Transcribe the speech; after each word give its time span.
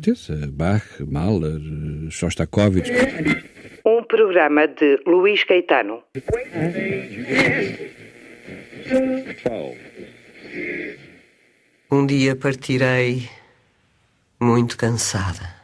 Certeza. 0.00 0.50
Bach, 0.50 0.84
Mahler, 1.06 1.60
Shostakovich. 2.10 2.90
Um 3.84 4.02
programa 4.04 4.66
de 4.66 5.00
Luís 5.06 5.44
Caetano. 5.44 6.02
Um 11.90 12.06
dia 12.06 12.34
partirei 12.34 13.28
muito 14.40 14.76
cansada, 14.76 15.54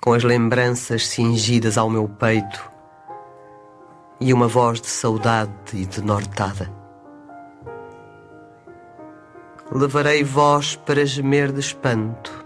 com 0.00 0.12
as 0.12 0.22
lembranças 0.22 1.08
cingidas 1.08 1.76
ao 1.76 1.90
meu 1.90 2.08
peito 2.08 2.70
e 4.20 4.32
uma 4.32 4.46
voz 4.46 4.80
de 4.80 4.86
saudade 4.86 5.50
e 5.74 5.86
de 5.86 6.02
nortada. 6.02 6.70
Levarei 9.72 10.24
voz 10.24 10.76
para 10.76 11.06
gemer 11.06 11.52
de 11.52 11.60
espanto. 11.60 12.39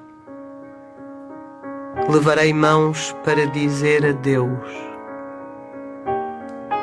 Levarei 2.07 2.53
mãos 2.53 3.17
para 3.25 3.47
dizer 3.47 4.05
adeus. 4.05 4.69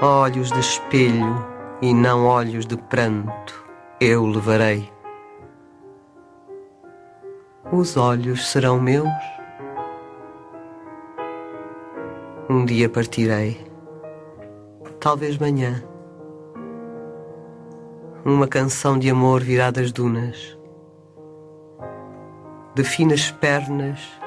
Olhos 0.02 0.52
de 0.52 0.60
espelho 0.60 1.48
e 1.80 1.94
não 1.94 2.26
olhos 2.26 2.66
de 2.66 2.76
pranto, 2.76 3.64
eu 4.00 4.26
levarei. 4.26 4.92
Os 7.72 7.96
olhos 7.98 8.50
serão 8.50 8.82
meus. 8.82 9.08
Um 12.50 12.66
dia 12.66 12.90
partirei, 12.90 13.64
talvez 15.00 15.38
manhã. 15.38 15.84
Uma 18.26 18.48
canção 18.48 18.98
de 18.98 19.08
amor 19.12 19.42
virá 19.42 19.70
das 19.70 19.92
dunas. 19.92 20.58
De 22.74 22.84
finas 22.84 23.30
pernas 23.30 24.21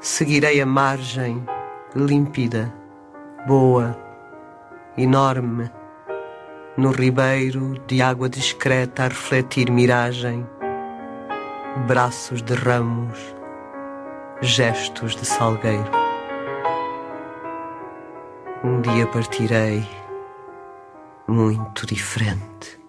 seguirei 0.00 0.62
a 0.62 0.66
margem 0.66 1.44
límpida, 1.94 2.72
boa, 3.46 3.94
enorme, 4.96 5.70
no 6.76 6.90
ribeiro 6.90 7.74
de 7.86 8.00
água 8.00 8.26
discreta 8.26 9.04
a 9.04 9.08
refletir 9.08 9.70
miragem, 9.70 10.46
braços 11.86 12.40
de 12.40 12.54
ramos, 12.54 13.18
gestos 14.40 15.14
de 15.14 15.26
salgueiro. 15.26 15.90
Um 18.64 18.80
dia 18.80 19.06
partirei 19.06 19.86
muito 21.28 21.86
diferente. 21.86 22.80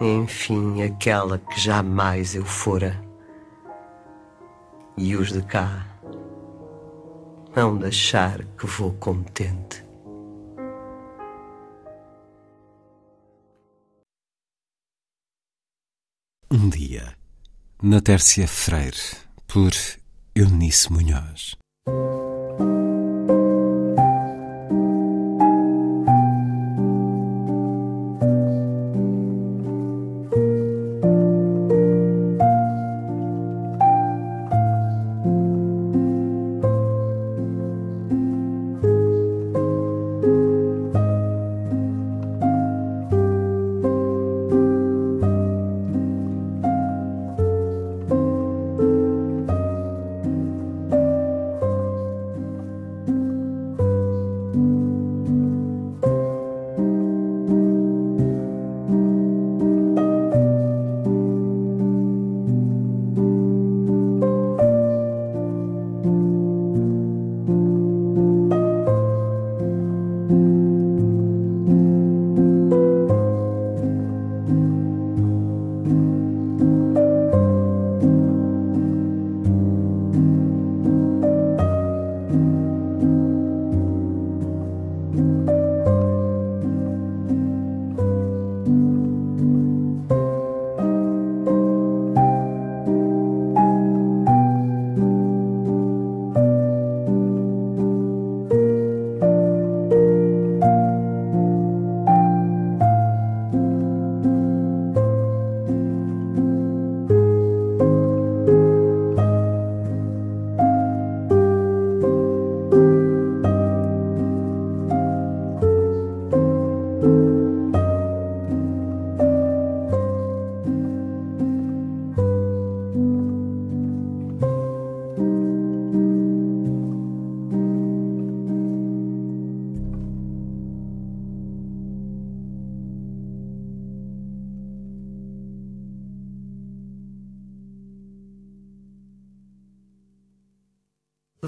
Enfim, 0.00 0.82
aquela 0.82 1.38
que 1.38 1.60
jamais 1.60 2.36
eu 2.36 2.44
fora. 2.44 3.09
E 5.02 5.16
os 5.16 5.32
de 5.32 5.40
cá 5.40 5.86
hão 7.56 7.78
de 7.78 7.86
achar 7.86 8.44
que 8.54 8.66
vou 8.66 8.92
contente. 8.92 9.82
Um 16.50 16.68
dia, 16.68 17.16
na 17.82 18.02
Tércia 18.02 18.46
Freire, 18.46 18.98
por 19.48 19.72
Eunice 20.34 20.92
Munhoz. 20.92 21.56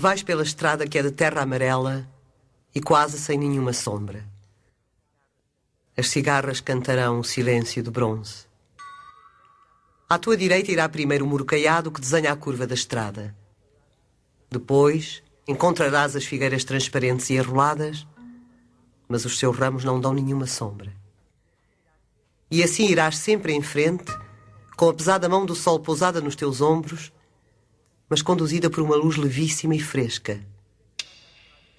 Vais 0.02 0.20
pela 0.20 0.42
estrada 0.42 0.84
que 0.84 0.98
é 0.98 1.02
de 1.04 1.12
terra 1.12 1.42
amarela 1.42 2.10
e 2.74 2.80
quase 2.80 3.16
sem 3.20 3.38
nenhuma 3.38 3.72
sombra. 3.72 4.28
As 5.96 6.08
cigarras 6.08 6.60
cantarão 6.60 7.20
o 7.20 7.24
silêncio 7.24 7.84
de 7.84 7.88
bronze. 7.88 8.46
À 10.10 10.18
tua 10.18 10.36
direita 10.36 10.72
irá 10.72 10.88
primeiro 10.88 11.24
o 11.24 11.28
muro 11.28 11.44
caiado 11.44 11.92
que 11.92 12.00
desenha 12.00 12.32
a 12.32 12.36
curva 12.36 12.66
da 12.66 12.74
estrada. 12.74 13.32
Depois 14.50 15.22
encontrarás 15.46 16.16
as 16.16 16.24
figueiras 16.24 16.64
transparentes 16.64 17.30
e 17.30 17.34
enroladas, 17.34 18.04
mas 19.06 19.24
os 19.24 19.38
seus 19.38 19.56
ramos 19.56 19.84
não 19.84 20.00
dão 20.00 20.12
nenhuma 20.12 20.48
sombra. 20.48 20.92
E 22.50 22.60
assim 22.60 22.88
irás 22.88 23.18
sempre 23.18 23.52
em 23.52 23.62
frente, 23.62 24.12
com 24.76 24.88
a 24.88 24.94
pesada 24.94 25.28
mão 25.28 25.46
do 25.46 25.54
sol 25.54 25.78
pousada 25.78 26.20
nos 26.20 26.34
teus 26.34 26.60
ombros, 26.60 27.12
mas 28.12 28.20
conduzida 28.20 28.68
por 28.68 28.82
uma 28.82 28.94
luz 28.94 29.16
levíssima 29.16 29.74
e 29.74 29.80
fresca. 29.80 30.38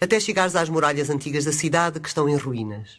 até 0.01 0.19
chegares 0.19 0.55
às 0.55 0.67
muralhas 0.67 1.11
antigas 1.11 1.45
da 1.45 1.51
cidade 1.51 1.99
que 1.99 2.07
estão 2.07 2.27
em 2.27 2.35
ruínas. 2.35 2.97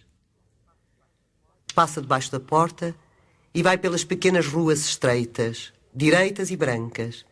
Passa 1.75 2.01
debaixo 2.01 2.31
da 2.31 2.39
porta 2.39 2.95
e 3.53 3.61
vai 3.61 3.77
pelas 3.77 4.05
pequenas 4.05 4.47
ruas 4.47 4.85
estreitas, 4.85 5.73
direitas 5.93 6.53
e 6.53 6.57
brancas, 6.57 7.27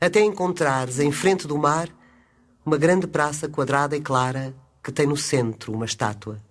até 0.00 0.22
encontrares 0.22 0.98
em 0.98 1.12
frente 1.12 1.46
do 1.46 1.58
mar 1.58 1.90
uma 2.64 2.78
grande 2.78 3.06
praça 3.06 3.46
quadrada 3.46 3.94
e 3.94 4.00
clara 4.00 4.54
que 4.82 4.90
tem 4.90 5.06
no 5.06 5.16
centro 5.16 5.74
uma 5.74 5.84
estátua. 5.84 6.42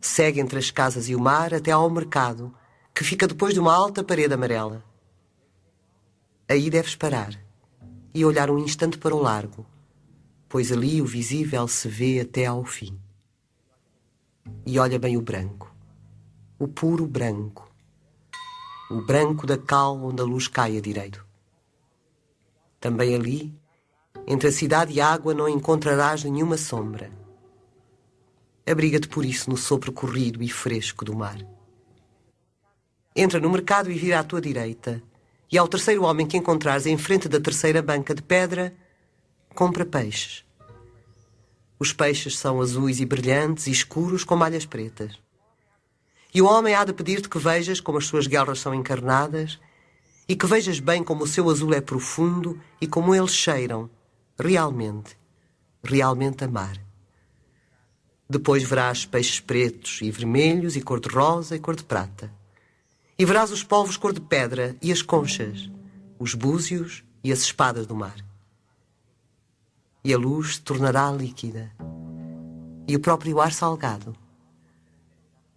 Segue 0.00 0.38
entre 0.38 0.60
as 0.60 0.70
casas 0.70 1.08
e 1.08 1.16
o 1.16 1.20
mar 1.20 1.52
até 1.52 1.72
ao 1.72 1.90
mercado, 1.90 2.54
que 2.94 3.02
fica 3.02 3.26
depois 3.26 3.52
de 3.54 3.58
uma 3.58 3.74
alta 3.74 4.04
parede 4.04 4.34
amarela. 4.34 4.93
Aí 6.48 6.68
deves 6.70 6.94
parar 6.94 7.38
e 8.12 8.24
olhar 8.24 8.50
um 8.50 8.58
instante 8.58 8.98
para 8.98 9.14
o 9.14 9.20
largo, 9.20 9.66
pois 10.48 10.70
ali 10.70 11.00
o 11.00 11.06
visível 11.06 11.66
se 11.66 11.88
vê 11.88 12.20
até 12.20 12.46
ao 12.46 12.64
fim. 12.64 12.98
E 14.66 14.78
olha 14.78 14.98
bem 14.98 15.16
o 15.16 15.22
branco, 15.22 15.74
o 16.58 16.68
puro 16.68 17.06
branco, 17.06 17.70
o 18.90 19.00
branco 19.00 19.46
da 19.46 19.56
cal 19.56 19.96
onde 20.02 20.20
a 20.20 20.24
luz 20.24 20.46
cai 20.46 20.76
a 20.76 20.80
direito. 20.80 21.26
Também 22.78 23.14
ali, 23.14 23.54
entre 24.26 24.48
a 24.48 24.52
cidade 24.52 24.92
e 24.92 25.00
a 25.00 25.08
água, 25.08 25.32
não 25.32 25.48
encontrarás 25.48 26.22
nenhuma 26.24 26.58
sombra 26.58 27.10
Abriga-te 28.66 29.08
por 29.08 29.26
isso 29.26 29.50
no 29.50 29.58
sopro 29.58 29.92
corrido 29.92 30.42
e 30.42 30.48
fresco 30.48 31.04
do 31.04 31.14
mar. 31.14 31.36
Entra 33.14 33.38
no 33.38 33.50
mercado 33.50 33.90
e 33.90 33.94
vira 33.94 34.20
à 34.20 34.24
tua 34.24 34.40
direita, 34.40 35.02
e 35.54 35.58
ao 35.58 35.68
terceiro 35.68 36.02
homem 36.02 36.26
que 36.26 36.36
encontrares 36.36 36.84
em 36.84 36.98
frente 36.98 37.28
da 37.28 37.38
terceira 37.38 37.80
banca 37.80 38.12
de 38.12 38.20
pedra, 38.20 38.74
compra 39.54 39.86
peixes. 39.86 40.44
Os 41.78 41.92
peixes 41.92 42.36
são 42.36 42.60
azuis 42.60 42.98
e 42.98 43.06
brilhantes 43.06 43.68
e 43.68 43.70
escuros 43.70 44.24
com 44.24 44.34
malhas 44.34 44.66
pretas. 44.66 45.16
E 46.34 46.42
o 46.42 46.46
homem 46.46 46.74
há 46.74 46.84
de 46.84 46.92
pedir-te 46.92 47.28
que 47.28 47.38
vejas 47.38 47.78
como 47.78 47.98
as 47.98 48.06
suas 48.06 48.26
guerras 48.26 48.58
são 48.58 48.74
encarnadas 48.74 49.60
e 50.26 50.34
que 50.34 50.44
vejas 50.44 50.80
bem 50.80 51.04
como 51.04 51.22
o 51.22 51.28
seu 51.28 51.48
azul 51.48 51.72
é 51.72 51.80
profundo 51.80 52.60
e 52.80 52.88
como 52.88 53.14
eles 53.14 53.32
cheiram, 53.32 53.88
realmente, 54.36 55.16
realmente 55.84 56.42
a 56.42 56.48
mar. 56.48 56.76
Depois 58.28 58.64
verás 58.64 59.06
peixes 59.06 59.38
pretos 59.38 60.00
e 60.02 60.10
vermelhos 60.10 60.74
e 60.74 60.80
cor-de-rosa 60.80 61.54
e 61.54 61.60
cor-de-prata. 61.60 62.42
E 63.18 63.24
verás 63.24 63.50
os 63.50 63.62
polvos 63.62 63.96
cor-de-pedra 63.96 64.76
e 64.82 64.90
as 64.90 65.02
conchas, 65.02 65.70
os 66.18 66.34
búzios 66.34 67.04
e 67.22 67.32
as 67.32 67.40
espadas 67.40 67.86
do 67.86 67.94
mar. 67.94 68.16
E 70.02 70.12
a 70.12 70.18
luz 70.18 70.56
se 70.56 70.62
tornará 70.62 71.10
líquida, 71.10 71.72
e 72.86 72.94
o 72.94 73.00
próprio 73.00 73.40
ar 73.40 73.52
salgado. 73.52 74.14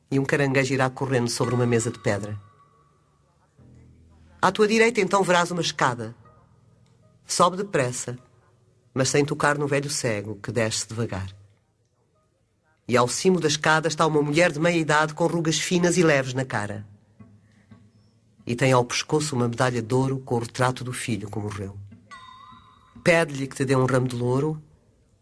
E 0.10 0.20
um 0.20 0.24
caranguejo 0.24 0.74
irá 0.74 0.90
correndo 0.90 1.30
sobre 1.30 1.54
uma 1.54 1.66
mesa 1.66 1.92
de 1.92 2.00
pedra. 2.00 2.40
À 4.42 4.52
tua 4.52 4.68
direita 4.68 5.02
então 5.02 5.24
verás 5.24 5.52
uma 5.52 5.62
escada. 5.62 6.16
Sobe 7.26 7.58
depressa, 7.58 8.18
mas 8.94 9.10
sem 9.10 9.26
tocar 9.26 9.58
no 9.58 9.68
velho 9.68 9.90
cego 9.90 10.36
que 10.36 10.52
desce 10.52 10.88
devagar 10.88 11.36
e 12.88 12.96
ao 12.96 13.08
cimo 13.08 13.40
da 13.40 13.48
escada 13.48 13.88
está 13.88 14.08
uma 14.08 14.22
mulher 14.22 14.52
de 14.52 14.60
meia 14.60 14.78
idade 14.78 15.14
com 15.14 15.28
rugas 15.28 15.60
finas 15.60 15.98
e 15.98 16.04
leves 16.04 16.34
na 16.34 16.46
cara. 16.46 16.86
E 18.48 18.56
tem 18.56 18.72
ao 18.72 18.86
pescoço 18.86 19.36
uma 19.36 19.50
medalha 19.50 19.82
de 19.82 19.94
ouro 19.94 20.20
com 20.20 20.36
o 20.36 20.40
retrato 20.40 20.82
do 20.82 20.94
filho 20.94 21.30
que 21.30 21.38
morreu. 21.38 21.78
Pede-lhe 23.04 23.46
que 23.46 23.56
te 23.58 23.66
dê 23.66 23.76
um 23.76 23.86
ramo 23.86 24.08
de 24.08 24.16
louro, 24.16 24.62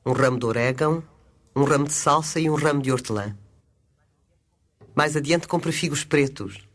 um 0.06 0.14
ramo 0.14 0.38
de 0.38 0.46
orégão, 0.46 1.04
um 1.56 1.64
ramo 1.64 1.86
de 1.86 1.94
salsa 1.94 2.40
e 2.40 2.48
um 2.48 2.54
ramo 2.54 2.84
de 2.84 2.92
hortelã. 2.92 3.36
Mais 4.94 5.16
adiante 5.16 5.48
compra 5.48 5.72
figos 5.72 6.04
pretos. 6.04 6.68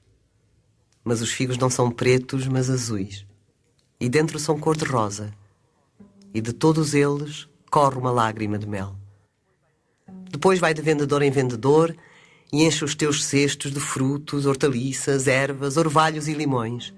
Mas 1.04 1.22
os 1.22 1.30
figos 1.30 1.56
não 1.56 1.70
são 1.70 1.88
pretos, 1.88 2.48
mas 2.48 2.68
azuis. 2.68 3.24
E 4.00 4.08
dentro 4.08 4.38
são 4.38 4.58
cor-de-rosa. 4.58 5.32
E 6.34 6.40
de 6.40 6.52
todos 6.52 6.94
eles 6.94 7.48
corre 7.70 7.96
uma 7.96 8.10
lágrima 8.10 8.58
de 8.58 8.66
mel. 8.66 8.96
Depois 10.30 10.58
vai 10.58 10.74
de 10.74 10.82
vendedor 10.82 11.22
em 11.22 11.30
vendedor 11.30 11.96
e 12.52 12.64
enche 12.64 12.84
os 12.84 12.94
teus 12.94 13.24
cestos 13.24 13.72
de 13.72 13.80
frutos, 13.80 14.46
hortaliças, 14.46 15.28
ervas, 15.28 15.76
orvalhos 15.76 16.26
e 16.26 16.34
limões. 16.34 16.92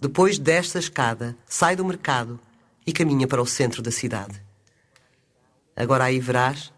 Depois 0.00 0.38
desta 0.38 0.78
escada, 0.78 1.36
sai 1.46 1.74
do 1.74 1.84
mercado 1.84 2.38
e 2.86 2.92
caminha 2.92 3.26
para 3.26 3.40
o 3.40 3.46
centro 3.46 3.80
da 3.80 3.90
cidade. 3.90 4.42
Agora 5.74 6.04
aí 6.04 6.20
verás 6.20 6.72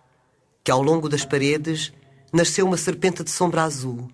que 0.62 0.70
ao 0.70 0.82
longo 0.82 1.08
das 1.08 1.24
paredes 1.24 1.92
nasceu 2.32 2.66
uma 2.66 2.76
serpente 2.76 3.24
de 3.24 3.30
sombra 3.30 3.64
azul, 3.64 4.10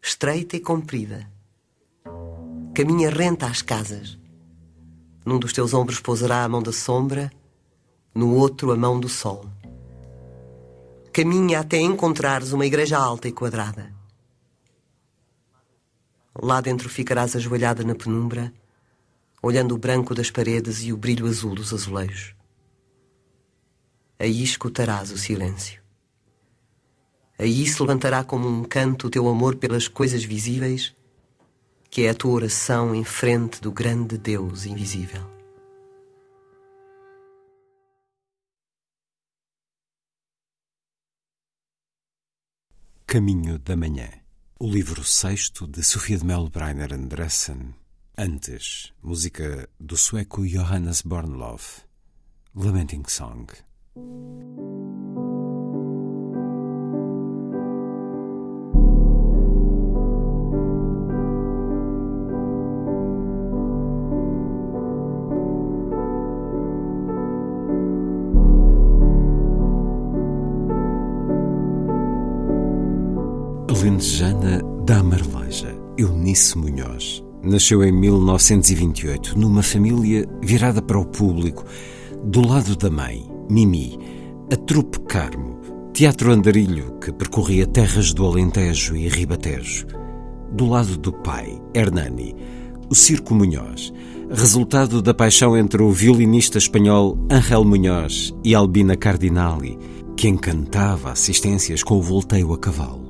estreita 0.00 0.56
e 0.56 0.60
comprida. 0.60 1.28
Caminha 2.74 3.10
renta 3.10 3.46
às 3.46 3.62
casas. 3.62 4.18
Num 5.24 5.38
dos 5.38 5.52
teus 5.52 5.74
ombros 5.74 5.98
pousará 5.98 6.44
a 6.44 6.48
mão 6.48 6.62
da 6.62 6.72
sombra, 6.72 7.32
no 8.14 8.34
outro 8.34 8.70
a 8.70 8.76
mão 8.76 9.00
do 9.00 9.08
sol 9.08 9.46
caminha 11.16 11.60
até 11.60 11.78
encontrares 11.78 12.52
uma 12.52 12.66
igreja 12.66 12.98
alta 12.98 13.26
e 13.26 13.32
quadrada. 13.32 13.90
Lá 16.38 16.60
dentro 16.60 16.90
ficarás 16.90 17.34
ajoelhada 17.34 17.82
na 17.82 17.94
penumbra, 17.94 18.52
olhando 19.42 19.74
o 19.74 19.78
branco 19.78 20.14
das 20.14 20.30
paredes 20.30 20.82
e 20.82 20.92
o 20.92 20.96
brilho 20.98 21.26
azul 21.26 21.54
dos 21.54 21.72
azulejos. 21.72 22.34
Aí 24.18 24.42
escutarás 24.42 25.10
o 25.10 25.16
silêncio. 25.16 25.80
Aí 27.38 27.66
se 27.66 27.80
levantará 27.80 28.22
como 28.22 28.46
um 28.46 28.62
canto 28.62 29.06
o 29.06 29.10
teu 29.10 29.26
amor 29.26 29.56
pelas 29.56 29.88
coisas 29.88 30.22
visíveis, 30.22 30.94
que 31.88 32.02
é 32.02 32.10
a 32.10 32.14
tua 32.14 32.32
oração 32.32 32.94
em 32.94 33.04
frente 33.04 33.58
do 33.62 33.72
grande 33.72 34.18
Deus 34.18 34.66
invisível. 34.66 35.35
Caminho 43.08 43.56
da 43.60 43.76
Manhã. 43.76 44.08
O 44.58 44.68
livro 44.68 45.04
sexto 45.04 45.64
de 45.64 45.80
Sofia 45.84 46.18
de 46.18 46.26
Mel 46.26 46.48
Breiner 46.48 46.92
Andressen. 46.92 47.72
Antes, 48.18 48.92
música 49.00 49.68
do 49.78 49.96
sueco 49.96 50.44
Johannes 50.44 51.02
Bornlove. 51.02 51.84
Lamenting 52.52 53.04
Song. 53.06 53.46
Alentejana 73.96 74.60
da 74.84 75.02
Marleja, 75.02 75.74
Eunice 75.96 76.56
Munhoz. 76.58 77.24
Nasceu 77.42 77.82
em 77.82 77.92
1928 77.92 79.38
numa 79.38 79.62
família 79.62 80.28
virada 80.42 80.82
para 80.82 80.98
o 80.98 81.06
público. 81.06 81.64
Do 82.24 82.46
lado 82.46 82.76
da 82.76 82.90
mãe, 82.90 83.26
Mimi, 83.48 83.98
a 84.52 84.56
trupe 84.56 85.00
Carmo, 85.00 85.60
teatro 85.94 86.30
andarilho 86.30 86.98
que 87.00 87.10
percorria 87.10 87.66
terras 87.66 88.12
do 88.12 88.26
Alentejo 88.26 88.94
e 88.94 89.08
Ribatejo. 89.08 89.86
Do 90.52 90.66
lado 90.66 90.98
do 90.98 91.12
pai, 91.12 91.58
Hernani, 91.74 92.36
o 92.90 92.94
Circo 92.94 93.34
Munhoz, 93.34 93.92
resultado 94.30 95.00
da 95.00 95.14
paixão 95.14 95.56
entre 95.56 95.82
o 95.82 95.90
violinista 95.90 96.58
espanhol 96.58 97.16
Ángel 97.30 97.64
Munhoz 97.64 98.34
e 98.44 98.54
Albina 98.54 98.94
Cardinali, 98.94 99.78
que 100.16 100.28
encantava 100.28 101.12
assistências 101.12 101.82
com 101.82 101.96
o 101.96 102.02
volteio 102.02 102.52
a 102.52 102.58
cavalo. 102.58 103.05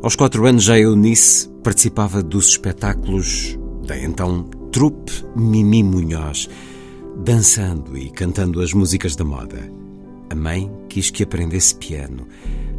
Aos 0.00 0.14
quatro 0.14 0.46
anos 0.46 0.62
já 0.62 0.78
Eunice 0.78 1.48
participava 1.62 2.22
dos 2.22 2.50
espetáculos 2.50 3.58
da 3.84 3.98
então 3.98 4.44
Trupe 4.70 5.12
Mimi 5.34 5.82
Munhoz, 5.82 6.48
dançando 7.24 7.98
e 7.98 8.08
cantando 8.08 8.60
as 8.60 8.72
músicas 8.72 9.16
da 9.16 9.24
moda. 9.24 9.58
A 10.30 10.36
mãe 10.36 10.70
quis 10.88 11.10
que 11.10 11.24
aprendesse 11.24 11.74
piano, 11.74 12.28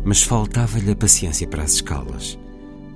mas 0.06 0.24
faltava-lhe 0.24 0.92
a 0.92 0.96
paciência 0.96 1.46
para 1.46 1.64
as 1.64 1.74
escalas. 1.74 2.40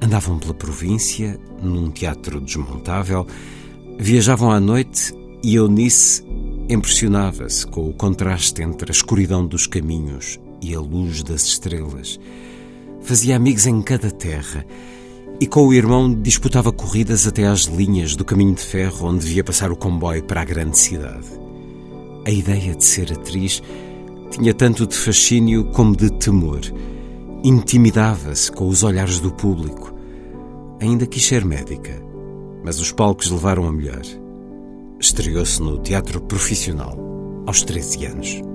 Andavam 0.02 0.40
pela 0.40 0.54
província, 0.54 1.38
num 1.62 1.92
teatro 1.92 2.40
desmontável, 2.40 3.28
viajavam 4.00 4.52
à 4.52 4.60
noite 4.60 5.14
e 5.44 5.56
Eunice 5.56 6.24
impressionava-se 6.70 7.68
com 7.68 7.90
o 7.90 7.94
contraste 7.94 8.62
entre 8.62 8.90
a 8.90 8.96
escuridão 8.96 9.46
dos 9.46 9.68
caminhos 9.68 10.40
e 10.62 10.74
a 10.74 10.80
luz 10.80 11.24
das 11.24 11.44
estrelas. 11.44 12.18
Fazia 13.04 13.36
amigos 13.36 13.68
em 13.68 13.82
cada 13.82 14.10
terra 14.10 14.66
e 15.40 15.46
com 15.46 15.68
o 15.68 15.74
irmão 15.74 16.14
disputava 16.14 16.72
corridas 16.72 17.28
até 17.28 17.46
às 17.46 17.64
linhas 17.64 18.16
do 18.16 18.24
caminho 18.24 18.56
de 18.56 18.62
ferro 18.62 19.10
onde 19.10 19.26
devia 19.26 19.44
passar 19.44 19.72
o 19.72 19.76
comboio 19.76 20.24
para 20.24 20.42
a 20.42 20.46
grande 20.46 20.78
cidade. 20.78 21.28
A 22.26 22.32
ideia 22.32 22.74
de 22.74 22.84
ser 22.84 23.12
atriz 23.12 23.62
Tinha 24.32 24.54
tanto 24.54 24.88
de 24.88 24.96
fascínio 24.96 25.66
como 25.66 25.96
de 25.96 26.10
temor. 26.14 26.62
Intimidava-se 27.44 28.52
com 28.52 28.68
os 28.68 28.82
olhares 28.82 29.20
do 29.20 29.32
público. 29.32 29.94
Ainda 30.80 31.06
quis 31.06 31.26
ser 31.26 31.46
médica, 31.46 32.02
mas 32.64 32.80
os 32.80 32.92
palcos 32.92 33.30
levaram 33.30 33.68
a 33.68 33.72
melhor. 33.72 34.02
Estreou-se 35.00 35.62
no 35.62 35.78
teatro 35.78 36.20
profissional 36.22 36.98
aos 37.46 37.62
13 37.62 38.06
anos. 38.06 38.53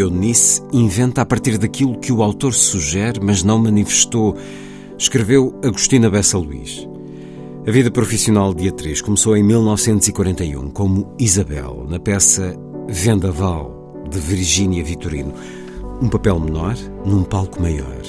Eunice 0.00 0.62
inventa 0.72 1.22
a 1.22 1.26
partir 1.26 1.58
daquilo 1.58 1.98
que 1.98 2.12
o 2.12 2.22
autor 2.22 2.54
sugere, 2.54 3.20
mas 3.22 3.42
não 3.42 3.58
manifestou. 3.58 4.36
Escreveu 4.98 5.58
Agostina 5.64 6.10
Bessa 6.10 6.38
Luís. 6.38 6.88
A 7.66 7.70
vida 7.70 7.90
profissional 7.90 8.54
de 8.54 8.68
atriz 8.68 9.02
começou 9.02 9.36
em 9.36 9.42
1941 9.42 10.70
como 10.70 11.14
Isabel, 11.18 11.86
na 11.88 12.00
peça 12.00 12.56
Vendaval, 12.88 14.04
de 14.10 14.18
Virgínia 14.18 14.82
Vitorino. 14.82 15.34
Um 16.02 16.08
papel 16.08 16.40
menor, 16.40 16.74
num 17.04 17.22
palco 17.22 17.60
maior, 17.60 18.02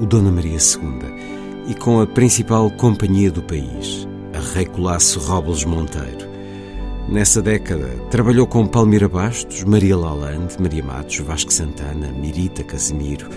o 0.00 0.06
Dona 0.06 0.32
Maria 0.32 0.58
II, 0.58 1.68
e 1.68 1.74
com 1.74 2.00
a 2.00 2.06
principal 2.06 2.70
companhia 2.72 3.30
do 3.30 3.42
país, 3.42 4.08
a 4.34 4.54
Rei 4.54 4.66
Colasso 4.66 5.20
Robles 5.20 5.64
Monteiro. 5.64 6.27
Nessa 7.08 7.40
década, 7.40 7.88
trabalhou 8.10 8.46
com 8.46 8.66
Palmira 8.66 9.08
Bastos, 9.08 9.64
Maria 9.64 9.96
Lalande, 9.96 10.60
Maria 10.60 10.84
Matos, 10.84 11.16
Vasco 11.20 11.50
Santana, 11.50 12.12
Mirita 12.12 12.62
Casimiro. 12.62 13.30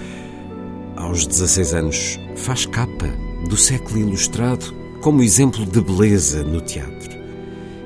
Aos 0.97 1.25
16 1.25 1.73
anos, 1.73 2.19
faz 2.35 2.65
capa 2.65 3.07
do 3.47 3.55
século 3.55 3.99
ilustrado 3.99 4.75
como 4.99 5.23
exemplo 5.23 5.65
de 5.65 5.79
beleza 5.79 6.43
no 6.43 6.59
teatro. 6.59 7.17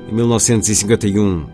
Em 0.10 0.16
1951, 0.16 1.46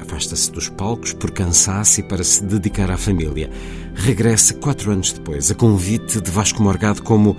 afasta-se 0.00 0.50
dos 0.50 0.68
palcos 0.68 1.12
por 1.12 1.30
cansaço 1.30 2.00
e 2.00 2.02
para 2.02 2.24
se 2.24 2.42
dedicar 2.42 2.90
à 2.90 2.96
família. 2.96 3.48
Regressa 3.94 4.54
quatro 4.54 4.90
anos 4.90 5.12
depois, 5.12 5.48
a 5.48 5.54
convite 5.54 6.20
de 6.20 6.30
Vasco 6.32 6.60
Morgado 6.60 7.04
como 7.04 7.36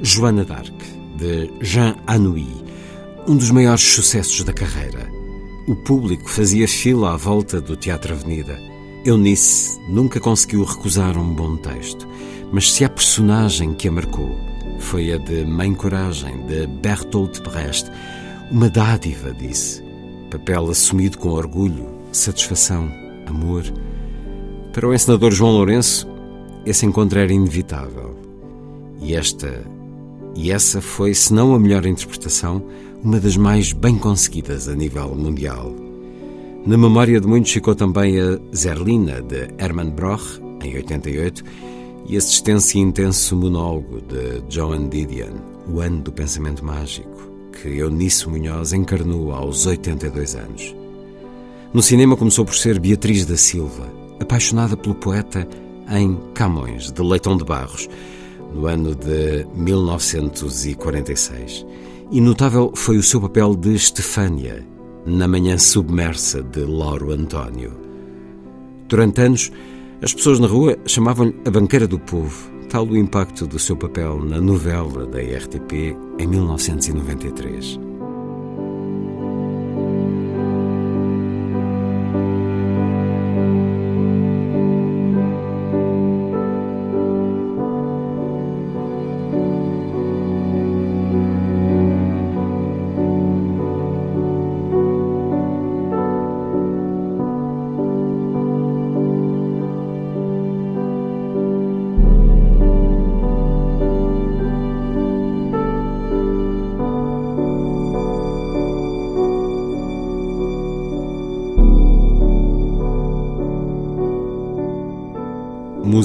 Joana 0.00 0.44
d'Arc, 0.44 0.72
de 1.16 1.50
Jean 1.60 1.96
Anouilh, 2.06 2.64
um 3.26 3.36
dos 3.36 3.50
maiores 3.50 3.82
sucessos 3.82 4.44
da 4.44 4.52
carreira. 4.52 5.17
O 5.68 5.76
público 5.76 6.30
fazia 6.30 6.66
fila 6.66 7.12
à 7.12 7.16
volta 7.18 7.60
do 7.60 7.76
Teatro 7.76 8.14
Avenida. 8.14 8.58
Eunice 9.04 9.78
nunca 9.86 10.18
conseguiu 10.18 10.64
recusar 10.64 11.18
um 11.18 11.34
bom 11.34 11.58
texto, 11.58 12.08
mas 12.50 12.72
se 12.72 12.86
a 12.86 12.88
personagem 12.88 13.74
que 13.74 13.86
a 13.86 13.92
marcou 13.92 14.34
foi 14.78 15.12
a 15.12 15.18
de 15.18 15.44
Mãe 15.44 15.74
Coragem, 15.74 16.46
de 16.46 16.66
Bertolt 16.66 17.42
Brecht, 17.42 17.90
uma 18.50 18.70
dádiva, 18.70 19.30
disse. 19.34 19.84
Papel 20.30 20.70
assumido 20.70 21.18
com 21.18 21.28
orgulho, 21.28 21.86
satisfação, 22.12 22.90
amor. 23.26 23.64
Para 24.72 24.88
o 24.88 24.94
encenador 24.94 25.32
João 25.32 25.52
Lourenço, 25.52 26.08
esse 26.64 26.86
encontro 26.86 27.18
era 27.18 27.30
inevitável. 27.30 28.16
E 29.02 29.14
esta, 29.14 29.66
e 30.34 30.50
essa 30.50 30.80
foi, 30.80 31.12
se 31.12 31.34
não 31.34 31.54
a 31.54 31.58
melhor 31.58 31.84
interpretação, 31.84 32.64
uma 33.02 33.18
das 33.20 33.36
mais 33.36 33.72
bem 33.72 33.96
conseguidas 33.96 34.68
a 34.68 34.74
nível 34.74 35.14
mundial. 35.14 35.72
Na 36.66 36.76
memória 36.76 37.20
de 37.20 37.26
muitos 37.26 37.52
ficou 37.52 37.74
também 37.74 38.20
a 38.20 38.38
Zerlina, 38.54 39.22
de 39.22 39.48
Hermann 39.58 39.90
Broch, 39.90 40.40
em 40.62 40.74
88, 40.74 41.42
e 42.08 42.16
e 42.16 42.78
intenso 42.78 43.36
monólogo 43.36 44.00
de 44.00 44.42
Joan 44.48 44.88
Didion, 44.88 45.34
O 45.72 45.80
Ano 45.80 46.02
do 46.02 46.12
Pensamento 46.12 46.64
Mágico, 46.64 47.30
que 47.52 47.68
Eunice 47.68 48.28
Munhoz 48.28 48.72
encarnou 48.72 49.30
aos 49.32 49.66
82 49.66 50.34
anos. 50.34 50.74
No 51.72 51.80
cinema 51.82 52.16
começou 52.16 52.44
por 52.44 52.56
ser 52.56 52.80
Beatriz 52.80 53.24
da 53.26 53.36
Silva, 53.36 53.88
apaixonada 54.18 54.76
pelo 54.76 54.96
poeta 54.96 55.46
em 55.90 56.18
Camões, 56.34 56.90
de 56.90 57.02
Leitão 57.02 57.36
de 57.36 57.44
Barros, 57.44 57.88
no 58.52 58.66
ano 58.66 58.92
de 58.94 59.46
1946 59.54 61.64
e 62.10 62.20
notável 62.20 62.72
foi 62.74 62.96
o 62.96 63.02
seu 63.02 63.20
papel 63.20 63.54
de 63.54 63.74
Estefânia 63.74 64.66
na 65.04 65.28
Manhã 65.28 65.58
Submersa 65.58 66.42
de 66.42 66.60
Lauro 66.60 67.12
António. 67.12 67.72
Durante 68.88 69.20
anos, 69.20 69.52
as 70.02 70.14
pessoas 70.14 70.38
na 70.38 70.46
rua 70.46 70.76
chamavam-lhe 70.86 71.34
a 71.46 71.50
banqueira 71.50 71.86
do 71.86 71.98
povo, 71.98 72.50
tal 72.68 72.86
o 72.86 72.96
impacto 72.96 73.46
do 73.46 73.58
seu 73.58 73.76
papel 73.76 74.24
na 74.24 74.40
novela 74.40 75.06
da 75.06 75.18
RTP 75.18 75.96
em 76.18 76.26
1993. 76.26 77.87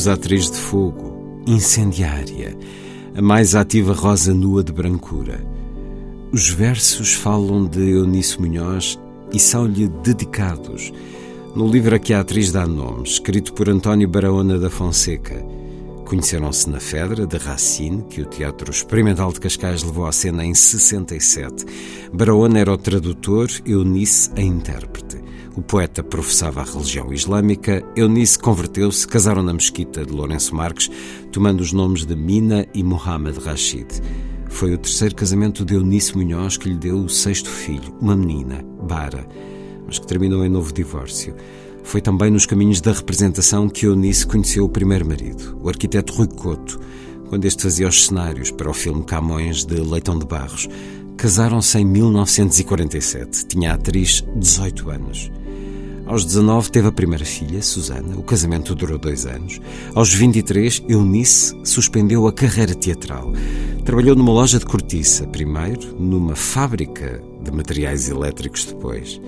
Musa 0.03 0.15
atriz 0.15 0.51
de 0.51 0.57
fogo, 0.57 1.41
incendiária, 1.47 2.57
a 3.15 3.21
mais 3.21 3.55
ativa 3.55 3.93
rosa 3.93 4.33
nua 4.33 4.61
de 4.61 4.73
brancura. 4.73 5.39
Os 6.29 6.49
versos 6.49 7.13
falam 7.13 7.65
de 7.65 7.91
Eunice 7.91 8.37
Munhoz 8.41 8.99
e 9.31 9.39
são-lhe 9.39 9.87
dedicados. 10.03 10.91
No 11.55 11.65
livro 11.65 11.95
a 11.95 11.99
que 11.99 12.13
a 12.13 12.19
atriz 12.19 12.51
dá 12.51 12.67
nome, 12.67 13.03
escrito 13.03 13.53
por 13.53 13.69
António 13.69 14.09
Barahona 14.09 14.59
da 14.59 14.69
Fonseca, 14.69 15.41
conheceram-se 16.05 16.69
na 16.69 16.81
Fedra, 16.81 17.25
de 17.25 17.37
Racine, 17.37 18.03
que 18.09 18.23
o 18.23 18.25
Teatro 18.25 18.71
Experimental 18.71 19.31
de 19.31 19.39
Cascais 19.39 19.83
levou 19.83 20.05
à 20.05 20.11
cena 20.11 20.43
em 20.43 20.53
67. 20.53 21.65
Barahona 22.11 22.59
era 22.59 22.73
o 22.73 22.77
tradutor, 22.77 23.47
Eunice 23.65 24.29
a 24.35 24.41
intérprete. 24.41 25.02
O 25.55 25.61
poeta 25.61 26.01
professava 26.01 26.61
a 26.61 26.63
religião 26.63 27.13
islâmica, 27.13 27.83
Eunice 27.95 28.39
converteu-se, 28.39 29.07
casaram 29.07 29.43
na 29.43 29.53
mesquita 29.53 30.03
de 30.03 30.11
Lourenço 30.11 30.55
Marques, 30.55 30.89
tomando 31.31 31.61
os 31.61 31.71
nomes 31.71 32.05
de 32.05 32.15
Mina 32.15 32.65
e 32.73 32.83
Mohamed 32.83 33.37
Rashid. 33.37 33.87
Foi 34.49 34.73
o 34.73 34.77
terceiro 34.79 35.13
casamento 35.13 35.63
de 35.63 35.75
Eunice 35.75 36.17
Munhoz 36.17 36.57
que 36.57 36.69
lhe 36.69 36.75
deu 36.75 36.97
o 36.97 37.09
sexto 37.09 37.49
filho, 37.51 37.95
uma 38.01 38.15
menina, 38.15 38.65
Bara, 38.81 39.27
mas 39.85 39.99
que 39.99 40.07
terminou 40.07 40.43
em 40.43 40.49
novo 40.49 40.73
divórcio. 40.73 41.35
Foi 41.83 42.01
também 42.01 42.31
nos 42.31 42.47
caminhos 42.47 42.81
da 42.81 42.91
representação 42.91 43.69
que 43.69 43.85
Eunice 43.85 44.25
conheceu 44.25 44.65
o 44.65 44.69
primeiro 44.69 45.05
marido, 45.05 45.55
o 45.61 45.69
arquiteto 45.69 46.13
Rui 46.13 46.29
Couto, 46.29 46.79
quando 47.29 47.45
este 47.45 47.61
fazia 47.61 47.87
os 47.87 48.07
cenários 48.07 48.49
para 48.49 48.71
o 48.71 48.73
filme 48.73 49.03
Camões 49.03 49.65
de 49.65 49.75
Leitão 49.75 50.17
de 50.17 50.25
Barros. 50.25 50.67
Casaram-se 51.15 51.77
em 51.77 51.85
1947. 51.85 53.45
Tinha 53.45 53.71
a 53.71 53.75
atriz 53.75 54.23
18 54.35 54.89
anos. 54.89 55.31
Aos 56.05 56.25
19 56.25 56.69
teve 56.69 56.87
a 56.89 56.91
primeira 56.91 57.23
filha, 57.23 57.61
Susana. 57.61 58.17
O 58.17 58.23
casamento 58.23 58.75
durou 58.75 58.97
dois 58.97 59.25
anos. 59.25 59.61
Aos 59.95 60.13
23, 60.13 60.83
Eunice 60.89 61.57
suspendeu 61.63 62.27
a 62.27 62.33
carreira 62.33 62.75
teatral. 62.75 63.31
Trabalhou 63.85 64.13
numa 64.13 64.33
loja 64.33 64.59
de 64.59 64.65
cortiça, 64.65 65.25
primeiro, 65.27 65.95
numa 65.97 66.35
fábrica 66.35 67.23
de 67.41 67.51
materiais 67.51 68.09
elétricos 68.09 68.65
depois. 68.65 69.21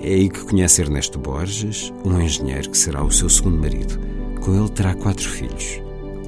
É 0.00 0.08
aí 0.08 0.28
que 0.28 0.44
conhece 0.44 0.82
Ernesto 0.82 1.20
Borges, 1.20 1.92
um 2.04 2.20
engenheiro 2.20 2.70
que 2.70 2.78
será 2.78 3.02
o 3.02 3.12
seu 3.12 3.28
segundo 3.28 3.60
marido. 3.60 3.98
Com 4.40 4.54
ele 4.56 4.68
terá 4.70 4.94
quatro 4.94 5.28
filhos. 5.28 5.80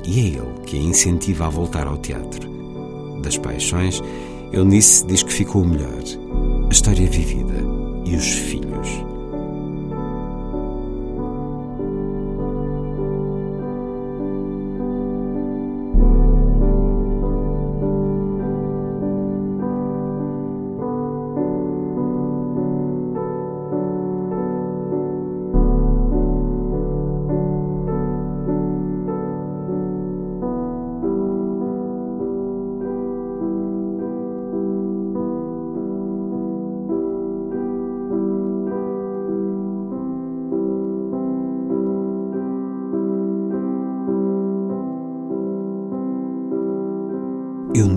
E 0.04 0.20
é 0.20 0.23
ele 0.23 0.61
que 0.66 0.78
a 0.78 0.82
incentiva 0.82 1.47
a 1.47 1.50
voltar 1.50 1.88
ao 1.88 1.99
teatro. 1.99 2.49
Das 3.23 3.37
paixões, 3.37 4.00
Eunice 4.52 5.04
diz 5.06 5.25
que 5.25 5.32
ficou 5.32 5.62
o 5.62 5.68
melhor. 5.68 6.02
A 6.68 6.73
história 6.73 7.09
vivida 7.11 7.61
e 8.04 8.14
os 8.14 8.26
filhos. 8.26 9.10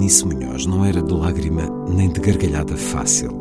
Eunice 0.03 0.25
Munhoz 0.25 0.65
não 0.65 0.83
era 0.83 1.01
de 1.01 1.13
lágrima 1.13 1.63
nem 1.87 2.09
de 2.09 2.19
gargalhada 2.19 2.75
fácil. 2.75 3.39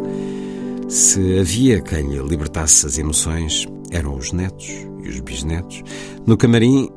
Se 0.89 1.41
havia 1.41 1.81
quem 1.81 2.09
lhe 2.09 2.23
libertasse 2.23 2.87
as 2.87 2.99
emoções, 2.99 3.67
eram 3.91 4.15
os 4.15 4.31
netos 4.31 4.69
e 5.03 5.09
os 5.09 5.19
bisnetos. 5.19 5.83
No 6.25 6.37
camarim 6.37 6.89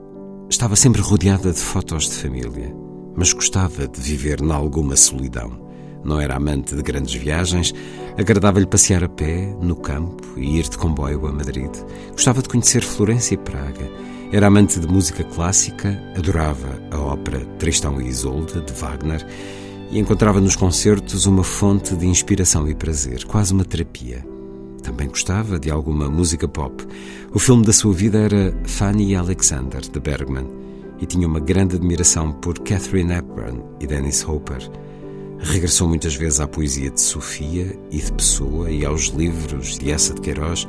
estava 0.52 0.76
sempre 0.76 1.02
rodeada 1.02 1.52
de 1.52 1.58
fotos 1.58 2.08
de 2.08 2.14
família, 2.14 2.76
mas 3.16 3.34
gostava 3.34 3.88
de 3.88 4.00
viver 4.00 4.40
em 4.40 4.52
alguma 4.52 4.96
solidão. 4.96 5.60
Não 6.04 6.22
era 6.22 6.36
amante 6.36 6.76
de 6.76 6.84
grandes 6.84 7.16
viagens, 7.16 7.74
agradava-lhe 8.20 8.68
passear 8.68 9.04
a 9.04 9.10
pé, 9.10 9.52
no 9.60 9.76
campo 9.76 10.38
e 10.38 10.60
ir 10.60 10.70
de 10.70 10.78
comboio 10.78 11.26
a 11.26 11.32
Madrid. 11.32 11.72
Gostava 12.12 12.44
de 12.44 12.50
conhecer 12.50 12.84
Florença 12.84 13.34
e 13.34 13.38
Praga. 13.38 13.90
Era 14.36 14.48
amante 14.48 14.82
de 14.82 14.86
música 14.86 15.24
clássica, 15.24 15.98
adorava 16.14 16.78
a 16.92 17.00
ópera 17.00 17.40
Tristão 17.58 18.02
e 18.02 18.10
Isolde, 18.10 18.60
de 18.60 18.74
Wagner, 18.74 19.26
e 19.90 19.98
encontrava 19.98 20.42
nos 20.42 20.58
concertos 20.58 21.26
uma 21.26 21.42
fonte 21.42 21.96
de 21.96 22.06
inspiração 22.06 22.68
e 22.68 22.76
prazer, 22.76 23.24
quase 23.24 23.54
uma 23.54 23.64
terapia. 23.64 24.28
Também 24.84 25.08
gostava 25.08 25.58
de 25.58 25.72
alguma 25.72 26.10
música 26.10 26.50
pop. 26.50 26.86
O 27.34 27.40
filme 27.40 27.66
da 27.66 27.72
sua 27.72 27.94
vida 27.94 28.18
era 28.18 28.54
Fanny 28.66 29.12
e 29.12 29.16
Alexander, 29.16 29.80
de 29.80 30.00
Bergman, 30.02 30.50
e 31.00 31.06
tinha 31.06 31.30
uma 31.30 31.40
grande 31.40 31.78
admiração 31.78 32.34
por 32.34 32.60
Catherine 32.60 33.14
Hepburn 33.14 33.64
e 33.80 33.88
Dennis 33.88 34.28
Hopper. 34.28 34.70
Regressou 35.40 35.88
muitas 35.88 36.14
vezes 36.14 36.42
à 36.42 36.48
poesia 36.48 36.92
de 36.92 37.00
Sofia 37.00 37.80
e 37.90 38.00
de 38.00 38.12
Pessoa 38.12 38.70
e 38.70 38.84
aos 38.84 39.06
livros 39.06 39.80
de 39.80 39.92
Essa 39.92 40.14
de 40.14 40.20
Queiroz. 40.20 40.68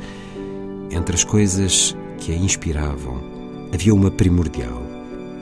Entre 0.88 1.16
as 1.16 1.25
coisas 1.25 1.96
que 2.18 2.30
a 2.30 2.37
inspiravam, 2.37 3.35
havia 3.73 3.94
uma 3.94 4.11
primordial, 4.11 4.82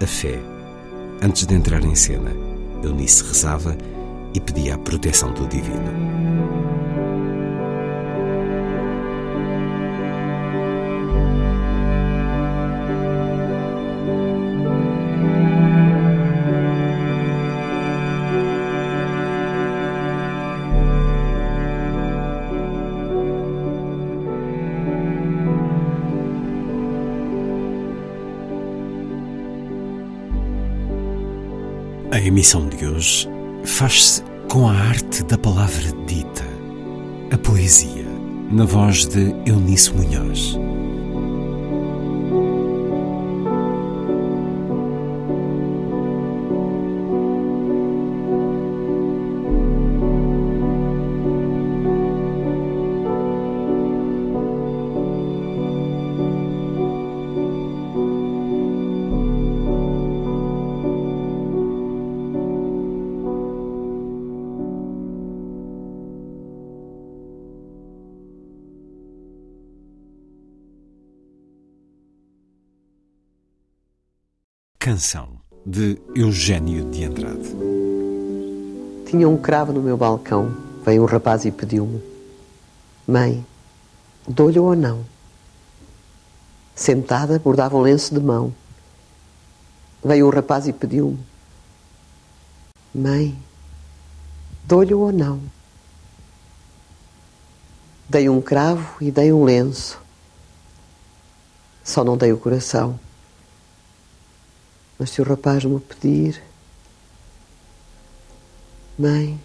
a 0.02 0.06
fé. 0.06 0.38
Antes 1.22 1.46
de 1.46 1.54
entrar 1.54 1.84
em 1.84 1.94
cena, 1.94 2.30
Eunice 2.82 3.24
rezava 3.24 3.76
e 4.34 4.40
pedia 4.40 4.74
a 4.74 4.78
proteção 4.78 5.32
do 5.32 5.46
divino. 5.46 6.63
Emissão 32.26 32.66
de 32.68 32.86
hoje 32.86 33.28
faz-se 33.64 34.22
com 34.48 34.66
a 34.68 34.72
arte 34.72 35.22
da 35.24 35.36
palavra 35.36 35.92
dita, 36.06 36.44
a 37.30 37.38
poesia, 37.38 38.06
na 38.50 38.64
voz 38.64 39.06
de 39.06 39.34
Eunice 39.44 39.92
Munhoz. 39.92 40.58
Canção 74.84 75.28
de 75.64 75.98
Eugênio 76.14 76.90
de 76.90 77.06
Andrade. 77.06 77.48
Tinha 79.06 79.26
um 79.26 79.38
cravo 79.38 79.72
no 79.72 79.80
meu 79.80 79.96
balcão. 79.96 80.54
Veio 80.84 81.04
um 81.04 81.06
rapaz 81.06 81.46
e 81.46 81.50
pediu-me: 81.50 82.02
Mãe, 83.08 83.46
dou-lhe 84.28 84.58
ou 84.58 84.76
não? 84.76 85.02
Sentada, 86.74 87.38
bordava 87.38 87.78
um 87.78 87.80
lenço 87.80 88.12
de 88.12 88.20
mão. 88.20 88.52
Veio 90.04 90.26
um 90.26 90.30
rapaz 90.30 90.68
e 90.68 90.72
pediu-me: 90.74 91.18
Mãe, 92.94 93.34
dou-lhe 94.64 94.92
ou 94.92 95.10
não? 95.10 95.40
Dei 98.06 98.28
um 98.28 98.42
cravo 98.42 98.98
e 99.00 99.10
dei 99.10 99.32
um 99.32 99.44
lenço. 99.44 99.98
Só 101.82 102.04
não 102.04 102.18
dei 102.18 102.34
o 102.34 102.36
coração. 102.36 103.00
Mas 105.04 105.10
se 105.10 105.20
o 105.20 105.24
rapaz 105.24 105.62
me 105.62 105.78
pedir, 105.80 106.42
mãe, 108.98 109.38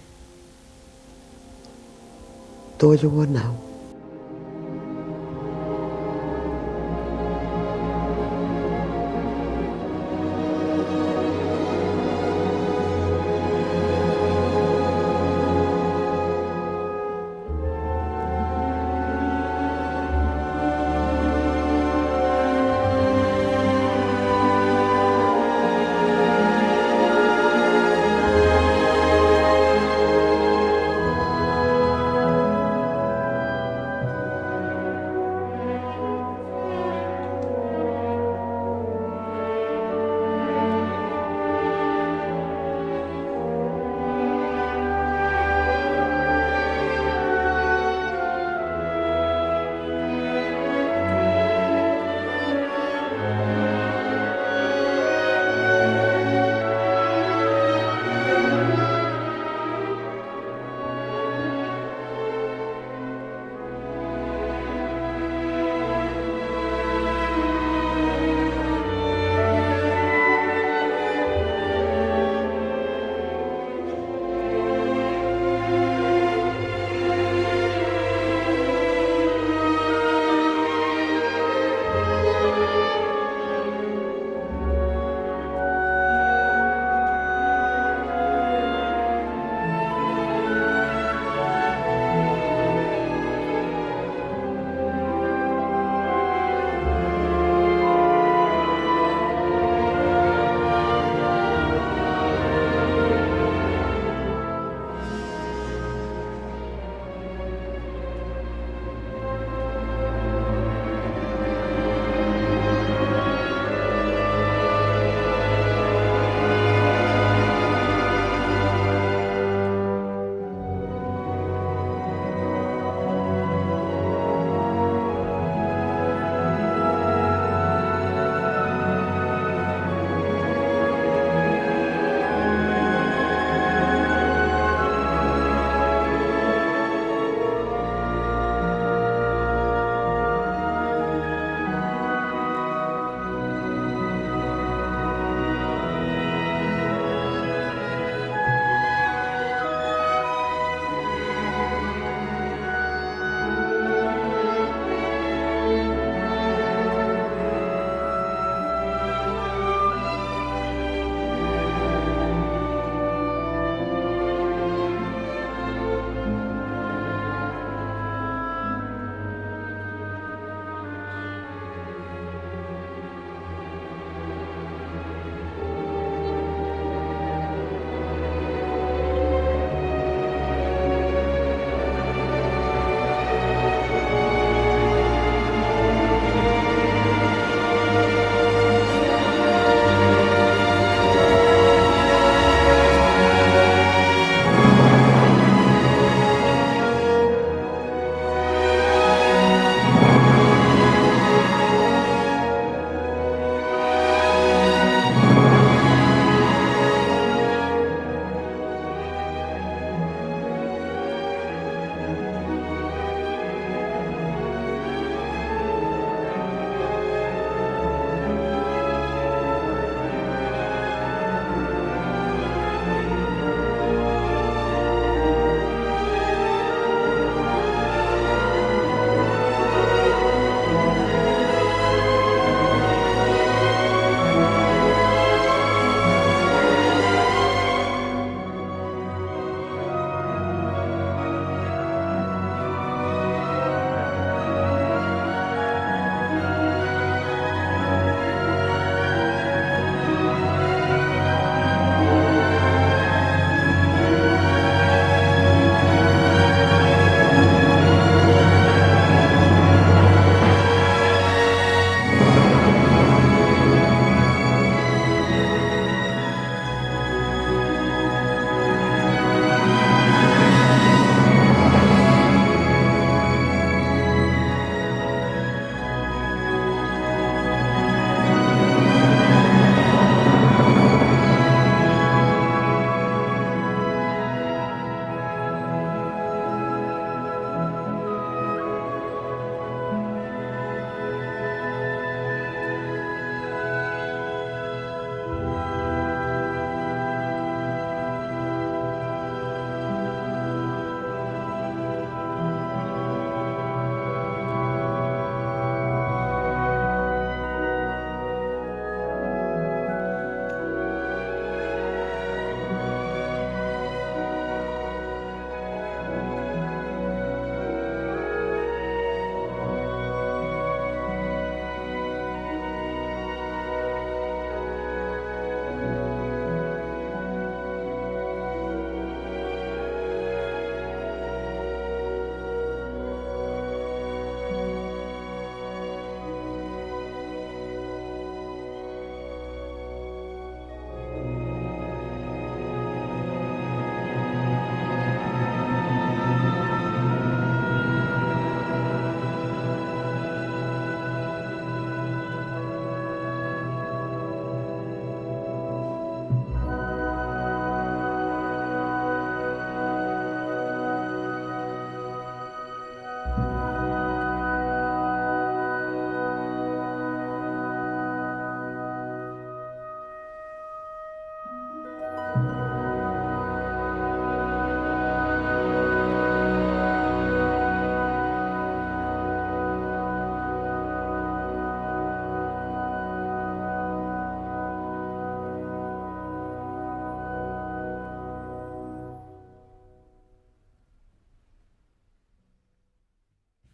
dou-lhe 2.79 3.05
o 3.05 3.21
anão. 3.21 3.68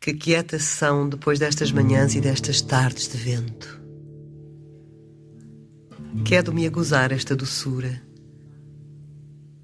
Que 0.05 0.13
quietas 0.13 0.61
são 0.61 1.09
depois 1.09 1.39
destas 1.39 1.71
manhãs 1.71 2.13
e 2.13 2.21
destas 2.21 2.61
tardes 2.61 3.07
de 3.07 3.17
vento. 3.17 3.81
Quero-me 6.23 6.67
a 6.67 6.69
gozar 6.69 7.11
esta 7.11 7.35
doçura, 7.35 8.03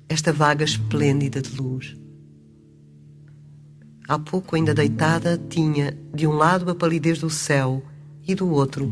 esta 0.10 0.34
vaga 0.34 0.65
esplêndida 0.65 1.43
de 1.43 1.56
luz. 1.56 1.95
Há 4.08 4.17
pouco, 4.17 4.56
ainda 4.56 4.73
deitada, 4.73 5.38
tinha 5.38 5.95
de 6.12 6.25
um 6.25 6.32
lado 6.32 6.71
a 6.71 6.73
palidez 6.73 7.19
do 7.19 7.30
céu 7.30 7.86
e 8.27 8.34
do 8.34 8.49
outro 8.49 8.91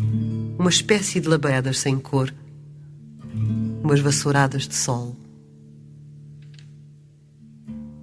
uma 0.59 0.69
espécie 0.69 1.19
de 1.19 1.27
labaredas 1.27 1.79
sem 1.79 1.97
cor, 1.97 2.31
umas 3.83 4.01
vassouradas 4.01 4.67
de 4.67 4.75
sol. 4.75 5.17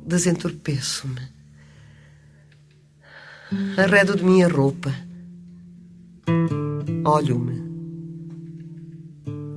Desentorpeço-me. 0.05 1.36
Arredo 3.77 4.17
de 4.17 4.25
minha 4.25 4.49
roupa. 4.49 4.93
Olho-me. 7.05 7.63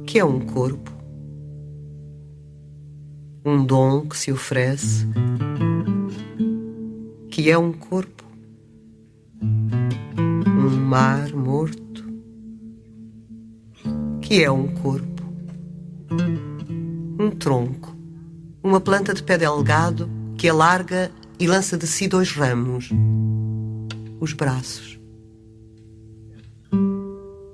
Que 0.05 0.19
é 0.19 0.25
um 0.25 0.39
corpo? 0.41 0.91
Um 3.43 3.65
dom 3.65 4.07
que 4.07 4.15
se 4.15 4.31
oferece. 4.31 5.07
Que 7.31 7.49
é 7.49 7.57
um 7.57 7.73
corpo? 7.73 8.23
Um 9.41 10.69
mar 10.85 11.33
morto. 11.33 12.05
Que 14.21 14.43
é 14.43 14.51
um 14.51 14.67
corpo? 14.67 15.23
Um 17.19 17.31
tronco. 17.31 17.97
Uma 18.61 18.79
planta 18.79 19.15
de 19.15 19.23
pé 19.23 19.35
delgado 19.35 20.07
que 20.37 20.47
alarga 20.47 21.11
e 21.39 21.47
lança 21.47 21.75
de 21.75 21.87
si 21.87 22.07
dois 22.07 22.31
ramos 22.33 22.91
os 24.19 24.33
braços. 24.33 24.99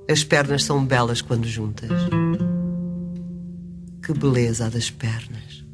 As 0.10 0.23
pernas 0.23 0.63
são 0.63 0.86
belas 0.86 1.21
quando 1.21 1.47
juntas. 1.47 1.89
Que 4.04 4.13
beleza 4.13 4.67
a 4.67 4.69
das 4.69 4.89
pernas. 4.89 5.65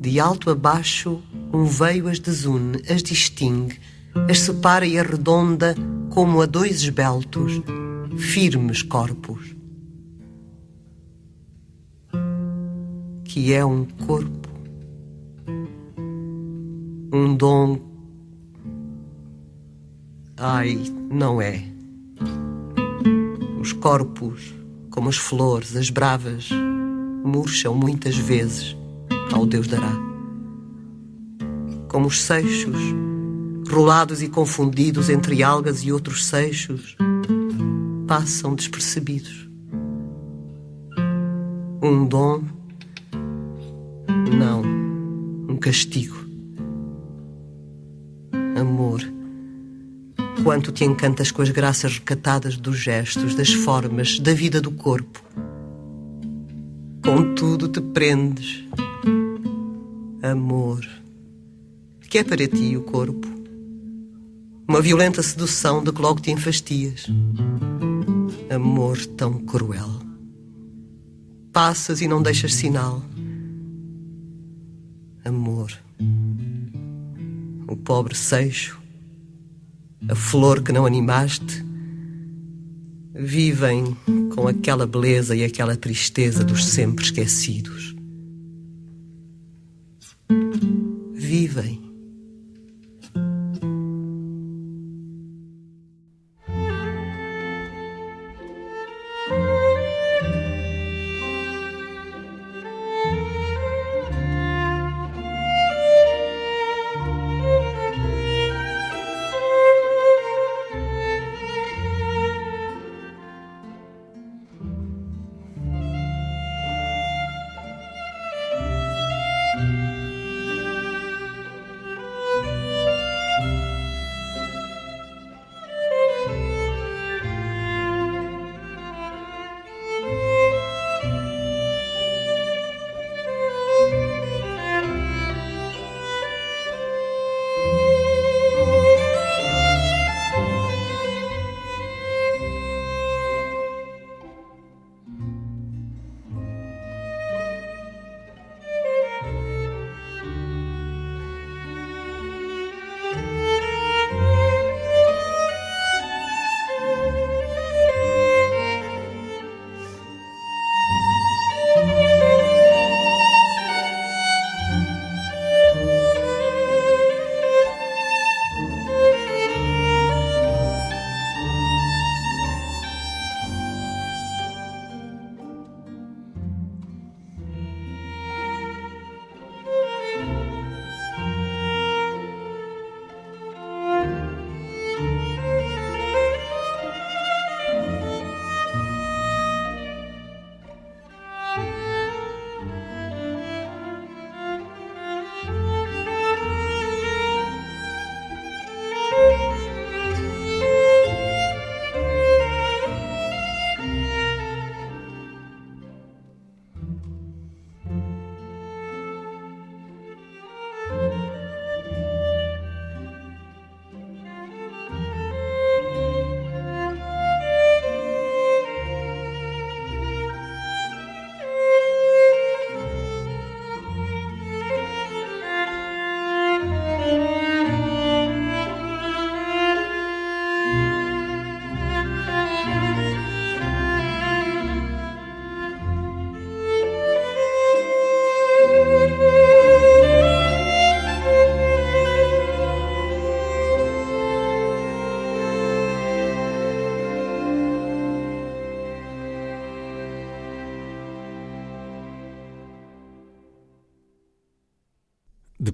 De 0.00 0.18
alto 0.18 0.50
a 0.50 0.54
baixo, 0.54 1.22
um 1.52 1.64
veio 1.64 2.08
as 2.08 2.18
desune, 2.18 2.82
as 2.88 3.02
distingue, 3.02 3.78
as 4.28 4.40
separa 4.40 4.86
e 4.86 4.98
arredonda 4.98 5.74
como 6.10 6.40
a 6.40 6.46
dois 6.46 6.82
esbeltos, 6.82 7.60
firmes 8.16 8.82
corpos. 8.82 9.54
Que 13.24 13.52
é 13.52 13.64
um 13.64 13.84
corpo, 13.84 14.48
um 17.12 17.36
dom 17.36 17.93
Ai, 20.36 20.82
não 21.10 21.40
é. 21.40 21.62
Os 23.60 23.72
corpos, 23.72 24.52
como 24.90 25.08
as 25.08 25.16
flores, 25.16 25.76
as 25.76 25.90
bravas, 25.90 26.50
murcham 27.24 27.72
muitas 27.74 28.16
vezes, 28.16 28.76
ao 29.32 29.46
Deus 29.46 29.68
dará. 29.68 29.92
Como 31.88 32.08
os 32.08 32.20
seixos, 32.20 32.76
rolados 33.70 34.22
e 34.22 34.28
confundidos 34.28 35.08
entre 35.08 35.40
algas 35.40 35.84
e 35.84 35.92
outros 35.92 36.26
seixos, 36.26 36.96
passam 38.08 38.56
despercebidos. 38.56 39.48
Um 41.80 42.06
dom? 42.06 42.42
Não, 44.36 44.62
um 45.48 45.56
castigo. 45.56 46.16
Amor 48.60 49.13
quanto 50.42 50.72
te 50.72 50.84
encantas 50.84 51.30
com 51.30 51.42
as 51.42 51.50
graças 51.50 51.98
recatadas 51.98 52.56
dos 52.56 52.78
gestos, 52.78 53.34
das 53.34 53.52
formas, 53.52 54.18
da 54.18 54.32
vida 54.32 54.60
do 54.60 54.70
corpo. 54.70 55.22
Contudo 57.02 57.68
te 57.68 57.80
prendes. 57.80 58.64
Amor. 60.22 60.86
Que 62.08 62.18
é 62.18 62.24
para 62.24 62.46
ti 62.46 62.76
o 62.76 62.82
corpo? 62.82 63.28
Uma 64.66 64.80
violenta 64.80 65.22
sedução 65.22 65.82
de 65.84 65.92
que 65.92 66.00
logo 66.00 66.20
te 66.20 66.30
enfastias. 66.30 67.06
Amor 68.50 69.04
tão 69.04 69.38
cruel. 69.40 69.90
Passas 71.52 72.00
e 72.00 72.08
não 72.08 72.22
deixas 72.22 72.54
sinal. 72.54 73.02
Amor. 75.24 75.72
O 77.68 77.76
pobre 77.76 78.14
seixo 78.14 78.83
a 80.08 80.14
flor 80.14 80.62
que 80.62 80.72
não 80.72 80.86
animaste, 80.86 81.64
vivem 83.14 83.96
com 84.34 84.48
aquela 84.48 84.86
beleza 84.86 85.36
e 85.36 85.44
aquela 85.44 85.76
tristeza 85.76 86.44
dos 86.44 86.64
sempre 86.64 87.04
esquecidos. 87.04 87.94
Vivem 91.12 91.83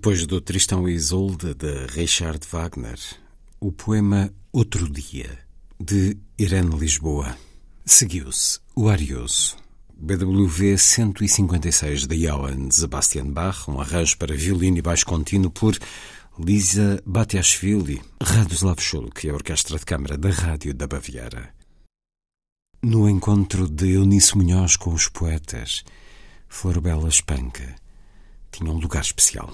Depois 0.00 0.24
do 0.24 0.40
Tristão 0.40 0.88
e 0.88 0.94
Isolde 0.94 1.52
de 1.52 1.84
Richard 1.88 2.40
Wagner, 2.50 2.98
o 3.60 3.70
poema 3.70 4.32
Outro 4.50 4.88
Dia 4.88 5.40
de 5.78 6.16
Irene 6.38 6.74
Lisboa. 6.74 7.36
Seguiu-se 7.84 8.60
o 8.74 8.88
Arioso, 8.88 9.58
BWV 9.94 10.78
156 10.78 12.06
de 12.06 12.16
Johann 12.16 12.70
Sebastian 12.70 13.26
Bach, 13.26 13.68
um 13.68 13.78
arranjo 13.78 14.16
para 14.16 14.34
violino 14.34 14.78
e 14.78 14.80
baixo 14.80 15.04
contínuo 15.04 15.50
por 15.50 15.76
Lisa 16.38 17.02
Batiashvili, 17.04 18.00
Radoslav 18.22 18.80
Schulk 18.80 19.26
e 19.26 19.28
a 19.28 19.34
Orquestra 19.34 19.78
de 19.78 19.84
Câmara 19.84 20.16
da 20.16 20.30
Rádio 20.30 20.72
da 20.72 20.86
Baviera. 20.86 21.52
No 22.82 23.06
encontro 23.06 23.68
de 23.68 23.90
Eunice 23.90 24.34
Munhoz 24.34 24.76
com 24.76 24.94
os 24.94 25.10
poetas, 25.10 25.84
Florbela 26.48 27.06
Espanca 27.06 27.76
tinha 28.50 28.70
um 28.70 28.78
lugar 28.78 29.02
especial. 29.02 29.50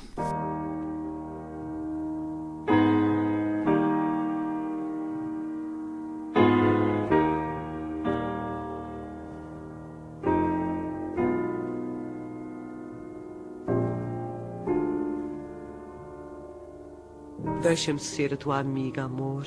Deixa-me 17.66 17.98
ser 17.98 18.32
a 18.32 18.36
tua 18.36 18.60
amiga, 18.60 19.02
amor. 19.02 19.46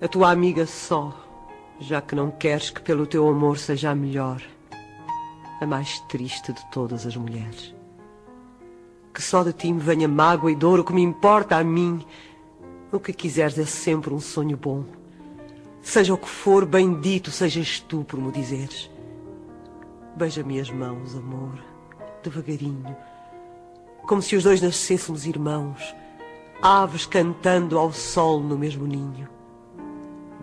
A 0.00 0.08
tua 0.08 0.30
amiga 0.30 0.66
só, 0.66 1.14
já 1.78 2.00
que 2.00 2.14
não 2.14 2.30
queres 2.30 2.70
que 2.70 2.80
pelo 2.80 3.06
teu 3.06 3.28
amor 3.28 3.58
seja 3.58 3.90
a 3.90 3.94
melhor, 3.94 4.42
a 5.60 5.66
mais 5.66 6.00
triste 6.08 6.54
de 6.54 6.70
todas 6.70 7.06
as 7.06 7.14
mulheres. 7.14 7.75
Que 9.16 9.22
só 9.22 9.42
de 9.42 9.50
ti 9.50 9.72
me 9.72 9.80
venha 9.80 10.06
mágoa 10.06 10.52
e 10.52 10.54
dor, 10.54 10.78
o 10.78 10.84
que 10.84 10.92
me 10.92 11.00
importa 11.00 11.56
a 11.56 11.64
mim. 11.64 12.04
O 12.92 13.00
que 13.00 13.14
quiseres 13.14 13.58
é 13.58 13.64
sempre 13.64 14.12
um 14.12 14.20
sonho 14.20 14.58
bom. 14.58 14.84
Seja 15.80 16.12
o 16.12 16.18
que 16.18 16.28
for, 16.28 16.66
bendito 16.66 17.30
sejas 17.30 17.80
tu 17.80 18.04
por 18.04 18.20
me 18.20 18.30
dizeres. 18.30 18.90
Beija-me 20.14 20.60
as 20.60 20.70
mãos, 20.70 21.16
amor, 21.16 21.58
devagarinho, 22.22 22.94
como 24.06 24.20
se 24.20 24.36
os 24.36 24.44
dois 24.44 24.60
nascêssemos 24.60 25.24
irmãos 25.24 25.94
aves 26.60 27.06
cantando 27.06 27.78
ao 27.78 27.94
sol 27.94 28.40
no 28.40 28.58
mesmo 28.58 28.86
ninho. 28.86 29.30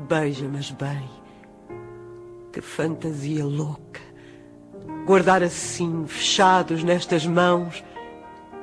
Beija-mas 0.10 0.72
bem, 0.72 1.08
que 2.52 2.60
fantasia 2.60 3.46
louca, 3.46 4.02
guardar 5.06 5.44
assim, 5.44 6.08
fechados 6.08 6.84
nestas 6.84 7.24
mãos, 7.28 7.84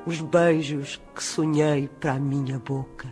os 0.07 0.21
beijos 0.21 1.01
que 1.15 1.23
sonhei 1.23 1.89
para 2.01 2.13
a 2.13 2.19
minha 2.19 2.59
boca. 2.59 3.09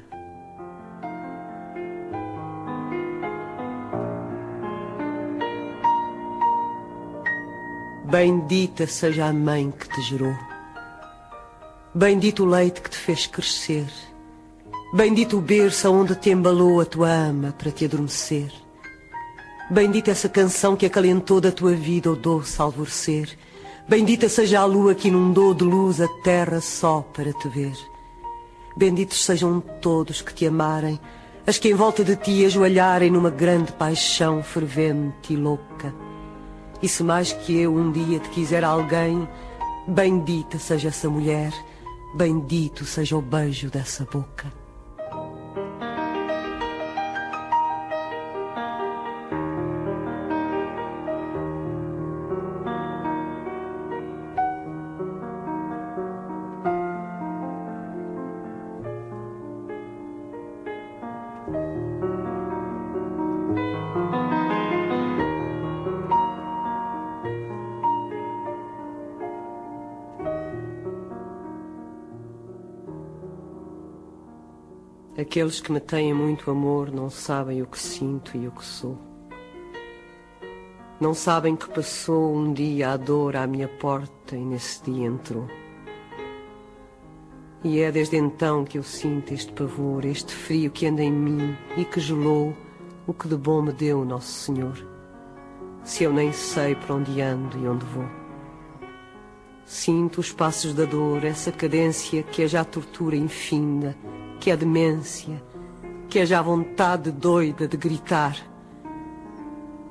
Bendita 8.04 8.86
seja 8.86 9.26
a 9.26 9.32
mãe 9.32 9.70
que 9.70 9.86
te 9.88 10.00
gerou. 10.00 10.34
Bendito 11.94 12.42
o 12.42 12.46
leite 12.46 12.80
que 12.80 12.88
te 12.88 12.96
fez 12.96 13.26
crescer. 13.26 13.86
Bendito 14.94 15.36
o 15.36 15.42
berço 15.42 15.92
onde 15.92 16.14
te 16.14 16.30
embalou 16.30 16.80
a 16.80 16.86
tua 16.86 17.10
ama 17.10 17.52
para 17.52 17.70
te 17.70 17.84
adormecer. 17.84 18.50
Bendita 19.70 20.10
essa 20.10 20.30
canção 20.30 20.74
que 20.74 20.86
acalentou 20.86 21.38
da 21.38 21.52
tua 21.52 21.74
vida 21.74 22.10
o 22.10 22.16
doce 22.16 22.62
alvorecer. 22.62 23.36
Bendita 23.88 24.28
seja 24.28 24.60
a 24.60 24.66
lua 24.66 24.94
que 24.94 25.08
inundou 25.08 25.54
de 25.54 25.64
luz 25.64 25.98
a 25.98 26.06
terra 26.22 26.60
só 26.60 27.00
para 27.00 27.32
te 27.32 27.48
ver. 27.48 27.72
Benditos 28.76 29.24
sejam 29.24 29.60
todos 29.60 30.20
que 30.20 30.34
te 30.34 30.46
amarem, 30.46 31.00
as 31.46 31.56
que 31.56 31.70
em 31.70 31.74
volta 31.74 32.04
de 32.04 32.14
ti 32.14 32.44
ajoelharem 32.44 33.10
numa 33.10 33.30
grande 33.30 33.72
paixão 33.72 34.42
fervente 34.42 35.32
e 35.32 35.36
louca. 35.36 35.94
E 36.82 36.86
se 36.86 37.02
mais 37.02 37.32
que 37.32 37.58
eu 37.58 37.74
um 37.74 37.90
dia 37.90 38.18
te 38.18 38.28
quiser 38.28 38.62
alguém, 38.62 39.26
bendita 39.86 40.58
seja 40.58 40.88
essa 40.88 41.08
mulher, 41.08 41.50
bendito 42.14 42.84
seja 42.84 43.16
o 43.16 43.22
beijo 43.22 43.70
dessa 43.70 44.04
boca. 44.04 44.52
Aqueles 75.20 75.60
que 75.60 75.72
me 75.72 75.80
têm 75.80 76.14
muito 76.14 76.48
amor 76.48 76.92
não 76.92 77.10
sabem 77.10 77.60
o 77.60 77.66
que 77.66 77.76
sinto 77.76 78.36
e 78.36 78.46
o 78.46 78.52
que 78.52 78.64
sou. 78.64 78.96
Não 81.00 81.12
sabem 81.12 81.56
que 81.56 81.68
passou 81.68 82.36
um 82.36 82.52
dia 82.52 82.92
a 82.92 82.96
dor 82.96 83.34
à 83.34 83.44
minha 83.44 83.66
porta 83.66 84.36
e 84.36 84.44
nesse 84.44 84.80
dia 84.84 85.08
entrou. 85.08 85.48
E 87.64 87.80
é 87.80 87.90
desde 87.90 88.16
então 88.16 88.64
que 88.64 88.78
eu 88.78 88.84
sinto 88.84 89.34
este 89.34 89.52
pavor, 89.52 90.04
este 90.04 90.32
frio 90.32 90.70
que 90.70 90.86
anda 90.86 91.02
em 91.02 91.10
mim 91.10 91.56
e 91.76 91.84
que 91.84 91.98
gelou 91.98 92.56
o 93.04 93.12
que 93.12 93.26
de 93.26 93.36
bom 93.36 93.60
me 93.60 93.72
deu 93.72 94.04
Nosso 94.04 94.30
Senhor. 94.30 94.86
Se 95.82 96.04
eu 96.04 96.12
nem 96.12 96.30
sei 96.32 96.76
para 96.76 96.94
onde 96.94 97.20
ando 97.20 97.58
e 97.58 97.66
onde 97.66 97.84
vou. 97.86 98.06
Sinto 99.64 100.20
os 100.20 100.30
passos 100.30 100.74
da 100.74 100.84
dor, 100.84 101.24
essa 101.24 101.50
cadência 101.50 102.22
que 102.22 102.44
é 102.44 102.46
já 102.46 102.64
tortura 102.64 103.16
infinda 103.16 103.96
que 104.40 104.50
é 104.50 104.56
demência, 104.56 105.42
que 106.08 106.18
é 106.18 106.26
já 106.26 106.40
vontade 106.40 107.10
doida 107.10 107.66
de 107.66 107.76
gritar. 107.76 108.36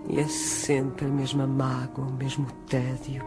E 0.09 0.19
é 0.19 0.27
sempre 0.27 1.05
a 1.05 1.09
mesma 1.09 1.45
mágoa, 1.45 2.05
o 2.05 2.13
mesmo 2.13 2.47
tédio, 2.67 3.23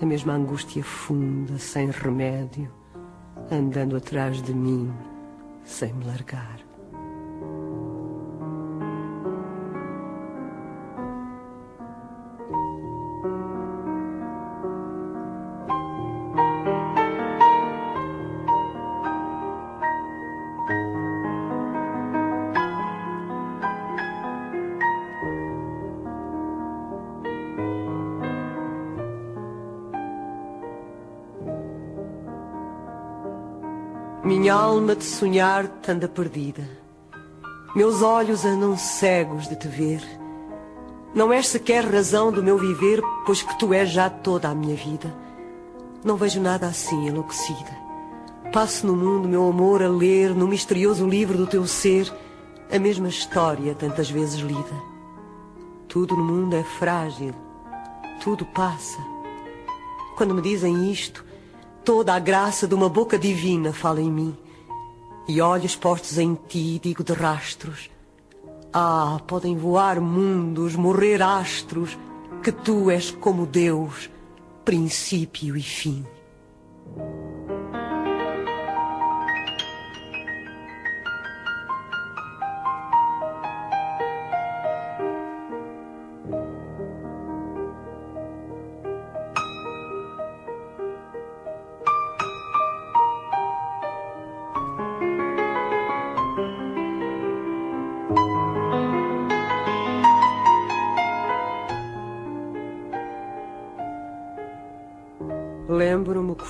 a 0.00 0.06
mesma 0.06 0.34
angústia 0.34 0.82
funda, 0.84 1.58
sem 1.58 1.90
remédio, 1.90 2.70
andando 3.50 3.96
atrás 3.96 4.40
de 4.42 4.54
mim, 4.54 4.92
sem 5.64 5.92
me 5.92 6.04
largar. 6.04 6.67
Alma 34.88 34.96
de 34.96 35.04
sonhar 35.04 35.68
te 35.82 35.90
anda 35.90 36.08
perdida. 36.08 36.66
Meus 37.76 38.00
olhos 38.00 38.46
andam 38.46 38.74
cegos 38.74 39.46
de 39.46 39.54
te 39.54 39.68
ver. 39.68 40.02
Não 41.14 41.30
és 41.30 41.46
sequer 41.46 41.84
razão 41.84 42.32
do 42.32 42.42
meu 42.42 42.56
viver, 42.56 43.02
pois 43.26 43.42
que 43.42 43.58
tu 43.58 43.74
és 43.74 43.90
já 43.90 44.08
toda 44.08 44.48
a 44.48 44.54
minha 44.54 44.74
vida. 44.74 45.14
Não 46.02 46.16
vejo 46.16 46.40
nada 46.40 46.66
assim 46.66 47.06
enlouquecida. 47.06 47.70
Passo 48.50 48.86
no 48.86 48.96
mundo, 48.96 49.28
meu 49.28 49.46
amor, 49.46 49.82
a 49.82 49.88
ler 49.88 50.34
no 50.34 50.48
misterioso 50.48 51.06
livro 51.06 51.36
do 51.36 51.46
teu 51.46 51.66
ser 51.66 52.10
a 52.72 52.78
mesma 52.78 53.08
história 53.08 53.74
tantas 53.74 54.10
vezes 54.10 54.40
lida. 54.40 54.82
Tudo 55.86 56.16
no 56.16 56.24
mundo 56.24 56.56
é 56.56 56.62
frágil, 56.62 57.34
tudo 58.24 58.46
passa. 58.46 58.98
Quando 60.16 60.34
me 60.34 60.40
dizem 60.40 60.90
isto, 60.90 61.28
Toda 61.88 62.12
a 62.12 62.18
graça 62.18 62.68
de 62.68 62.74
uma 62.74 62.86
boca 62.86 63.18
divina 63.18 63.72
fala 63.72 63.98
em 63.98 64.12
mim. 64.12 64.36
E 65.28 65.42
olhos 65.42 65.76
postos 65.76 66.16
em 66.16 66.34
ti, 66.34 66.80
digo 66.82 67.04
de 67.04 67.12
rastros. 67.12 67.90
Ah, 68.72 69.20
podem 69.26 69.54
voar 69.58 70.00
mundos, 70.00 70.74
morrer 70.74 71.20
astros, 71.20 71.98
que 72.42 72.50
tu 72.50 72.90
és 72.90 73.10
como 73.10 73.44
Deus, 73.44 74.08
princípio 74.64 75.54
e 75.54 75.62
fim. 75.62 76.06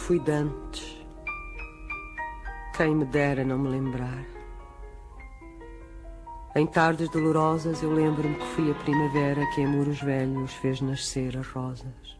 Fui 0.08 0.18
dantes. 0.20 1.06
Quem 2.74 2.94
me 2.94 3.04
dera 3.04 3.44
não 3.44 3.58
me 3.58 3.68
lembrar. 3.68 4.24
Em 6.56 6.66
tardes 6.66 7.10
dolorosas 7.10 7.82
eu 7.82 7.92
lembro-me 7.92 8.34
que 8.36 8.46
fui 8.46 8.70
a 8.70 8.74
primavera 8.74 9.46
que 9.54 9.60
em 9.60 9.66
muros 9.66 10.00
velhos 10.00 10.54
fez 10.54 10.80
nascer 10.80 11.36
as 11.36 11.46
rosas. 11.48 12.18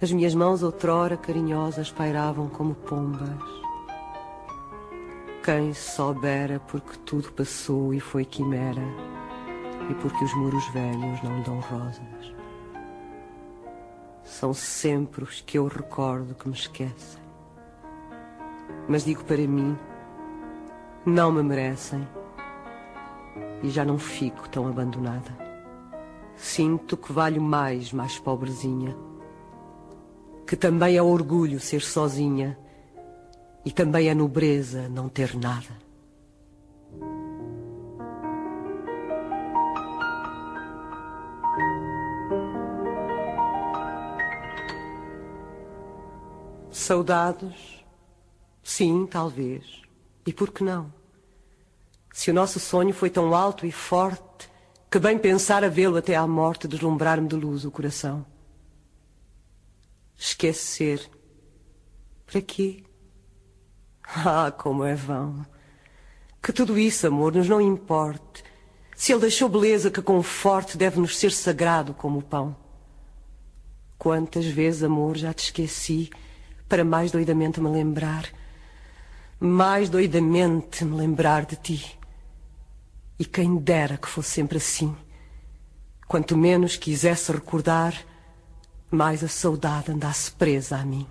As 0.00 0.12
minhas 0.12 0.32
mãos 0.32 0.62
outrora 0.62 1.16
carinhosas 1.16 1.90
pairavam 1.90 2.48
como 2.48 2.76
pombas. 2.76 3.42
Quem 5.44 5.74
soubera 5.74 6.60
porque 6.68 6.98
tudo 6.98 7.32
passou 7.32 7.92
e 7.92 7.98
foi 7.98 8.24
quimera 8.24 8.84
e 9.90 9.94
porque 9.94 10.24
os 10.24 10.34
muros 10.34 10.68
velhos 10.68 11.20
não 11.24 11.42
dão 11.42 11.58
rosas. 11.58 12.29
São 14.30 14.54
sempre 14.54 15.24
os 15.24 15.40
que 15.40 15.58
eu 15.58 15.66
recordo 15.66 16.36
que 16.36 16.48
me 16.48 16.54
esquecem. 16.54 17.20
Mas 18.88 19.04
digo 19.04 19.24
para 19.24 19.36
mim, 19.36 19.76
não 21.04 21.32
me 21.32 21.42
merecem 21.42 22.06
e 23.60 23.68
já 23.68 23.84
não 23.84 23.98
fico 23.98 24.48
tão 24.48 24.68
abandonada. 24.68 25.36
Sinto 26.36 26.96
que 26.96 27.12
valho 27.12 27.42
mais, 27.42 27.92
mais 27.92 28.18
pobrezinha. 28.20 28.96
Que 30.46 30.56
também 30.56 30.96
é 30.96 31.02
orgulho 31.02 31.58
ser 31.58 31.82
sozinha 31.82 32.56
e 33.64 33.72
também 33.72 34.08
é 34.08 34.14
nobreza 34.14 34.88
não 34.88 35.08
ter 35.08 35.36
nada. 35.36 35.79
Saudades? 46.70 47.84
Sim, 48.62 49.06
talvez. 49.06 49.82
E 50.24 50.32
por 50.32 50.52
que 50.52 50.62
não? 50.62 50.92
Se 52.12 52.30
o 52.30 52.34
nosso 52.34 52.60
sonho 52.60 52.94
foi 52.94 53.10
tão 53.10 53.34
alto 53.34 53.66
e 53.66 53.72
forte, 53.72 54.48
que 54.90 54.98
bem 54.98 55.18
pensar 55.18 55.64
a 55.64 55.68
vê-lo 55.68 55.96
até 55.96 56.14
à 56.14 56.26
morte 56.26 56.68
deslumbrar-me 56.68 57.28
de 57.28 57.36
luz 57.36 57.64
o 57.64 57.70
coração. 57.70 58.24
Esquecer. 60.16 61.08
Para 62.26 62.40
quê? 62.40 62.84
Ah, 64.04 64.50
como 64.50 64.84
é 64.84 64.94
vão. 64.94 65.46
Que 66.42 66.52
tudo 66.52 66.78
isso, 66.78 67.06
amor, 67.06 67.32
nos 67.34 67.48
não 67.48 67.60
importe. 67.60 68.44
Se 68.94 69.12
ele 69.12 69.22
deixou 69.22 69.48
beleza 69.48 69.90
que 69.90 70.02
conforte, 70.02 70.76
deve-nos 70.76 71.16
ser 71.18 71.32
sagrado 71.32 71.94
como 71.94 72.18
o 72.18 72.22
pão. 72.22 72.56
Quantas 73.96 74.46
vezes, 74.46 74.82
amor, 74.82 75.16
já 75.16 75.32
te 75.32 75.44
esqueci 75.44 76.10
para 76.70 76.84
mais 76.84 77.10
doidamente 77.10 77.60
me 77.60 77.68
lembrar, 77.68 78.26
mais 79.40 79.90
doidamente 79.90 80.84
me 80.84 80.96
lembrar 80.96 81.44
de 81.44 81.56
ti. 81.56 81.98
E 83.18 83.24
quem 83.24 83.56
dera 83.56 83.98
que 83.98 84.08
fosse 84.08 84.30
sempre 84.30 84.58
assim. 84.58 84.96
Quanto 86.06 86.36
menos 86.36 86.76
quisesse 86.76 87.32
recordar, 87.32 87.92
mais 88.88 89.24
a 89.24 89.28
saudade 89.28 89.90
andasse 89.90 90.30
presa 90.30 90.76
a 90.76 90.84
mim. 90.84 91.06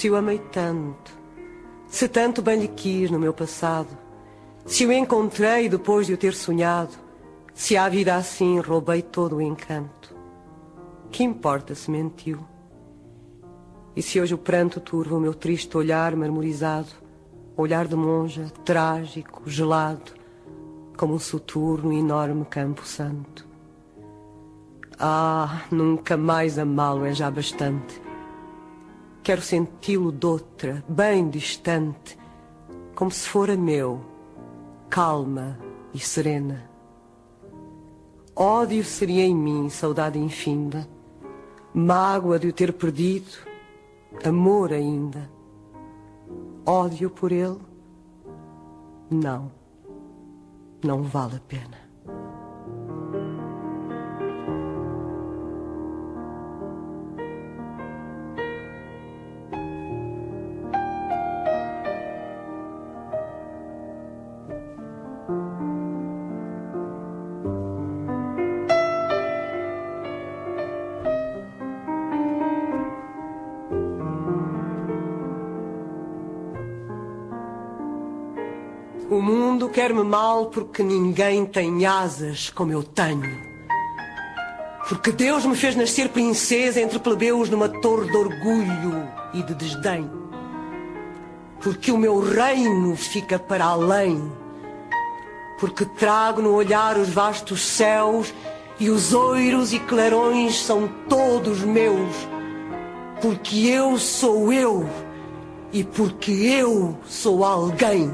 Se 0.00 0.08
o 0.08 0.16
amei 0.16 0.38
tanto, 0.38 1.12
se 1.86 2.08
tanto 2.08 2.40
bem 2.40 2.58
lhe 2.58 2.68
quis 2.68 3.10
no 3.10 3.18
meu 3.18 3.34
passado, 3.34 3.90
se 4.64 4.86
o 4.86 4.90
encontrei 4.90 5.68
depois 5.68 6.06
de 6.06 6.14
o 6.14 6.16
ter 6.16 6.32
sonhado, 6.32 6.94
se 7.52 7.76
à 7.76 7.86
vida 7.86 8.16
assim 8.16 8.58
roubei 8.60 9.02
todo 9.02 9.36
o 9.36 9.42
encanto, 9.42 10.16
que 11.10 11.22
importa 11.22 11.74
se 11.74 11.90
mentiu? 11.90 12.38
E 13.94 14.00
se 14.00 14.18
hoje 14.18 14.32
o 14.32 14.38
pranto 14.38 14.80
turva 14.80 15.18
o 15.18 15.20
meu 15.20 15.34
triste 15.34 15.76
olhar 15.76 16.16
marmorizado, 16.16 16.88
olhar 17.54 17.86
de 17.86 17.94
monja, 17.94 18.50
trágico, 18.64 19.42
gelado, 19.44 20.12
como 20.96 21.12
um 21.12 21.18
soturno 21.18 21.92
enorme 21.92 22.46
campo 22.46 22.86
santo? 22.86 23.46
Ah, 24.98 25.64
nunca 25.70 26.16
mais 26.16 26.58
amá-lo 26.58 27.04
é 27.04 27.12
já 27.12 27.30
bastante. 27.30 28.08
Quero 29.22 29.42
senti-lo 29.42 30.10
doutra, 30.10 30.82
bem 30.88 31.28
distante, 31.28 32.18
como 32.94 33.10
se 33.10 33.28
fora 33.28 33.56
meu, 33.56 34.00
calma 34.88 35.58
e 35.92 35.98
serena. 35.98 36.70
Ódio 38.34 38.82
seria 38.82 39.24
em 39.24 39.34
mim 39.34 39.68
saudade 39.68 40.18
infinda, 40.18 40.88
mágoa 41.74 42.38
de 42.38 42.48
o 42.48 42.52
ter 42.52 42.72
perdido, 42.72 43.30
amor 44.24 44.72
ainda. 44.72 45.30
Ódio 46.64 47.10
por 47.10 47.30
ele? 47.30 47.58
Não, 49.10 49.52
não 50.82 51.02
vale 51.02 51.36
a 51.36 51.40
pena. 51.40 51.79
Quer-me 79.70 80.02
mal 80.02 80.46
porque 80.46 80.82
ninguém 80.82 81.46
tem 81.46 81.86
asas 81.86 82.50
como 82.50 82.72
eu 82.72 82.82
tenho. 82.82 83.50
Porque 84.88 85.12
Deus 85.12 85.46
me 85.46 85.54
fez 85.54 85.76
nascer 85.76 86.08
princesa 86.08 86.80
entre 86.80 86.98
plebeus 86.98 87.48
numa 87.48 87.68
torre 87.68 88.10
de 88.10 88.16
orgulho 88.16 89.08
e 89.32 89.42
de 89.42 89.54
desdém. 89.54 90.10
Porque 91.60 91.92
o 91.92 91.98
meu 91.98 92.18
reino 92.18 92.96
fica 92.96 93.38
para 93.38 93.66
além. 93.66 94.32
Porque 95.58 95.84
trago 95.84 96.42
no 96.42 96.54
olhar 96.54 96.96
os 96.96 97.08
vastos 97.08 97.62
céus 97.62 98.34
e 98.80 98.90
os 98.90 99.12
oiros 99.12 99.72
e 99.72 99.78
clarões 99.78 100.60
são 100.60 100.88
todos 101.08 101.60
meus. 101.60 102.16
Porque 103.20 103.68
eu 103.68 103.96
sou 103.98 104.52
eu 104.52 104.88
e 105.72 105.84
porque 105.84 106.32
eu 106.32 106.98
sou 107.06 107.44
alguém. 107.44 108.10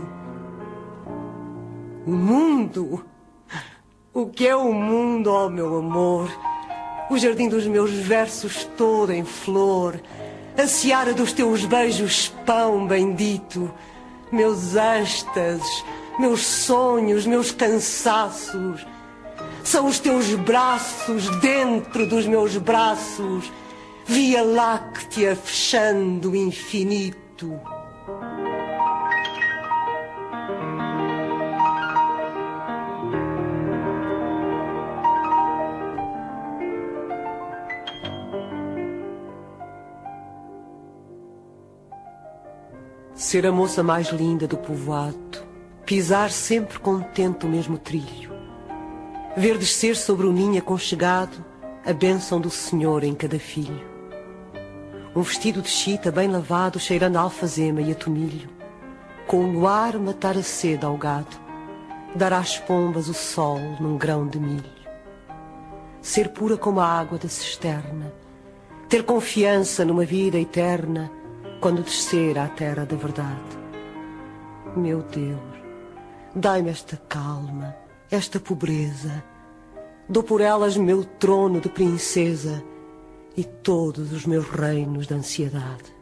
O 2.06 2.12
mundo? 2.12 3.04
O 4.14 4.26
que 4.26 4.46
é 4.46 4.54
o 4.54 4.72
mundo, 4.72 5.26
ó 5.26 5.46
oh 5.46 5.50
meu 5.50 5.76
amor? 5.76 6.30
O 7.10 7.18
jardim 7.18 7.48
dos 7.48 7.66
meus 7.66 7.90
versos 7.90 8.64
todo 8.76 9.12
em 9.12 9.24
flor, 9.24 10.00
a 10.56 10.68
seara 10.68 11.12
dos 11.12 11.32
teus 11.32 11.64
beijos, 11.64 12.32
pão 12.46 12.86
bendito, 12.86 13.68
meus 14.30 14.76
êxtases, 14.76 15.84
meus 16.16 16.46
sonhos, 16.46 17.26
meus 17.26 17.50
cansaços. 17.50 18.86
São 19.64 19.86
os 19.86 19.98
teus 19.98 20.32
braços 20.36 21.28
dentro 21.40 22.08
dos 22.08 22.24
meus 22.24 22.56
braços, 22.56 23.50
Via 24.04 24.44
Láctea 24.44 25.34
fechando 25.34 26.30
o 26.30 26.36
infinito. 26.36 27.60
Ser 43.16 43.46
a 43.46 43.50
moça 43.50 43.82
mais 43.82 44.08
linda 44.08 44.46
do 44.46 44.58
povoado, 44.58 45.42
pisar 45.86 46.30
sempre 46.30 46.78
contente 46.78 47.46
o 47.46 47.48
mesmo 47.48 47.78
trilho, 47.78 48.30
ver 49.34 49.56
descer 49.56 49.96
sobre 49.96 50.26
o 50.26 50.32
ninho 50.32 50.58
aconchegado 50.58 51.42
a 51.86 51.94
bênção 51.94 52.38
do 52.38 52.50
Senhor 52.50 53.02
em 53.02 53.14
cada 53.14 53.38
filho. 53.38 53.82
Um 55.16 55.22
vestido 55.22 55.62
de 55.62 55.70
chita 55.70 56.12
bem 56.12 56.28
lavado, 56.28 56.78
cheirando 56.78 57.16
a 57.16 57.20
alfazema 57.20 57.80
e 57.80 57.90
a 57.90 57.94
tomilho. 57.94 58.50
Com 59.26 59.46
o 59.46 59.50
luar 59.50 59.98
matar 59.98 60.36
a 60.36 60.42
sede 60.42 60.84
ao 60.84 60.98
gado. 60.98 61.38
Dar 62.14 62.34
às 62.34 62.58
pombas 62.58 63.08
o 63.08 63.14
sol 63.14 63.58
num 63.80 63.96
grão 63.96 64.28
de 64.28 64.38
milho. 64.38 64.76
Ser 66.02 66.28
pura 66.28 66.58
como 66.58 66.80
a 66.80 66.86
água 66.86 67.16
da 67.16 67.30
cisterna. 67.30 68.12
Ter 68.90 69.04
confiança 69.04 69.86
numa 69.86 70.04
vida 70.04 70.38
eterna 70.38 71.10
quando 71.60 71.82
descer 71.82 72.38
à 72.38 72.48
terra 72.48 72.84
da 72.84 72.96
verdade. 72.96 73.58
Meu 74.76 75.02
Deus, 75.02 75.40
dai-me 76.34 76.70
esta 76.70 76.96
calma, 77.08 77.74
esta 78.10 78.38
pobreza. 78.38 79.24
Dou 80.08 80.22
por 80.22 80.40
elas 80.40 80.76
meu 80.76 81.04
trono 81.04 81.60
de 81.60 81.68
princesa 81.68 82.62
e 83.36 83.42
todos 83.42 84.12
os 84.12 84.24
meus 84.26 84.46
reinos 84.48 85.06
de 85.06 85.14
ansiedade. 85.14 85.95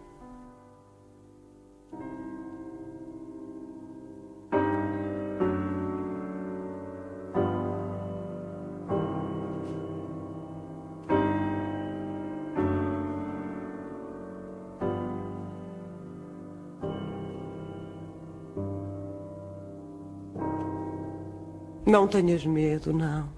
Não 21.95 22.09
tenhas 22.09 22.45
medo, 22.45 22.93
não. 22.93 23.29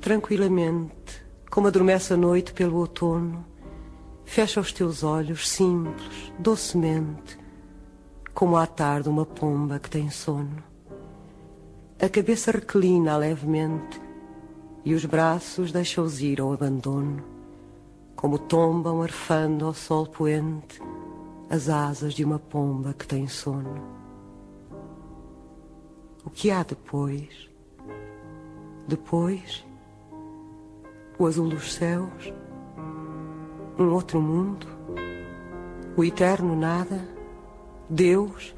Tranquilamente, 0.00 1.22
como 1.50 1.66
adormece 1.66 2.14
a 2.14 2.16
noite 2.16 2.54
pelo 2.54 2.78
outono, 2.78 3.44
fecha 4.24 4.58
os 4.58 4.72
teus 4.72 5.02
olhos 5.02 5.46
simples, 5.46 6.32
docemente, 6.38 7.38
como 8.32 8.56
à 8.56 8.66
tarde 8.66 9.10
uma 9.10 9.26
pomba 9.26 9.78
que 9.78 9.90
tem 9.90 10.08
sono. 10.08 10.64
A 12.00 12.08
cabeça 12.08 12.50
reclina 12.50 13.18
levemente 13.18 14.00
e 14.82 14.94
os 14.94 15.04
braços 15.04 15.70
deixa-os 15.70 16.22
ir 16.22 16.40
ao 16.40 16.54
abandono, 16.54 17.22
como 18.16 18.38
tombam 18.38 19.02
arfando 19.02 19.66
ao 19.66 19.74
sol 19.74 20.06
poente 20.06 20.80
as 21.50 21.68
asas 21.68 22.14
de 22.14 22.24
uma 22.24 22.38
pomba 22.38 22.94
que 22.94 23.06
tem 23.06 23.28
sono. 23.28 23.97
O 26.28 26.30
que 26.30 26.50
há 26.50 26.62
depois? 26.62 27.48
Depois 28.86 29.64
o 31.18 31.26
azul 31.26 31.48
dos 31.48 31.72
céus, 31.72 32.34
um 33.78 33.90
outro 33.94 34.20
mundo, 34.20 34.66
o 35.96 36.04
eterno 36.04 36.54
nada, 36.54 37.08
Deus, 37.88 38.54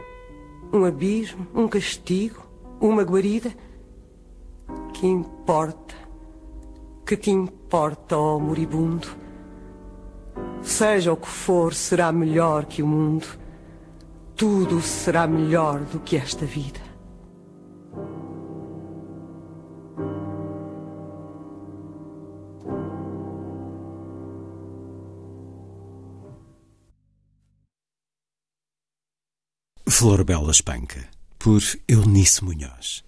um 0.72 0.84
abismo, 0.84 1.46
um 1.54 1.68
castigo, 1.68 2.44
uma 2.80 3.04
guarida. 3.04 3.54
Que 4.92 5.06
importa? 5.06 5.94
Que 7.06 7.16
que 7.16 7.30
importa, 7.30 8.18
ó 8.18 8.34
oh 8.34 8.40
moribundo? 8.40 9.06
Seja 10.60 11.12
o 11.12 11.16
que 11.16 11.28
for, 11.28 11.72
será 11.72 12.10
melhor 12.10 12.64
que 12.64 12.82
o 12.82 12.86
mundo. 12.88 13.28
Tudo 14.34 14.80
será 14.80 15.24
melhor 15.24 15.78
do 15.84 16.00
que 16.00 16.16
esta 16.16 16.44
vida. 16.44 16.89
Flor 30.00 30.24
Bela 30.24 30.50
Espanca, 30.50 31.10
por 31.36 31.60
Eunice 31.86 32.42
Munhoz. 32.42 33.04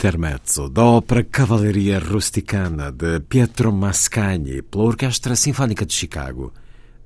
Intermezzo 0.00 0.70
da 0.70 0.82
ópera 0.82 1.22
Cavalleria 1.22 1.98
Rusticana 1.98 2.90
de 2.90 3.20
Pietro 3.20 3.70
Mascagni 3.70 4.62
pela 4.62 4.84
Orquestra 4.84 5.36
Sinfónica 5.36 5.84
de 5.84 5.92
Chicago, 5.92 6.54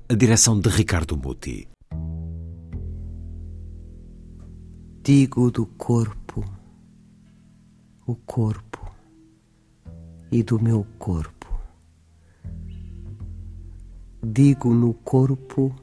a 0.07 0.13
direção 0.13 0.57
de 0.57 0.69
Ricardo 0.69 1.17
Muti. 1.17 1.67
Digo 5.03 5.51
do 5.51 5.65
corpo, 5.65 6.41
o 8.07 8.15
corpo 8.15 8.89
e 10.31 10.41
do 10.41 10.57
meu 10.57 10.87
corpo. 10.97 11.53
Digo 14.25 14.73
no 14.73 14.93
corpo 14.93 15.75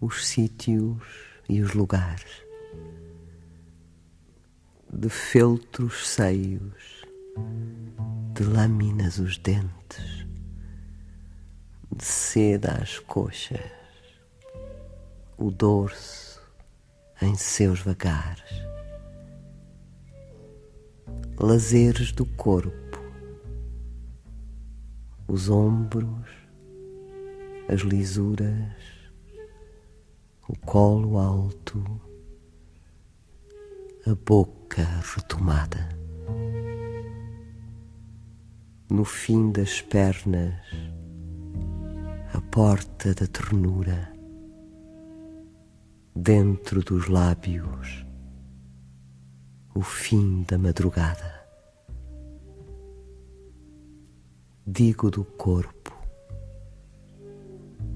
os 0.00 0.26
sítios 0.26 1.00
e 1.48 1.60
os 1.62 1.74
lugares 1.74 2.45
de 4.92 5.08
feltros 5.08 6.08
seios, 6.08 7.04
de 8.32 8.44
lâminas 8.44 9.18
os 9.18 9.36
dentes, 9.36 10.26
de 11.94 12.04
seda 12.04 12.78
as 12.80 12.98
coxas, 13.00 13.60
o 15.36 15.50
dorso 15.50 16.40
em 17.20 17.34
seus 17.34 17.80
vagares, 17.80 18.62
lazeres 21.38 22.12
do 22.12 22.24
corpo, 22.24 23.00
os 25.26 25.50
ombros, 25.50 26.30
as 27.68 27.80
lisuras, 27.80 28.72
o 30.48 30.56
colo 30.58 31.18
alto, 31.18 32.00
a 34.06 34.14
boca 34.14 34.55
boca 34.76 34.84
retomada. 35.14 35.88
No 38.90 39.04
fim 39.04 39.50
das 39.50 39.80
pernas, 39.80 40.54
a 42.32 42.40
porta 42.40 43.14
da 43.14 43.26
ternura, 43.26 44.12
dentro 46.14 46.82
dos 46.82 47.08
lábios, 47.08 48.06
o 49.74 49.80
fim 49.80 50.42
da 50.42 50.58
madrugada. 50.58 51.34
Digo 54.66 55.10
do 55.10 55.24
corpo, 55.24 55.92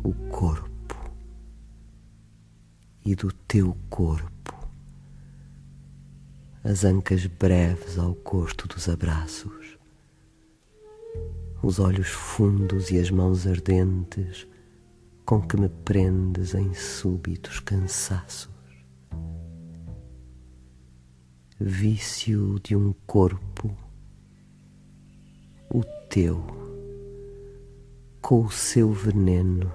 o 0.03 0.15
corpo 0.31 0.71
e 3.05 3.15
do 3.15 3.33
teu 3.33 3.77
corpo 3.89 4.40
as 6.63 6.85
ancas 6.85 7.25
breves 7.25 7.99
ao 7.99 8.13
gosto 8.13 8.69
dos 8.69 8.87
abraços, 8.87 9.79
os 11.63 11.79
olhos 11.79 12.09
fundos 12.09 12.91
e 12.91 12.99
as 12.99 13.11
mãos 13.11 13.47
ardentes 13.47 14.47
com 15.25 15.41
que 15.41 15.57
me 15.57 15.71
prendes 15.71 16.55
em 16.55 16.75
súbitos 16.75 17.61
cansaços. 17.61 18.51
Vício 21.59 22.59
de 22.63 22.77
um 22.77 22.93
corpo, 23.07 23.75
o 25.73 25.83
teu, 26.11 26.45
com 28.21 28.45
o 28.45 28.51
seu 28.51 28.93
veneno, 28.93 29.73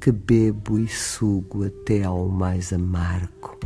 que 0.00 0.12
bebo 0.12 0.78
e 0.78 0.86
sugo 0.86 1.64
até 1.64 2.04
ao 2.04 2.28
mais 2.28 2.72
amargo 2.72 3.58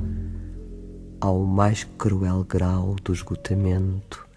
ao 1.24 1.42
mais 1.42 1.84
cruel 1.84 2.44
grau 2.44 2.96
do 2.96 3.10
esgotamento 3.10 4.28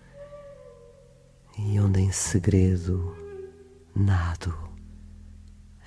e 1.60 1.78
onde 1.82 2.00
em 2.00 2.14
segredo 2.14 3.14
nado 3.94 4.58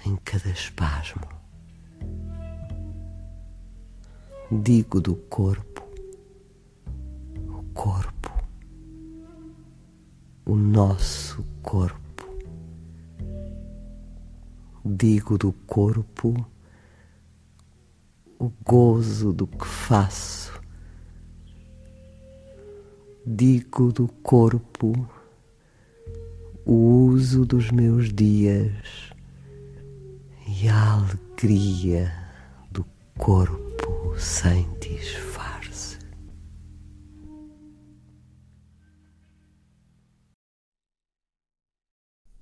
em 0.05 0.14
cada 0.16 0.51
espasmo. 0.51 1.22
Digo 4.53 5.01
do 5.01 5.16
corpo, 5.16 5.88
o 7.48 7.62
corpo, 7.72 8.30
o 10.44 10.55
nosso 10.55 11.42
corpo. 11.62 12.28
Digo 14.84 15.38
do 15.38 15.51
corpo 15.66 16.46
o 18.38 18.53
gozo 18.62 19.32
do 19.32 19.46
que 19.46 19.66
faço 19.66 20.49
digo 23.26 23.92
do 23.92 24.08
corpo 24.22 25.08
o 26.64 27.06
uso 27.06 27.44
dos 27.44 27.70
meus 27.70 28.12
dias 28.12 29.10
e 30.46 30.68
a 30.68 30.92
alegria 30.92 32.12
do 32.70 32.84
corpo 33.18 34.16
sem 34.18 34.68
disfarce. 34.78 35.98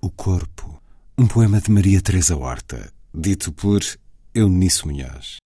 O 0.01 0.11
Corpo, 0.11 0.81
um 1.17 1.27
poema 1.27 1.61
de 1.61 1.71
Maria 1.71 2.01
Teresa 2.01 2.37
Horta, 2.37 2.93
dito 3.15 3.53
por 3.53 3.81
Eunice 4.35 4.87
Munhoz. 4.87 5.37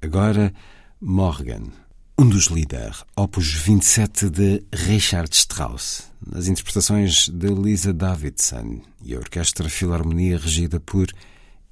Agora, 0.00 0.52
Morgan, 1.00 1.72
um 2.18 2.26
dos 2.26 2.46
líderes, 2.46 3.04
opus 3.14 3.52
27 3.52 4.30
de 4.30 4.62
Richard 4.72 5.28
Strauss, 5.34 6.04
nas 6.26 6.48
interpretações 6.48 7.28
de 7.28 7.48
Lisa 7.48 7.92
Davidson 7.92 8.80
e 9.04 9.14
a 9.14 9.18
Orquestra 9.18 9.68
Filarmonia 9.68 10.38
regida 10.38 10.80
por 10.80 11.08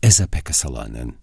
Esa-Pekka 0.03 0.53
Salonen. 0.53 1.15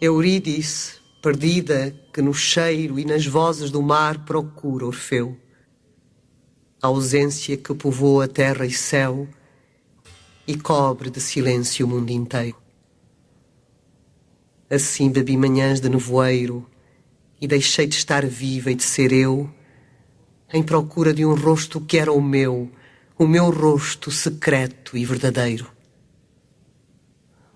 Eurídice, 0.00 1.00
perdida, 1.20 1.92
que 2.12 2.22
no 2.22 2.32
cheiro 2.32 3.00
e 3.00 3.04
nas 3.04 3.26
vozes 3.26 3.68
do 3.68 3.82
mar 3.82 4.24
procura 4.24 4.86
Orfeu. 4.86 5.36
A 6.80 6.86
ausência 6.86 7.56
que 7.56 7.74
povoa 7.74 8.28
terra 8.28 8.64
e 8.64 8.70
céu 8.70 9.26
e 10.46 10.56
cobre 10.56 11.10
de 11.10 11.20
silêncio 11.20 11.84
o 11.84 11.88
mundo 11.88 12.10
inteiro. 12.10 12.56
Assim 14.70 15.10
bebi 15.10 15.36
manhãs 15.36 15.80
de 15.80 15.88
nevoeiro 15.88 16.64
e 17.40 17.48
deixei 17.48 17.88
de 17.88 17.96
estar 17.96 18.24
viva 18.24 18.70
e 18.70 18.76
de 18.76 18.84
ser 18.84 19.12
eu, 19.12 19.50
em 20.52 20.62
procura 20.62 21.12
de 21.12 21.26
um 21.26 21.34
rosto 21.34 21.80
que 21.80 21.98
era 21.98 22.12
o 22.12 22.22
meu, 22.22 22.70
o 23.18 23.26
meu 23.26 23.50
rosto 23.50 24.12
secreto 24.12 24.96
e 24.96 25.04
verdadeiro. 25.04 25.68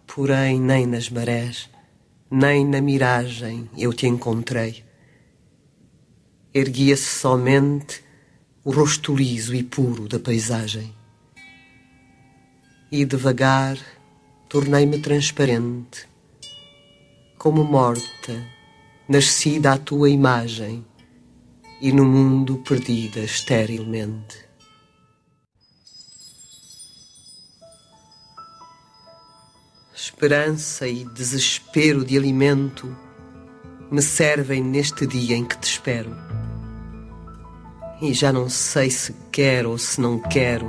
Porém, 0.09 0.61
nem 0.61 0.86
nas 0.86 1.09
marés, 1.09 1.70
nem 2.35 2.66
na 2.66 2.80
miragem 2.80 3.68
eu 3.76 3.93
te 3.93 4.07
encontrei. 4.07 4.83
Erguia-se 6.55 7.05
somente 7.20 8.03
o 8.64 8.70
rosto 8.70 9.14
liso 9.14 9.55
e 9.55 9.62
puro 9.62 10.09
da 10.09 10.18
paisagem. 10.18 10.95
E 12.91 13.05
devagar 13.05 13.76
tornei-me 14.49 14.99
transparente, 14.99 16.09
como 17.37 17.64
morta, 17.64 18.43
nascida 19.07 19.72
à 19.72 19.78
tua 19.78 20.09
imagem 20.09 20.83
e 21.83 21.93
no 21.93 22.07
mundo 22.07 22.62
perdida 22.66 23.20
esterilmente. 23.20 24.51
Esperança 30.05 30.88
e 30.88 31.05
desespero 31.05 32.05
de 32.05 32.18
alimento 32.18 32.92
me 33.88 34.03
servem 34.03 34.61
neste 34.61 35.07
dia 35.07 35.36
em 35.36 35.44
que 35.44 35.57
te 35.57 35.62
espero. 35.62 36.11
E 38.00 38.12
já 38.12 38.32
não 38.32 38.48
sei 38.48 38.90
se 38.90 39.14
quero 39.30 39.70
ou 39.70 39.78
se 39.78 40.00
não 40.00 40.18
quero, 40.18 40.68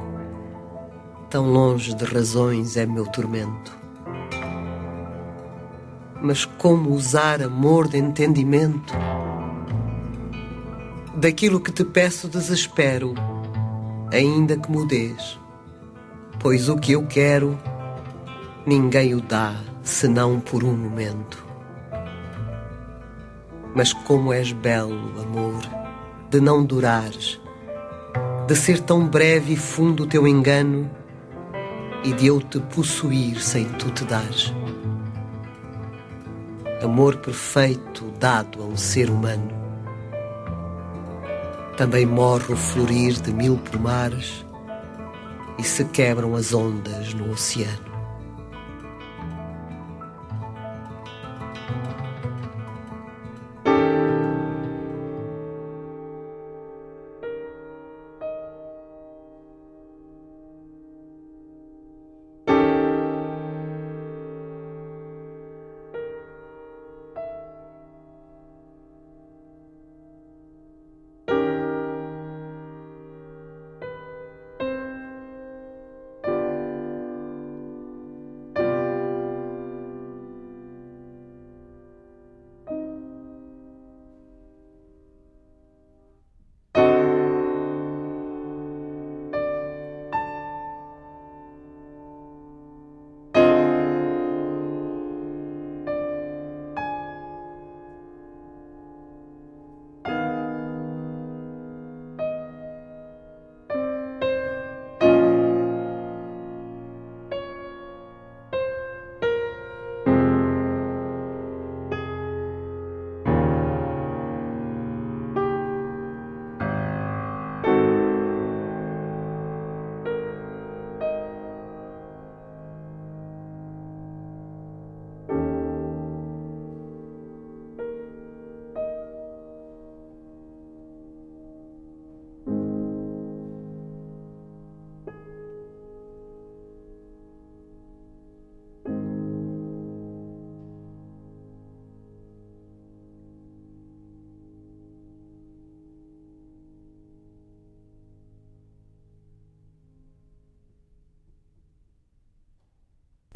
tão 1.31 1.51
longe 1.51 1.95
de 1.95 2.05
razões 2.05 2.77
é 2.77 2.85
meu 2.85 3.07
tormento. 3.07 3.75
Mas 6.21 6.45
como 6.45 6.91
usar 6.91 7.41
amor 7.41 7.87
de 7.87 7.97
entendimento? 7.97 8.93
Daquilo 11.15 11.59
que 11.59 11.71
te 11.71 11.83
peço 11.83 12.27
desespero, 12.27 13.15
ainda 14.11 14.55
que 14.55 14.69
mudes, 14.69 15.39
pois 16.39 16.69
o 16.69 16.77
que 16.77 16.91
eu 16.91 17.07
quero 17.07 17.57
ninguém 18.65 19.13
o 19.13 19.21
dá 19.21 19.55
senão 19.83 20.39
por 20.39 20.63
um 20.63 20.75
momento. 20.75 21.45
Mas 23.75 23.91
como 23.91 24.31
és 24.31 24.53
belo, 24.53 25.19
amor, 25.19 25.61
de 26.29 26.39
não 26.39 26.63
durares, 26.63 27.41
de 28.47 28.55
ser 28.55 28.79
tão 28.79 29.07
breve 29.07 29.53
e 29.53 29.57
fundo 29.57 30.03
o 30.03 30.07
teu 30.07 30.27
engano 30.27 30.89
e 32.03 32.13
de 32.13 32.27
eu 32.27 32.41
te 32.41 32.59
possuir 32.59 33.41
sem 33.41 33.65
tu 33.65 33.89
te 33.91 34.05
dares. 34.05 34.53
Amor 36.81 37.17
perfeito 37.17 38.11
dado 38.19 38.61
a 38.61 38.65
um 38.65 38.77
ser 38.77 39.09
humano. 39.09 39.51
Também 41.77 42.05
morre 42.05 42.53
o 42.53 42.57
florir 42.57 43.13
de 43.13 43.33
mil 43.33 43.57
pomares 43.57 44.45
e 45.57 45.63
se 45.63 45.85
quebram 45.85 46.35
as 46.35 46.53
ondas 46.53 47.13
no 47.13 47.31
oceano. 47.31 47.92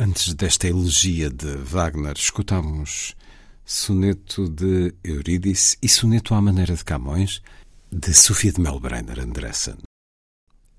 Antes 0.07 0.33
desta 0.35 0.69
elegia 0.69 1.29
de 1.29 1.57
Wagner, 1.57 2.13
escutamos 2.15 3.13
soneto 3.65 4.47
de 4.47 4.95
Eurídice 5.03 5.75
e 5.81 5.89
soneto 5.89 6.33
à 6.33 6.39
maneira 6.41 6.73
de 6.73 6.85
Camões, 6.85 7.41
de 7.91 8.13
Sofia 8.13 8.53
de 8.53 8.61
Melbrenner 8.61 9.19
Andressen. 9.19 9.75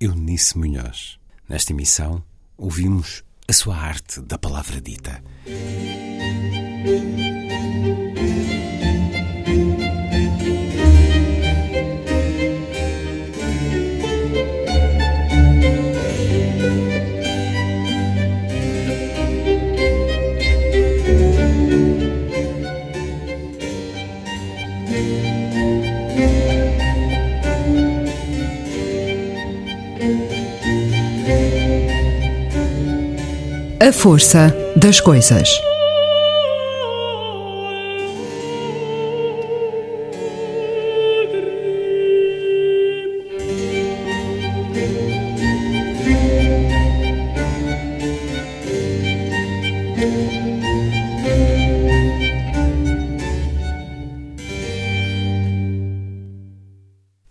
Eunice 0.01 0.57
Munhoz. 0.57 1.19
Nesta 1.47 1.73
emissão, 1.73 2.25
ouvimos 2.57 3.23
a 3.47 3.53
sua 3.53 3.77
arte 3.77 4.23
da 4.23 4.39
palavra 4.39 4.81
dita. 4.81 5.23
A 33.89 33.93
força 33.93 34.55
das 34.77 35.01
coisas. 35.01 35.49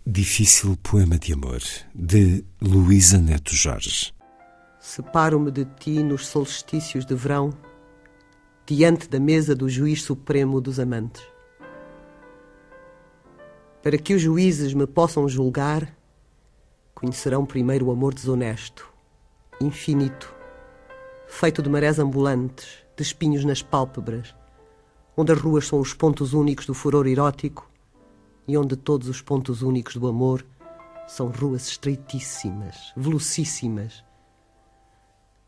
Difícil 0.04 0.76
Poema 0.82 1.20
de 1.20 1.34
Amor, 1.34 1.60
de 1.94 2.44
Luísa 2.60 3.18
Neto 3.18 3.54
Jorge. 3.54 4.17
Separo-me 4.88 5.50
de 5.50 5.66
ti 5.66 6.02
nos 6.02 6.28
solstícios 6.28 7.04
de 7.04 7.14
verão, 7.14 7.52
diante 8.64 9.06
da 9.06 9.20
mesa 9.20 9.54
do 9.54 9.68
juiz 9.68 10.02
supremo 10.02 10.62
dos 10.62 10.80
amantes. 10.80 11.22
Para 13.82 13.98
que 13.98 14.14
os 14.14 14.22
juízes 14.22 14.72
me 14.72 14.86
possam 14.86 15.28
julgar, 15.28 15.94
conhecerão 16.94 17.44
primeiro 17.44 17.88
o 17.88 17.90
amor 17.90 18.14
desonesto, 18.14 18.90
infinito, 19.60 20.34
feito 21.26 21.60
de 21.60 21.68
marés 21.68 21.98
ambulantes, 21.98 22.78
de 22.96 23.02
espinhos 23.02 23.44
nas 23.44 23.60
pálpebras, 23.60 24.34
onde 25.14 25.32
as 25.32 25.38
ruas 25.38 25.66
são 25.66 25.80
os 25.80 25.92
pontos 25.92 26.32
únicos 26.32 26.64
do 26.64 26.72
furor 26.72 27.06
erótico 27.06 27.70
e 28.48 28.56
onde 28.56 28.74
todos 28.74 29.06
os 29.06 29.20
pontos 29.20 29.60
únicos 29.60 29.96
do 29.96 30.08
amor 30.08 30.46
são 31.06 31.28
ruas 31.28 31.68
estreitíssimas, 31.68 32.94
velocíssimas, 32.96 34.07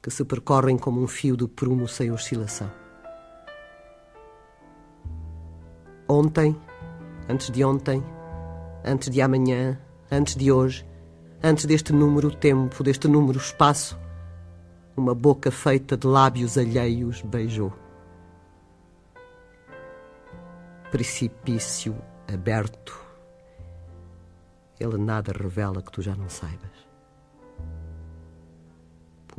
que 0.03 0.11
se 0.11 0.24
percorrem 0.24 0.78
como 0.78 1.03
um 1.03 1.07
fio 1.07 1.36
de 1.36 1.46
prumo 1.46 1.86
sem 1.86 2.11
oscilação. 2.11 2.70
Ontem, 6.09 6.57
antes 7.28 7.51
de 7.51 7.64
ontem, 7.64 8.03
antes 8.84 9.11
de 9.11 9.20
amanhã, 9.20 9.78
antes 10.11 10.34
de 10.34 10.51
hoje, 10.51 10.86
antes 11.42 11.66
deste 11.66 11.92
número 11.92 12.34
tempo, 12.34 12.82
deste 12.82 13.07
número 13.07 13.38
espaço, 13.38 13.98
uma 14.96 15.14
boca 15.14 15.51
feita 15.51 15.96
de 15.96 16.07
lábios 16.07 16.59
alheios 16.59 17.22
beijou. 17.22 17.72
Precipício 20.90 21.96
aberto. 22.26 22.98
Ele 24.78 24.98
nada 24.98 25.32
revela 25.32 25.82
que 25.82 25.92
tu 25.92 26.03
já 26.03 26.16
não 26.16 26.28
saibas. 26.28 26.80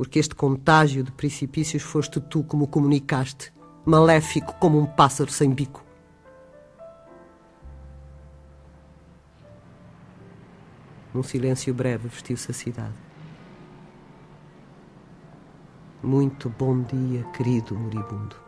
Porque 0.02 0.18
este 0.18 0.34
contágio 0.34 1.04
de 1.04 1.12
precipícios 1.12 1.84
foste 1.84 2.20
tu 2.20 2.44
me 2.54 2.66
comunicaste, 2.66 3.52
maléfico 3.86 4.52
como 4.54 4.76
um 4.80 4.84
pássaro 4.84 5.30
sem 5.30 5.48
bico. 5.48 5.84
Num 11.14 11.22
silêncio 11.22 11.72
breve 11.72 12.08
vestiu-se 12.08 12.50
a 12.50 12.54
cidade. 12.54 12.94
Muito 16.02 16.48
bom 16.50 16.82
dia, 16.82 17.22
querido 17.30 17.76
moribundo. 17.76 18.41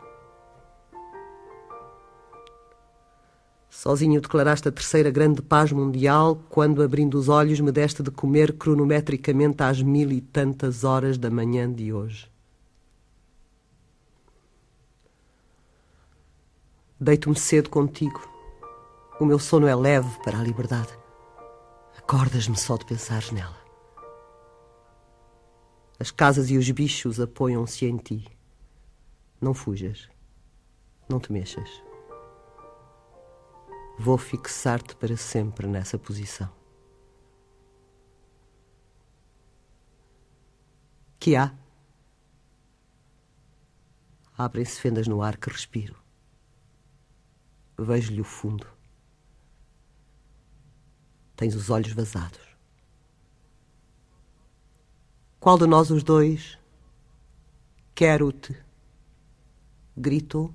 Sozinho 3.74 4.20
declaraste 4.20 4.68
a 4.68 4.72
terceira 4.72 5.10
grande 5.10 5.42
paz 5.42 5.72
mundial 5.72 6.40
quando, 6.48 6.80
abrindo 6.80 7.18
os 7.18 7.28
olhos, 7.28 7.58
me 7.58 7.72
deste 7.72 8.04
de 8.04 8.10
comer 8.10 8.56
cronometricamente 8.56 9.62
às 9.64 9.82
mil 9.82 10.12
e 10.12 10.20
tantas 10.20 10.84
horas 10.84 11.18
da 11.18 11.28
manhã 11.28 11.70
de 11.70 11.92
hoje. 11.92 12.30
Deito-me 17.00 17.36
cedo 17.36 17.68
contigo. 17.68 18.26
O 19.20 19.26
meu 19.26 19.40
sono 19.40 19.66
é 19.66 19.74
leve 19.74 20.08
para 20.22 20.38
a 20.38 20.42
liberdade. 20.42 20.96
Acordas-me 21.98 22.56
só 22.56 22.76
de 22.76 22.86
pensar 22.86 23.24
nela. 23.32 23.58
As 25.98 26.12
casas 26.12 26.48
e 26.48 26.56
os 26.56 26.70
bichos 26.70 27.18
apoiam-se 27.18 27.84
em 27.86 27.96
ti. 27.96 28.24
Não 29.40 29.52
fujas. 29.52 30.08
Não 31.08 31.18
te 31.18 31.32
mexas. 31.32 31.83
Vou 33.98 34.18
fixar-te 34.18 34.96
para 34.96 35.16
sempre 35.16 35.66
nessa 35.66 35.96
posição. 35.98 36.50
Que 41.18 41.36
há? 41.36 41.54
Abrem-se 44.36 44.80
fendas 44.80 45.06
no 45.06 45.22
ar 45.22 45.36
que 45.36 45.48
respiro. 45.48 45.96
Vejo-lhe 47.78 48.20
o 48.20 48.24
fundo. 48.24 48.66
Tens 51.36 51.54
os 51.54 51.70
olhos 51.70 51.92
vazados. 51.92 52.54
Qual 55.38 55.56
de 55.56 55.66
nós 55.66 55.90
os 55.90 56.02
dois? 56.02 56.58
Quero-te. 57.94 58.56
Gritou. 59.96 60.54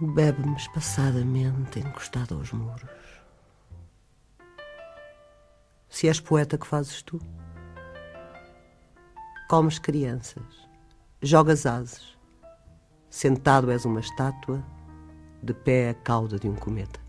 Bebe-me 0.00 0.54
espaçadamente 0.56 1.80
encostado 1.80 2.36
aos 2.36 2.52
muros. 2.52 2.88
Se 5.88 6.06
és 6.06 6.20
poeta, 6.20 6.56
que 6.56 6.64
fazes 6.64 7.02
tu? 7.02 7.20
Comes 9.50 9.80
crianças, 9.80 10.68
jogas 11.20 11.66
ases, 11.66 12.16
sentado 13.10 13.72
és 13.72 13.84
uma 13.84 13.98
estátua 13.98 14.64
de 15.42 15.52
pé 15.52 15.90
a 15.90 15.94
cauda 15.94 16.38
de 16.38 16.48
um 16.48 16.54
cometa. 16.54 17.00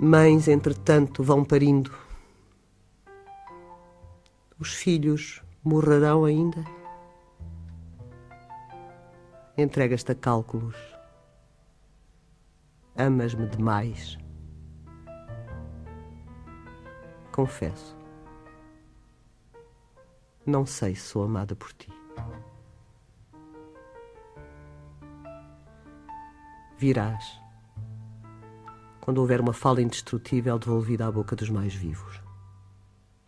Mães, 0.00 0.48
entretanto, 0.48 1.22
vão 1.22 1.44
parindo. 1.44 1.92
Os 4.58 4.72
filhos 4.72 5.42
morrerão 5.62 6.24
ainda? 6.24 6.75
Entregas-te 9.56 10.12
a 10.12 10.14
cálculos. 10.14 10.76
Amas-me 12.96 13.46
demais. 13.48 14.18
Confesso. 17.32 17.96
Não 20.44 20.64
sei 20.64 20.94
se 20.94 21.02
sou 21.02 21.24
amada 21.24 21.54
por 21.54 21.72
ti. 21.72 21.90
virás. 26.78 27.40
Quando 29.00 29.18
houver 29.18 29.40
uma 29.40 29.52
fala 29.52 29.80
indestrutível 29.80 30.58
devolvida 30.58 31.06
à 31.06 31.12
boca 31.12 31.36
dos 31.36 31.48
mais 31.48 31.74
vivos, 31.74 32.20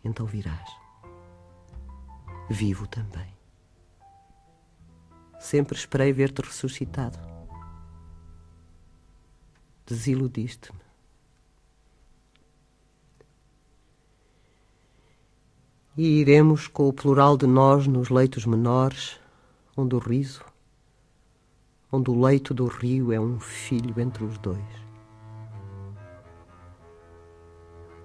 então 0.03 0.25
virás. 0.25 0.69
Vivo 2.49 2.87
também. 2.87 3.38
Sempre 5.39 5.77
esperei 5.77 6.11
ver-te 6.11 6.41
ressuscitado. 6.41 7.17
Desiludiste-me. 9.85 10.79
E 15.97 16.19
iremos 16.19 16.67
com 16.67 16.87
o 16.87 16.93
plural 16.93 17.35
de 17.37 17.47
nós 17.47 17.87
nos 17.87 18.09
leitos 18.09 18.45
menores, 18.45 19.19
onde 19.75 19.95
o 19.95 19.99
riso, 19.99 20.45
onde 21.91 22.09
o 22.11 22.21
leito 22.21 22.53
do 22.53 22.67
rio 22.67 23.11
é 23.11 23.19
um 23.19 23.39
filho 23.39 23.99
entre 23.99 24.23
os 24.23 24.37
dois. 24.37 24.89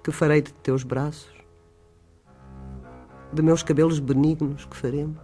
Que 0.03 0.13
farei 0.13 0.43
de 0.43 0.53
teus 0.55 0.83
braços? 0.83 1.33
De 3.33 3.43
meus 3.43 3.63
cabelos 3.63 3.99
benignos 3.99 4.65
que 4.65 4.77
faremos? 4.77 5.24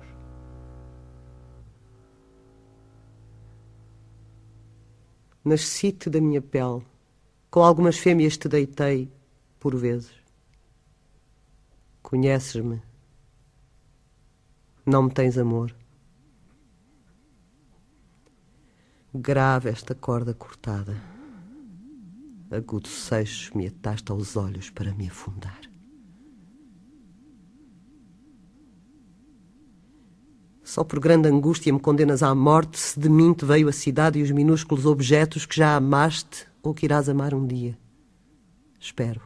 Nasci-te 5.44 6.10
da 6.10 6.20
minha 6.20 6.42
pele, 6.42 6.82
com 7.50 7.62
algumas 7.62 7.96
fêmeas 7.96 8.36
te 8.36 8.48
deitei, 8.48 9.10
por 9.58 9.74
vezes. 9.76 10.12
Conheces-me, 12.02 12.82
não 14.84 15.04
me 15.04 15.10
tens 15.10 15.38
amor. 15.38 15.74
Grave 19.14 19.68
esta 19.70 19.94
corda 19.94 20.34
cortada. 20.34 20.96
Agudo 22.50 22.88
seixo 22.88 23.56
me 23.56 23.66
atasta 23.66 24.12
aos 24.12 24.36
olhos 24.36 24.70
para 24.70 24.92
me 24.92 25.08
afundar. 25.08 25.69
Só 30.70 30.84
por 30.84 31.00
grande 31.00 31.28
angústia 31.28 31.72
me 31.72 31.80
condenas 31.80 32.22
à 32.22 32.32
morte 32.32 32.78
se 32.78 33.00
de 33.00 33.08
mim 33.08 33.34
te 33.34 33.44
veio 33.44 33.68
a 33.68 33.72
cidade 33.72 34.20
e 34.20 34.22
os 34.22 34.30
minúsculos 34.30 34.86
objetos 34.86 35.44
que 35.44 35.56
já 35.56 35.74
amaste 35.74 36.46
ou 36.62 36.72
que 36.72 36.86
irás 36.86 37.08
amar 37.08 37.34
um 37.34 37.44
dia. 37.44 37.76
Espero. 38.78 39.20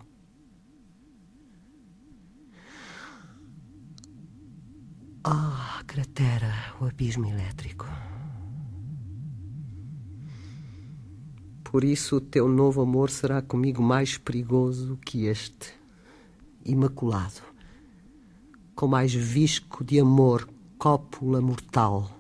Ah, 5.23 5.81
oh, 5.81 5.85
cratera 5.85 6.51
o 6.81 6.87
abismo 6.87 7.27
elétrico. 7.27 7.87
Por 11.63 11.85
isso 11.85 12.17
o 12.17 12.21
teu 12.23 12.49
novo 12.49 12.81
amor 12.81 13.11
será 13.11 13.43
comigo 13.43 13.83
mais 13.83 14.17
perigoso 14.17 14.99
que 15.05 15.27
este, 15.27 15.75
imaculado, 16.65 17.43
com 18.75 18.89
mais 18.89 19.13
visco 19.13 19.85
de 19.85 20.01
amor, 20.01 20.54
cópula 20.85 21.41
mortal. 21.41 22.11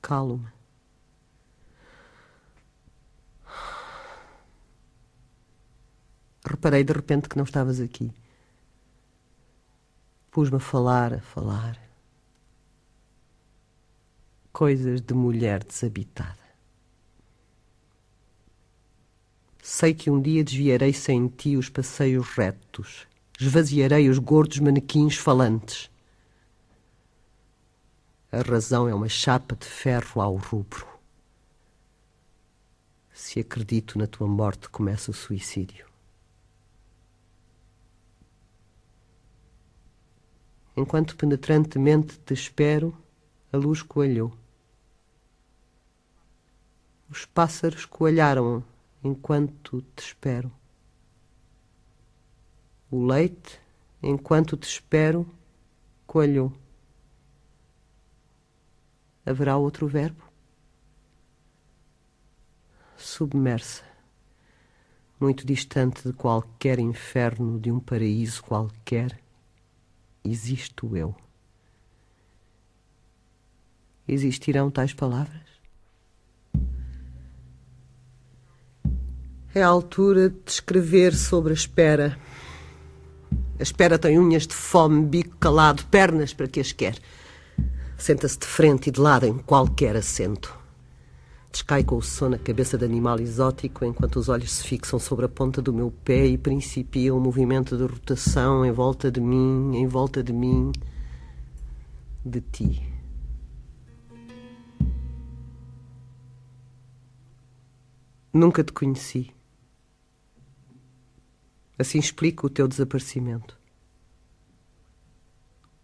Calma. 0.00 0.52
reparei 6.44 6.82
de 6.82 6.92
repente 6.92 7.28
que 7.28 7.36
não 7.36 7.44
estavas 7.44 7.78
aqui. 7.78 8.10
Pus-me 10.32 10.56
a 10.56 10.58
falar, 10.58 11.14
a 11.14 11.20
falar. 11.20 11.80
Coisas 14.52 15.00
de 15.00 15.14
mulher 15.14 15.62
desabitada. 15.62 16.42
Sei 19.62 19.94
que 19.94 20.10
um 20.10 20.20
dia 20.20 20.42
desviarei 20.42 20.92
sem 20.92 21.28
ti 21.28 21.56
os 21.56 21.68
passeios 21.68 22.28
retos, 22.30 23.06
esvaziarei 23.42 24.08
os 24.08 24.18
gordos 24.18 24.58
manequins 24.58 25.16
falantes. 25.16 25.90
A 28.30 28.40
razão 28.40 28.88
é 28.88 28.94
uma 28.94 29.08
chapa 29.08 29.56
de 29.56 29.66
ferro 29.66 30.20
ao 30.20 30.36
rubro. 30.36 30.86
Se 33.12 33.40
acredito 33.40 33.98
na 33.98 34.06
tua 34.06 34.26
morte, 34.26 34.68
começa 34.68 35.10
o 35.10 35.14
suicídio. 35.14 35.86
Enquanto 40.74 41.16
penetrantemente 41.16 42.18
te 42.20 42.32
espero, 42.32 42.96
a 43.52 43.56
luz 43.58 43.82
coalhou. 43.82 44.32
Os 47.10 47.26
pássaros 47.26 47.84
coalharam 47.84 48.64
enquanto 49.04 49.82
te 49.94 50.02
espero. 50.02 50.50
O 52.92 53.06
leite, 53.06 53.58
enquanto 54.02 54.54
te 54.54 54.64
espero, 54.68 55.26
coalhou. 56.06 56.52
Haverá 59.24 59.56
outro 59.56 59.88
verbo? 59.88 60.22
Submersa, 62.94 63.82
muito 65.18 65.46
distante 65.46 66.06
de 66.06 66.12
qualquer 66.12 66.78
inferno, 66.78 67.58
de 67.58 67.72
um 67.72 67.80
paraíso 67.80 68.42
qualquer, 68.42 69.18
existo 70.22 70.94
eu. 70.94 71.16
Existirão 74.06 74.70
tais 74.70 74.92
palavras? 74.92 75.48
É 79.54 79.62
a 79.62 79.68
altura 79.68 80.28
de 80.28 80.50
escrever 80.50 81.14
sobre 81.14 81.52
a 81.52 81.54
espera. 81.54 82.18
A 83.62 83.68
espera 83.72 83.96
tem 83.96 84.18
unhas 84.18 84.44
de 84.44 84.54
fome, 84.54 85.06
bico 85.06 85.36
calado, 85.36 85.84
pernas 85.86 86.34
para 86.34 86.48
que 86.48 86.58
as 86.58 86.72
quer. 86.72 86.98
Senta-se 87.96 88.36
de 88.36 88.44
frente 88.44 88.88
e 88.88 88.90
de 88.90 89.00
lado 89.00 89.24
em 89.24 89.38
qualquer 89.38 89.94
assento. 89.94 90.52
Descai 91.48 91.84
com 91.84 91.96
o 91.96 92.02
sono 92.02 92.32
na 92.32 92.38
cabeça 92.38 92.76
de 92.76 92.84
animal 92.84 93.20
exótico 93.20 93.84
enquanto 93.84 94.16
os 94.16 94.28
olhos 94.28 94.50
se 94.50 94.64
fixam 94.64 94.98
sobre 94.98 95.26
a 95.26 95.28
ponta 95.28 95.62
do 95.62 95.72
meu 95.72 95.92
pé 96.04 96.26
e 96.26 96.36
principia 96.36 97.14
um 97.14 97.20
movimento 97.20 97.76
de 97.76 97.84
rotação 97.84 98.64
em 98.64 98.72
volta 98.72 99.12
de 99.12 99.20
mim, 99.20 99.76
em 99.76 99.86
volta 99.86 100.24
de 100.24 100.32
mim, 100.32 100.72
de 102.26 102.40
ti. 102.40 102.82
Nunca 108.32 108.64
te 108.64 108.72
conheci. 108.72 109.32
Assim 111.78 111.98
explico 111.98 112.46
o 112.46 112.50
teu 112.50 112.68
desaparecimento. 112.68 113.58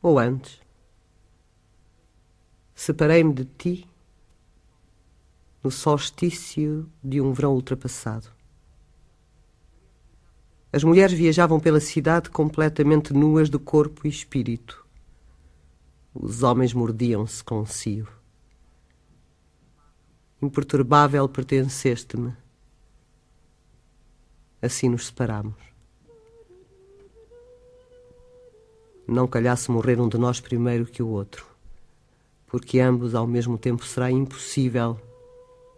Ou 0.02 0.18
antes. 0.18 0.60
Separei-me 2.74 3.34
de 3.34 3.44
ti 3.44 3.88
no 5.62 5.70
solstício 5.70 6.88
de 7.02 7.20
um 7.20 7.32
verão 7.32 7.54
ultrapassado. 7.54 8.28
As 10.72 10.84
mulheres 10.84 11.18
viajavam 11.18 11.58
pela 11.58 11.80
cidade 11.80 12.30
completamente 12.30 13.12
nuas 13.12 13.48
de 13.48 13.58
corpo 13.58 14.06
e 14.06 14.10
espírito. 14.10 14.86
Os 16.14 16.42
homens 16.42 16.74
mordiam-se 16.74 17.42
com 17.42 17.64
cio. 17.64 18.06
Imperturbável 20.40 21.28
pertenceste-me. 21.28 22.34
Assim 24.60 24.88
nos 24.88 25.06
separamos. 25.06 25.67
Não 29.10 29.26
calhasse 29.26 29.70
morrer 29.70 29.98
um 29.98 30.06
de 30.06 30.18
nós 30.18 30.38
primeiro 30.38 30.84
que 30.84 31.02
o 31.02 31.08
outro, 31.08 31.46
porque 32.46 32.78
ambos 32.78 33.14
ao 33.14 33.26
mesmo 33.26 33.56
tempo 33.56 33.82
será 33.86 34.10
impossível 34.10 35.00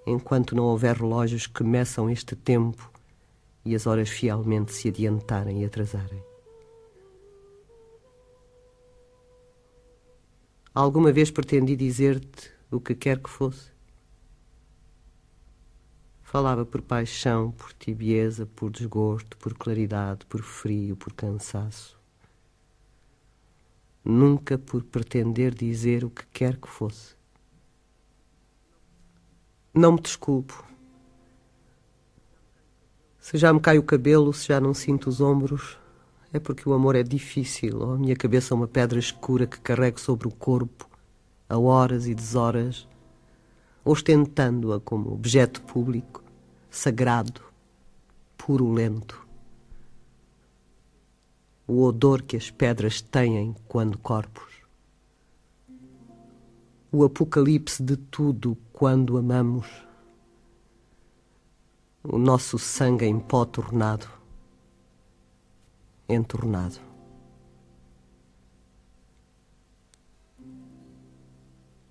enquanto 0.04 0.56
não 0.56 0.64
houver 0.64 0.96
relógios 0.96 1.46
que 1.46 1.62
meçam 1.62 2.10
este 2.10 2.34
tempo 2.34 2.90
e 3.64 3.76
as 3.76 3.86
horas 3.86 4.08
fielmente 4.08 4.72
se 4.72 4.88
adiantarem 4.88 5.62
e 5.62 5.64
atrasarem. 5.64 6.20
Alguma 10.74 11.12
vez 11.12 11.30
pretendi 11.30 11.76
dizer-te 11.76 12.50
o 12.68 12.80
que 12.80 12.96
quer 12.96 13.20
que 13.20 13.30
fosse? 13.30 13.70
Falava 16.20 16.66
por 16.66 16.82
paixão, 16.82 17.52
por 17.52 17.72
tibieza, 17.74 18.44
por 18.44 18.70
desgosto, 18.70 19.36
por 19.36 19.54
claridade, 19.54 20.26
por 20.26 20.42
frio, 20.42 20.96
por 20.96 21.12
cansaço. 21.12 21.99
Nunca 24.04 24.56
por 24.56 24.82
pretender 24.82 25.54
dizer 25.54 26.04
o 26.04 26.10
que 26.10 26.26
quer 26.32 26.56
que 26.56 26.68
fosse. 26.68 27.14
Não 29.72 29.92
me 29.92 30.00
desculpo. 30.00 30.64
Se 33.20 33.36
já 33.36 33.52
me 33.52 33.60
cai 33.60 33.78
o 33.78 33.82
cabelo, 33.82 34.32
se 34.32 34.48
já 34.48 34.60
não 34.60 34.74
sinto 34.74 35.08
os 35.08 35.20
ombros, 35.20 35.78
é 36.32 36.40
porque 36.40 36.68
o 36.68 36.72
amor 36.72 36.96
é 36.96 37.02
difícil, 37.02 37.78
ou 37.80 37.92
a 37.92 37.98
minha 37.98 38.16
cabeça 38.16 38.54
é 38.54 38.56
uma 38.56 38.66
pedra 38.66 38.98
escura 38.98 39.46
que 39.46 39.60
carrego 39.60 40.00
sobre 40.00 40.26
o 40.26 40.30
corpo, 40.30 40.88
a 41.48 41.58
horas 41.58 42.06
e 42.06 42.14
deshoras, 42.14 42.88
ostentando-a 43.84 44.80
como 44.80 45.12
objeto 45.12 45.60
público, 45.62 46.22
sagrado, 46.70 47.42
purulento. 48.36 49.29
O 51.72 51.84
odor 51.84 52.22
que 52.22 52.36
as 52.36 52.50
pedras 52.50 53.00
têm 53.00 53.54
quando 53.68 53.96
corpos 53.98 54.50
o 56.92 57.04
apocalipse 57.04 57.82
de 57.82 57.96
tudo 57.96 58.56
quando 58.72 59.16
amamos. 59.16 59.68
O 62.02 62.18
nosso 62.18 62.58
sangue 62.58 63.04
em 63.04 63.20
pó 63.20 63.44
tornado, 63.44 64.08
entornado. 66.08 66.80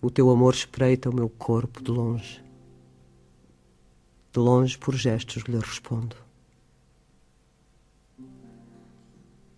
O 0.02 0.10
teu 0.10 0.30
amor 0.30 0.54
espreita 0.54 1.10
o 1.10 1.16
meu 1.16 1.30
corpo 1.30 1.84
de 1.84 1.92
longe. 1.92 2.44
De 4.34 4.40
longe, 4.40 4.78
por 4.78 4.96
gestos, 4.96 5.44
lhe 5.44 5.58
respondo. 5.58 6.16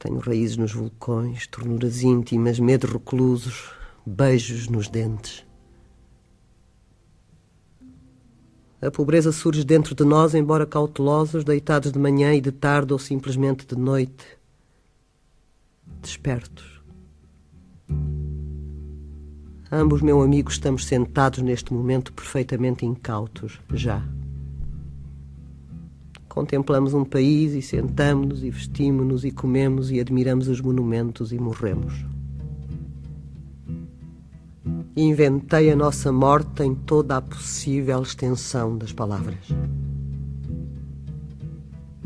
Tenho 0.02 0.18
raízes 0.18 0.58
nos 0.58 0.74
vulcões, 0.74 1.46
tornuras 1.46 2.02
íntimas, 2.02 2.60
medos 2.60 2.92
reclusos, 2.92 3.72
beijos 4.04 4.68
nos 4.68 4.88
dentes. 4.88 5.46
A 8.82 8.90
pobreza 8.90 9.32
surge 9.32 9.64
dentro 9.64 9.94
de 9.94 10.04
nós, 10.04 10.34
embora 10.34 10.66
cautelosos, 10.66 11.44
deitados 11.44 11.92
de 11.92 12.00
manhã 12.00 12.34
e 12.34 12.42
de 12.42 12.52
tarde 12.52 12.94
ou 12.94 12.98
simplesmente 12.98 13.64
de 13.64 13.80
noite, 13.80 14.26
despertos. 16.02 16.82
Ambos, 19.72 20.02
meu 20.02 20.20
amigo, 20.24 20.50
estamos 20.50 20.88
sentados 20.88 21.44
neste 21.44 21.72
momento 21.72 22.12
perfeitamente 22.12 22.88
incautos, 22.88 23.62
já. 23.72 24.04
Contemplamos 26.32 26.94
um 26.94 27.04
país 27.04 27.52
e 27.52 27.62
sentamos 27.62 28.42
e 28.42 28.50
vestimos-nos 28.50 29.26
e 29.26 29.32
comemos 29.32 29.92
e 29.92 30.00
admiramos 30.00 30.48
os 30.48 30.62
monumentos 30.62 31.34
e 31.34 31.38
morremos. 31.38 32.06
Inventei 34.96 35.70
a 35.70 35.76
nossa 35.76 36.10
morte 36.10 36.64
em 36.64 36.74
toda 36.74 37.18
a 37.18 37.22
possível 37.22 38.02
extensão 38.02 38.78
das 38.78 38.94
palavras. 38.94 39.50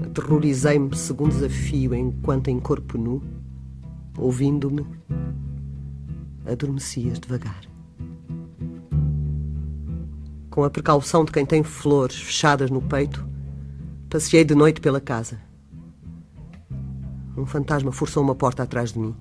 Aterrorizei-me 0.01 0.95
segundo 0.95 1.29
desafio 1.29 1.93
enquanto 1.93 2.47
em 2.47 2.59
corpo 2.59 2.97
nu, 2.97 3.21
ouvindo-me, 4.17 4.87
adormecias 6.47 7.19
devagar. 7.19 7.61
Com 10.49 10.63
a 10.63 10.69
precaução 10.71 11.23
de 11.23 11.31
quem 11.31 11.45
tem 11.45 11.61
flores 11.61 12.15
fechadas 12.15 12.71
no 12.71 12.81
peito, 12.81 13.34
passei 14.15 14.45
de 14.45 14.55
noite 14.55 14.79
pela 14.79 15.01
casa. 15.01 15.41
Um 17.35 17.45
fantasma 17.45 17.91
forçou 17.91 18.23
uma 18.23 18.33
porta 18.33 18.63
atrás 18.63 18.93
de 18.93 18.99
mim 18.99 19.13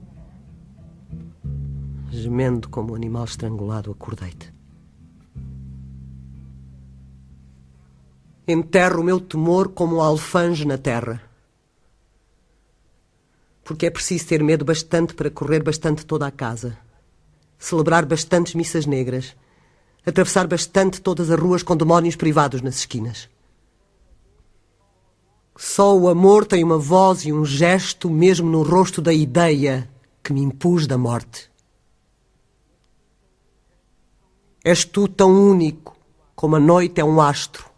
gemendo 2.13 2.69
como 2.69 2.93
um 2.93 2.95
animal 2.95 3.25
estrangulado, 3.25 3.91
acordei-te. 3.91 4.55
Enterro 8.47 9.01
o 9.01 9.05
meu 9.05 9.19
temor 9.19 9.71
como 9.71 9.97
um 9.97 10.01
alfange 10.01 10.65
na 10.65 10.79
terra. 10.79 11.21
Porque 13.65 13.87
é 13.87 13.91
preciso 13.91 14.29
ter 14.29 14.45
medo 14.45 14.65
bastante 14.65 15.13
para 15.13 15.29
correr 15.29 15.61
bastante 15.61 16.07
toda 16.07 16.25
a 16.25 16.31
casa, 16.31 16.79
celebrar 17.59 18.07
bastantes 18.07 18.55
missas 18.55 18.87
negras, 18.87 19.37
atravessar 20.07 20.47
bastante 20.47 21.01
todas 21.01 21.31
as 21.31 21.41
ruas 21.41 21.65
com 21.65 21.77
demónios 21.77 22.15
privados 22.15 22.63
nas 22.63 22.77
esquinas. 22.77 23.34
Só 25.57 25.97
o 25.97 26.09
amor 26.09 26.47
tem 26.47 26.65
uma 26.65 26.79
voz 26.79 27.25
e 27.25 27.33
um 27.33 27.45
gesto, 27.45 28.11
mesmo 28.11 28.51
no 28.51 28.63
rosto 28.63 29.01
da 29.01 29.13
ideia 29.13 29.89
que 30.23 30.33
me 30.33 30.41
impus 30.41 30.87
da 30.87 30.99
morte. 30.99 31.51
És 34.65 34.85
tu 34.85 35.07
tão 35.07 35.31
único 35.31 35.97
como 36.35 36.57
a 36.57 36.61
noite 36.61 37.01
é 37.01 37.05
um 37.05 37.21
astro. 37.21 37.71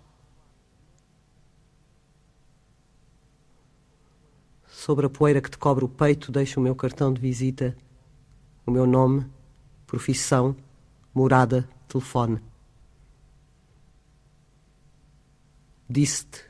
Sobre 4.66 5.06
a 5.06 5.10
poeira 5.10 5.40
que 5.40 5.50
te 5.50 5.58
cobre 5.58 5.84
o 5.84 5.88
peito, 5.88 6.30
deixo 6.30 6.60
o 6.60 6.62
meu 6.62 6.74
cartão 6.74 7.12
de 7.12 7.20
visita, 7.20 7.76
o 8.64 8.70
meu 8.70 8.86
nome, 8.86 9.26
profissão, 9.86 10.56
morada, 11.12 11.68
telefone. 11.88 12.40
Disse-te 15.90 16.45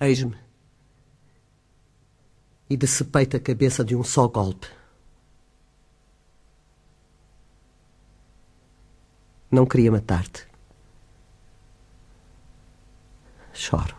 Eis-me. 0.00 0.36
E 2.70 2.76
decepei-te 2.76 3.36
a 3.36 3.40
cabeça 3.40 3.84
de 3.84 3.94
um 3.94 4.02
só 4.02 4.26
golpe. 4.26 4.66
Não 9.50 9.66
queria 9.66 9.92
matar-te. 9.92 10.46
Choro. 13.52 13.96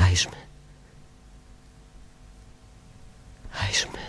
Eis-me. 0.00 0.36
Eis-me. 3.64 4.05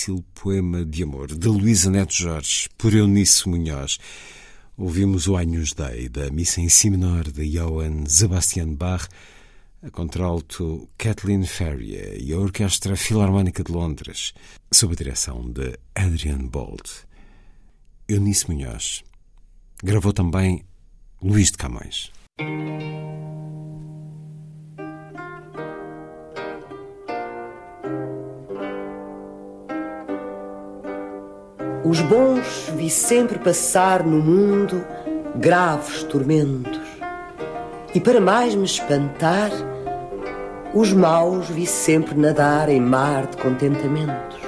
Difícil 0.00 0.24
poema 0.34 0.82
de 0.82 1.02
amor 1.02 1.26
de 1.26 1.46
Luísa 1.46 1.90
Neto 1.90 2.14
Jorge 2.14 2.70
por 2.78 2.94
Eunice 2.94 3.46
Munhoz. 3.46 3.98
Ouvimos 4.78 5.28
o 5.28 5.36
Agnus 5.36 5.74
Dei 5.74 6.08
da 6.08 6.30
missa 6.30 6.60
em 6.60 6.70
si 6.70 6.88
menor 6.88 7.24
de 7.24 7.46
Johann 7.50 8.06
Sebastian 8.06 8.74
Bach, 8.76 9.08
a 9.82 9.90
contralto 9.90 10.88
Kathleen 10.96 11.44
Ferrier 11.44 12.16
e 12.18 12.32
a 12.32 12.38
Orquestra 12.38 12.96
Filarmónica 12.96 13.62
de 13.62 13.72
Londres, 13.72 14.32
sob 14.72 14.94
a 14.94 14.96
direção 14.96 15.50
de 15.50 15.78
Adrian 15.94 16.46
Bolt. 16.46 17.04
Eunice 18.08 18.50
Munhoz 18.50 19.02
gravou 19.84 20.14
também 20.14 20.64
Luís 21.20 21.50
de 21.50 21.58
Camões. 21.58 22.10
Os 31.90 32.00
bons 32.02 32.70
vi 32.76 32.88
sempre 32.88 33.36
passar 33.36 34.04
no 34.04 34.18
mundo 34.22 34.86
graves 35.34 36.04
tormentos, 36.04 36.80
e 37.92 37.98
para 37.98 38.20
mais 38.20 38.54
me 38.54 38.64
espantar, 38.64 39.50
os 40.72 40.92
maus 40.92 41.48
vi 41.48 41.66
sempre 41.66 42.16
nadar 42.16 42.68
em 42.68 42.80
mar 42.80 43.26
de 43.26 43.36
contentamentos. 43.38 44.38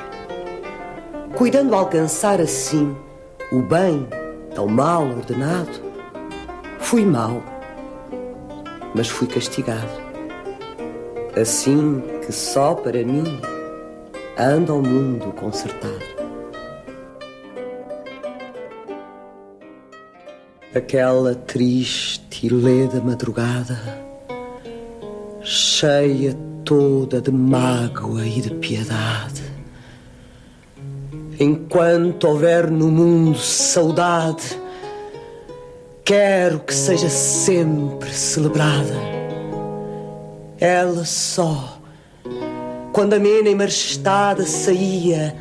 Cuidando 1.34 1.74
alcançar 1.74 2.40
assim 2.40 2.96
o 3.50 3.60
bem 3.60 4.06
tão 4.54 4.68
mal 4.68 5.02
ordenado, 5.02 5.82
fui 6.78 7.04
mau, 7.04 7.42
mas 8.94 9.08
fui 9.08 9.26
castigado. 9.26 9.90
Assim 11.36 12.04
que 12.24 12.30
só 12.30 12.76
para 12.76 13.02
mim 13.02 13.40
anda 14.38 14.72
o 14.72 14.80
mundo 14.80 15.32
consertado. 15.32 16.21
Aquela 20.74 21.34
triste 21.34 22.46
e 22.46 22.48
leda 22.48 22.98
madrugada, 23.02 23.78
cheia 25.42 26.34
toda 26.64 27.20
de 27.20 27.30
mágoa 27.30 28.26
e 28.26 28.40
de 28.40 28.54
piedade. 28.54 29.42
Enquanto 31.38 32.24
houver 32.26 32.70
no 32.70 32.88
mundo 32.88 33.36
saudade, 33.36 34.58
quero 36.02 36.60
que 36.60 36.72
seja 36.72 37.10
sempre 37.10 38.10
celebrada. 38.10 38.94
Ela 40.58 41.04
só, 41.04 41.78
quando 42.94 43.12
amena 43.12 43.50
e 43.50 43.54
majestada 43.54 44.46
saía, 44.46 45.36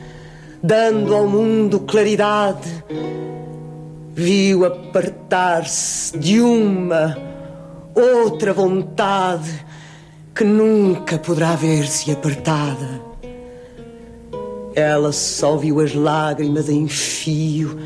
dando 0.62 1.16
ao 1.16 1.26
mundo 1.26 1.80
claridade 1.80 2.70
viu 4.14 4.66
apartar-se 4.66 6.18
de 6.18 6.40
uma 6.42 7.18
outra 7.96 8.54
vontade 8.54 9.66
que 10.36 10.44
nunca 10.44 11.18
poderá 11.18 11.56
ver-se 11.56 12.12
apartada. 12.12 13.02
Ela 14.74 15.12
só 15.12 15.58
viu 15.58 15.80
as 15.80 15.94
lágrimas 15.94 16.70
em 16.70 16.88
fio 16.88 17.78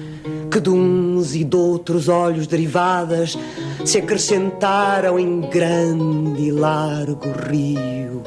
que 0.52 0.60
de 0.60 0.69
uns 0.69 1.35
e 1.35 1.43
de 1.43 1.56
outros 1.56 2.07
olhos 2.07 2.47
derivadas 2.47 3.38
se 3.84 3.97
acrescentaram 3.97 5.19
em 5.19 5.41
grande 5.41 6.43
e 6.43 6.52
largo 6.52 7.27
rio. 7.49 8.23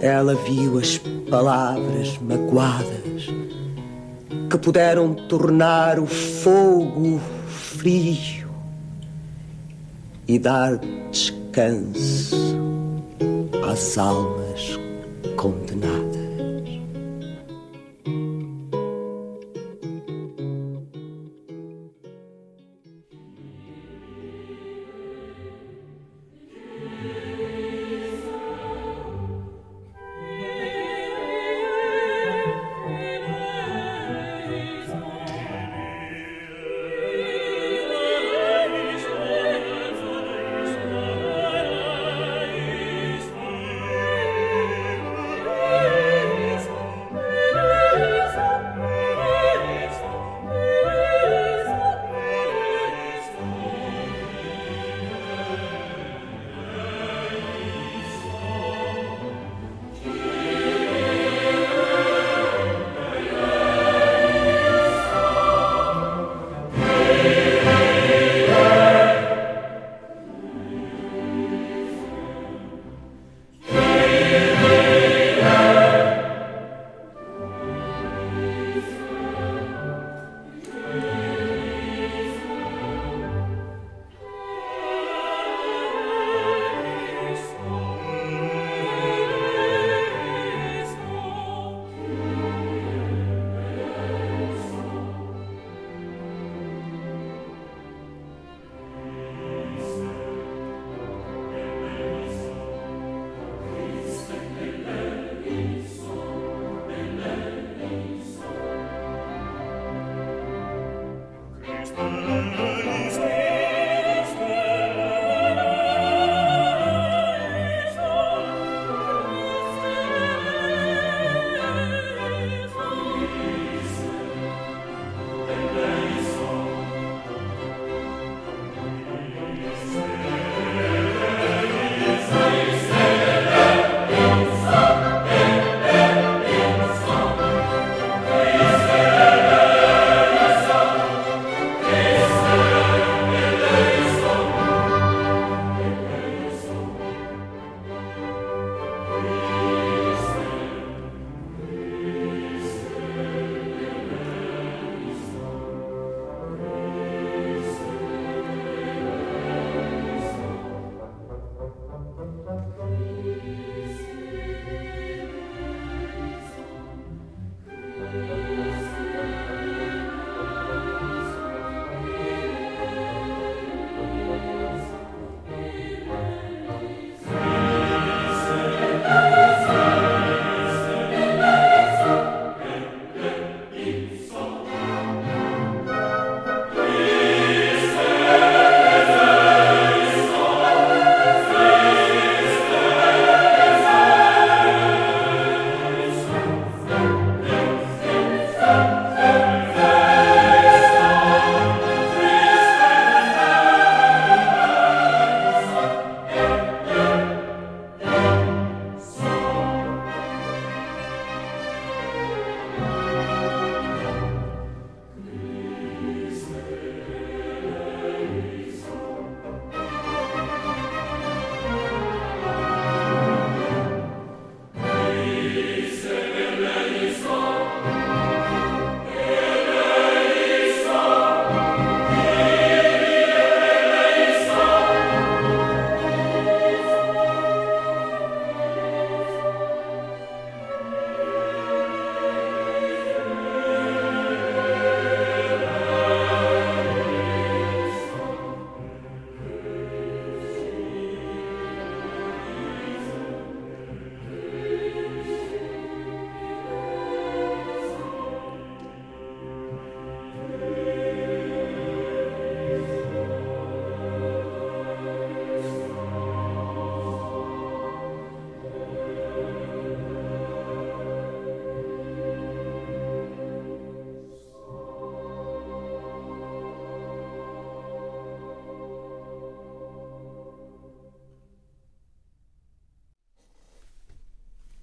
Ela 0.00 0.34
viu 0.34 0.78
as 0.78 0.98
palavras 1.30 2.18
magoadas 2.18 2.97
que 4.48 4.56
puderam 4.56 5.14
tornar 5.14 5.98
o 5.98 6.06
fogo 6.06 7.20
frio 7.46 8.48
e 10.26 10.38
dar 10.38 10.78
descanso 11.10 12.36
às 13.70 13.98
almas 13.98 14.78
condenadas. 15.36 16.17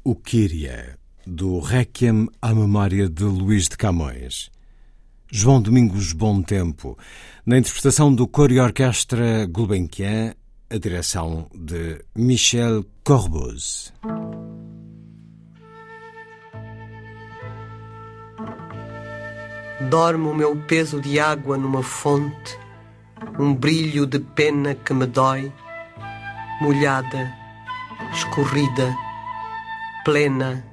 O 0.06 0.14
Kyria, 0.16 1.00
do 1.26 1.58
Requiem 1.58 2.30
à 2.40 2.54
memória 2.54 3.10
de 3.10 3.24
Luís 3.24 3.68
de 3.68 3.76
Camões. 3.76 4.52
João 5.32 5.60
Domingos 5.60 6.14
Bom 6.14 6.44
Tempo, 6.44 6.96
na 7.44 7.58
interpretação 7.58 8.14
do 8.14 8.28
coro 8.28 8.54
e 8.54 8.60
orquestra 8.60 9.48
Gulbenkian, 9.48 10.36
a 10.70 10.78
direção 10.78 11.50
de 11.56 12.06
Michel 12.16 12.86
Corboz. 13.04 13.92
Dorme 19.90 20.28
o 20.28 20.36
meu 20.36 20.56
peso 20.68 21.02
de 21.02 21.20
água 21.20 21.58
numa 21.58 21.82
fonte, 21.82 22.60
um 23.40 23.56
brilho 23.56 24.06
de 24.06 24.20
pena 24.20 24.76
que 24.76 24.94
me 24.94 25.08
dói, 25.08 25.52
molhada, 26.62 27.34
escorrida, 28.14 28.96
plena, 30.06 30.64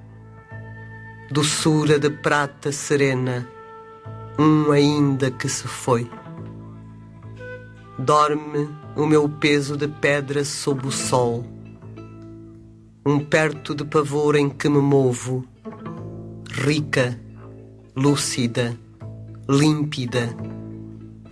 doçura 1.31 1.99
de 1.99 2.11
prata 2.11 2.71
serena, 2.71 3.49
um 4.39 4.71
ainda 4.71 5.31
que 5.31 5.49
se 5.49 5.67
foi. 5.67 6.07
Dorme 7.99 8.69
o 8.95 9.07
meu 9.07 9.27
peso 9.31 9.75
de 9.75 9.89
pedra 9.89 10.45
sob 10.45 10.87
o 10.87 10.93
sol, 10.93 11.47
um 13.07 13.21
perto 13.21 13.75
de 13.75 13.87
pavor 13.87 14.37
em 14.37 14.51
que 14.51 14.69
me 14.69 14.83
movo, 14.83 15.47
rica, 16.51 17.19
lúcida, 17.97 18.79
límpida, 19.49 20.29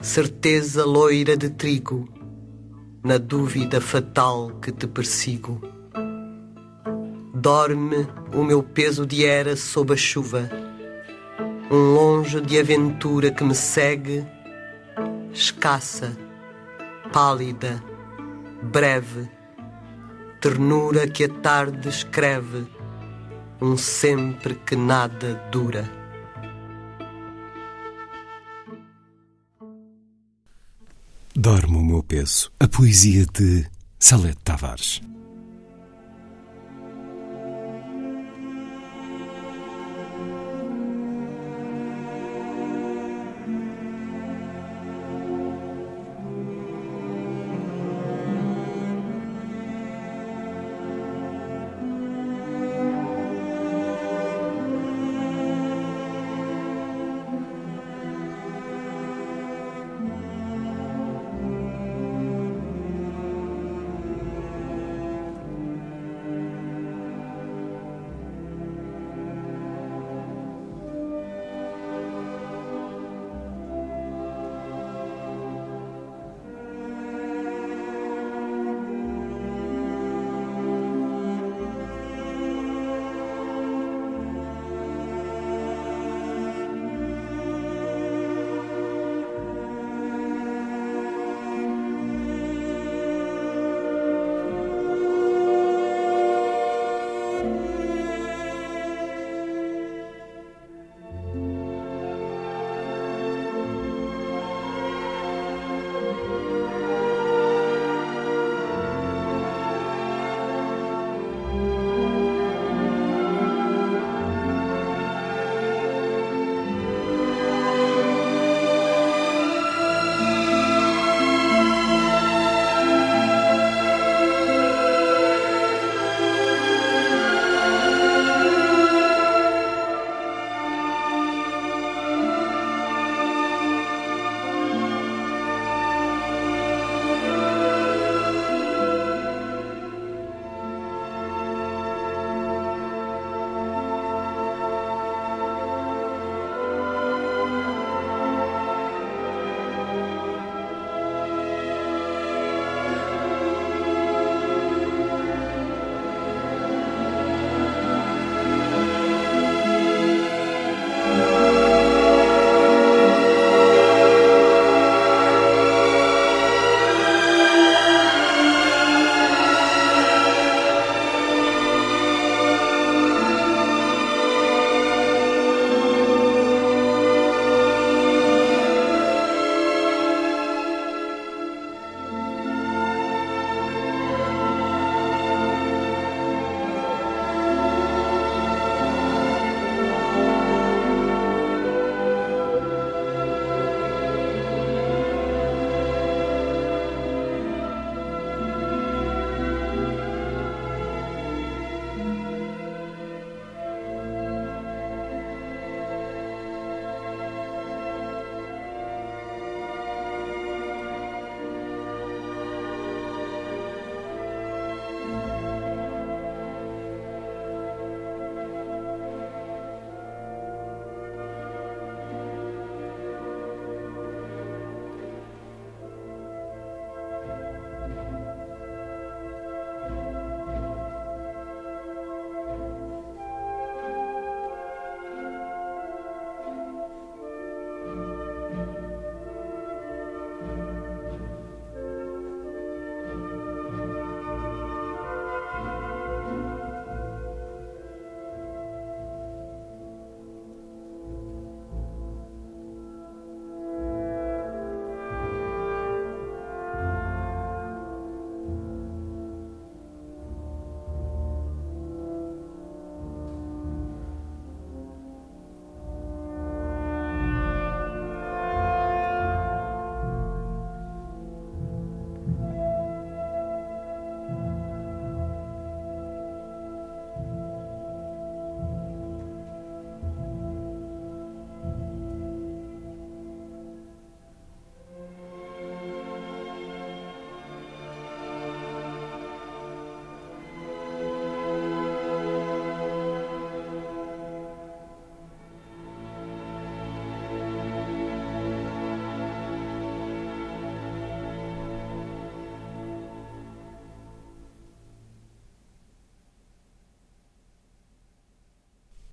certeza 0.01 0.86
loira 0.86 1.36
de 1.36 1.51
trigo, 1.51 2.09
na 3.05 3.18
dúvida 3.18 3.78
fatal 3.78 4.52
que 4.52 4.72
te 4.72 4.86
persigo. 4.86 5.80
Dorme 7.40 8.06
o 8.34 8.44
meu 8.44 8.62
peso 8.62 9.06
de 9.06 9.24
era 9.24 9.56
sob 9.56 9.94
a 9.94 9.96
chuva, 9.96 10.50
um 11.70 11.94
longe 11.94 12.38
de 12.38 12.58
aventura 12.58 13.30
que 13.30 13.42
me 13.42 13.54
segue, 13.54 14.26
escassa, 15.32 16.14
pálida, 17.10 17.82
breve, 18.62 19.26
ternura 20.38 21.08
que 21.08 21.24
a 21.24 21.28
tarde 21.30 21.88
escreve, 21.88 22.66
um 23.58 23.74
sempre 23.74 24.54
que 24.54 24.76
nada 24.76 25.42
dura. 25.50 25.90
Dorme 31.34 31.78
o 31.78 31.82
meu 31.82 32.02
peso, 32.02 32.52
a 32.60 32.68
poesia 32.68 33.24
de 33.24 33.64
Salete 33.98 34.42
Tavares. 34.44 35.00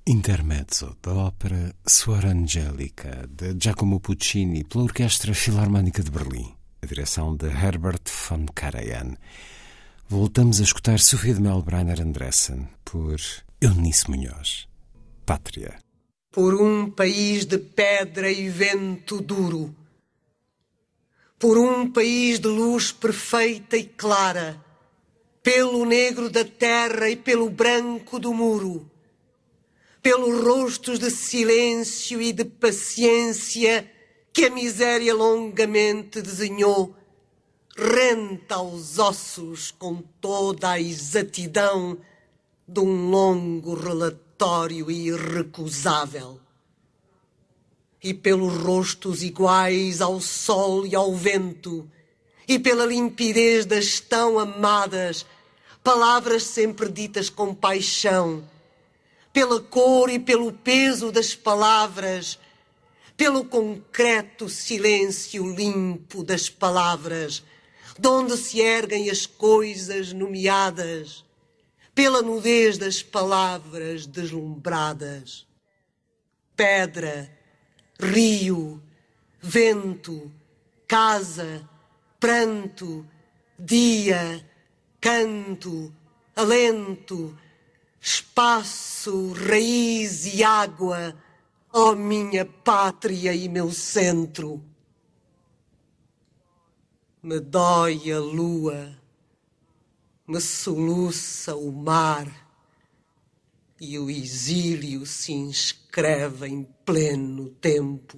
Intermezzo 0.09 0.95
da 1.03 1.13
ópera 1.13 1.75
Suor 1.85 2.25
Angelica 2.25 3.27
de 3.27 3.53
Giacomo 3.59 3.99
Puccini 3.99 4.63
pela 4.63 4.85
Orquestra 4.85 5.33
Filarmónica 5.33 6.01
de 6.01 6.09
Berlim, 6.09 6.55
a 6.81 6.85
direção 6.85 7.35
de 7.35 7.47
Herbert 7.47 8.09
von 8.09 8.45
Karajan. 8.55 9.17
Voltamos 10.07 10.61
a 10.61 10.63
escutar 10.63 11.01
Sofia 11.01 11.33
de 11.33 11.41
Melbrenner 11.41 11.99
Andressen 11.99 12.69
por 12.85 13.17
Eunice 13.59 14.09
Munhoz. 14.09 14.69
Pátria. 15.25 15.77
Por 16.31 16.53
um 16.55 16.89
país 16.89 17.43
de 17.43 17.57
pedra 17.57 18.31
e 18.31 18.47
vento 18.47 19.19
duro. 19.19 19.75
Por 21.37 21.57
um 21.57 21.91
país 21.91 22.39
de 22.39 22.47
luz 22.47 22.93
perfeita 22.93 23.75
e 23.75 23.83
clara. 23.83 24.55
Pelo 25.43 25.85
negro 25.85 26.29
da 26.29 26.45
terra 26.45 27.09
e 27.09 27.17
pelo 27.17 27.49
branco 27.49 28.17
do 28.19 28.33
muro 28.33 28.89
pelos 30.01 30.43
rostos 30.43 30.99
de 30.99 31.09
silêncio 31.09 32.21
e 32.21 32.31
de 32.31 32.45
paciência 32.45 33.89
que 34.31 34.45
a 34.45 34.49
miséria 34.49 35.15
longamente 35.15 36.21
desenhou, 36.21 36.95
renta 37.75 38.55
aos 38.55 38.99
ossos 38.99 39.71
com 39.71 40.01
toda 40.21 40.71
a 40.71 40.79
exatidão 40.79 41.97
de 42.67 42.79
um 42.79 43.09
longo 43.09 43.73
relatório 43.73 44.91
irrecusável. 44.91 46.39
E 48.03 48.13
pelos 48.13 48.53
rostos 48.53 49.23
iguais 49.23 50.01
ao 50.01 50.21
sol 50.21 50.85
e 50.85 50.95
ao 50.95 51.15
vento, 51.15 51.89
e 52.47 52.59
pela 52.59 52.85
limpidez 52.85 53.65
das 53.65 53.99
tão 53.99 54.37
amadas, 54.37 55.25
palavras 55.83 56.43
sempre 56.43 56.89
ditas 56.89 57.29
com 57.29 57.55
paixão, 57.55 58.43
pela 59.37 59.61
cor 59.61 60.09
e 60.09 60.17
pelo 60.17 60.51
peso 60.51 61.11
das 61.11 61.35
palavras, 61.35 62.39
pelo 63.15 63.45
concreto 63.45 64.49
silêncio 64.49 65.47
limpo 65.53 66.23
das 66.23 66.49
palavras, 66.49 67.43
de 67.99 68.07
onde 68.07 68.35
se 68.35 68.59
erguem 68.59 69.11
as 69.11 69.27
coisas 69.27 70.11
nomeadas, 70.11 71.23
pela 71.93 72.23
nudez 72.23 72.79
das 72.79 73.03
palavras 73.03 74.07
deslumbradas. 74.07 75.45
Pedra, 76.55 77.31
rio, 77.99 78.81
vento, 79.39 80.31
casa, 80.87 81.69
pranto, 82.19 83.05
dia, 83.59 84.43
canto, 84.99 85.93
alento, 86.35 87.37
espaço, 88.07 89.33
raiz 89.33 90.25
e 90.25 90.41
água, 90.41 91.13
ó 91.73 91.91
oh 91.91 91.95
minha 91.95 92.45
pátria 92.45 93.33
e 93.33 93.49
meu 93.49 93.69
centro. 93.69 94.63
Me 97.21 97.37
dói 97.41 98.09
a 98.13 98.19
lua, 98.19 98.97
me 100.25 100.39
soluça 100.39 101.53
o 101.57 101.69
mar, 101.69 102.31
e 103.79 103.99
o 103.99 104.09
exílio 104.09 105.05
se 105.05 105.33
inscreve 105.33 106.47
em 106.47 106.63
pleno 106.85 107.49
tempo. 107.59 108.17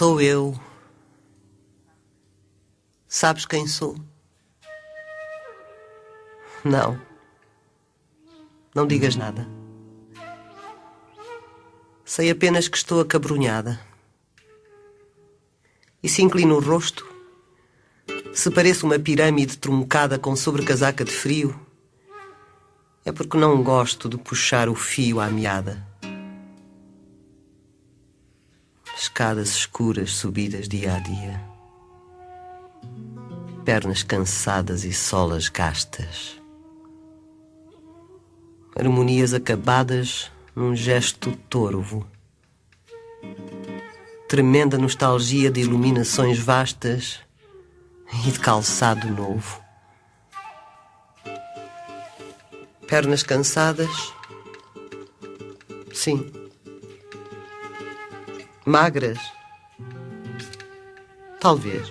Sou 0.00 0.18
eu. 0.18 0.58
Sabes 3.06 3.44
quem 3.44 3.66
sou? 3.66 3.98
Não. 6.64 6.98
Não 8.74 8.86
digas 8.86 9.14
nada. 9.14 9.46
Sei 12.02 12.30
apenas 12.30 12.66
que 12.66 12.78
estou 12.78 12.98
acabrunhada. 13.02 13.78
E 16.02 16.08
se 16.08 16.22
inclino 16.22 16.56
o 16.56 16.60
rosto, 16.60 17.06
se 18.32 18.50
pareço 18.50 18.86
uma 18.86 18.98
pirâmide 18.98 19.58
truncada 19.58 20.18
com 20.18 20.34
sobrecasaca 20.34 21.04
de 21.04 21.12
frio, 21.12 21.60
é 23.04 23.12
porque 23.12 23.36
não 23.36 23.62
gosto 23.62 24.08
de 24.08 24.16
puxar 24.16 24.70
o 24.70 24.74
fio 24.74 25.20
à 25.20 25.28
meada. 25.28 25.89
Escadas 29.20 29.50
escuras 29.50 30.12
subidas 30.12 30.66
dia 30.66 30.94
a 30.94 30.98
dia. 30.98 31.38
Pernas 33.66 34.02
cansadas 34.02 34.82
e 34.82 34.94
solas 34.94 35.50
gastas. 35.50 36.40
Harmonias 38.74 39.34
acabadas 39.34 40.32
num 40.56 40.74
gesto 40.74 41.36
torvo. 41.50 42.06
Tremenda 44.26 44.78
nostalgia 44.78 45.50
de 45.50 45.60
iluminações 45.60 46.38
vastas 46.38 47.20
e 48.26 48.30
de 48.30 48.40
calçado 48.40 49.06
novo. 49.06 49.62
Pernas 52.88 53.22
cansadas? 53.22 54.14
Sim. 55.92 56.39
Magras? 58.66 59.18
Talvez. 61.40 61.90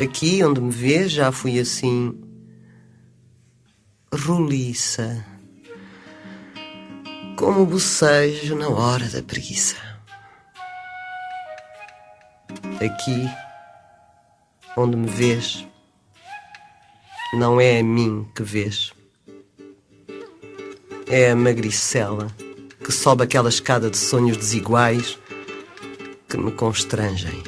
Aqui 0.00 0.42
onde 0.42 0.60
me 0.60 0.72
vês 0.72 1.12
já 1.12 1.30
fui 1.30 1.60
assim. 1.60 2.20
roliça. 4.12 5.24
Como 7.36 7.64
bocejo 7.64 8.56
na 8.56 8.68
hora 8.68 9.08
da 9.08 9.22
preguiça. 9.22 9.76
Aqui 12.76 13.30
onde 14.76 14.96
me 14.96 15.08
vês, 15.08 15.64
não 17.34 17.60
é 17.60 17.78
a 17.78 17.84
mim 17.84 18.28
que 18.34 18.42
vês. 18.42 18.92
É 21.06 21.30
a 21.30 21.36
magricela 21.36 22.26
que 22.84 22.92
sobe 22.92 23.24
aquela 23.24 23.48
escada 23.48 23.88
de 23.88 23.96
sonhos 23.96 24.36
desiguais 24.36 25.18
que 26.28 26.36
me 26.36 26.52
constrangem. 26.52 27.42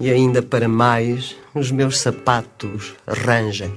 E 0.00 0.10
ainda 0.10 0.42
para 0.42 0.68
mais, 0.68 1.36
os 1.54 1.70
meus 1.70 1.98
sapatos 1.98 2.94
rangem. 3.06 3.76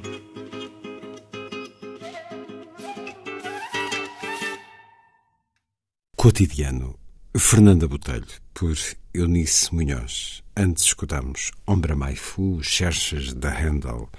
Cotidiano. 6.16 6.96
Fernanda 7.36 7.88
Botelho, 7.88 8.28
por 8.54 8.76
Eunice 9.14 9.74
Munhoz. 9.74 10.44
Antes 10.56 10.84
escutamos 10.84 11.52
Ombra 11.66 11.96
Maifu, 11.96 12.62
Cherches 12.62 13.34
da 13.34 13.50
Handel, 13.50 14.10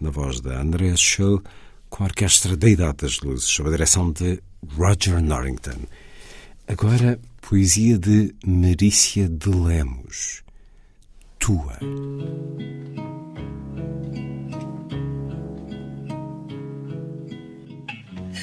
na 0.00 0.10
voz 0.10 0.40
da 0.40 0.60
Andrea 0.60 0.96
Scholl, 0.96 1.42
com 1.90 2.04
a 2.04 2.06
Orquestra 2.06 2.56
da 2.56 2.68
Idade 2.68 2.98
das 3.02 3.20
Luzes, 3.20 3.46
sob 3.46 3.68
a 3.68 3.72
direção 3.72 4.12
de 4.12 4.40
Roger 4.76 5.22
Norrington. 5.22 5.78
Agora, 6.66 7.18
poesia 7.40 7.98
de 7.98 8.34
Marícia 8.44 9.28
de 9.28 9.48
Lemos. 9.48 10.42
Tua. 11.38 11.78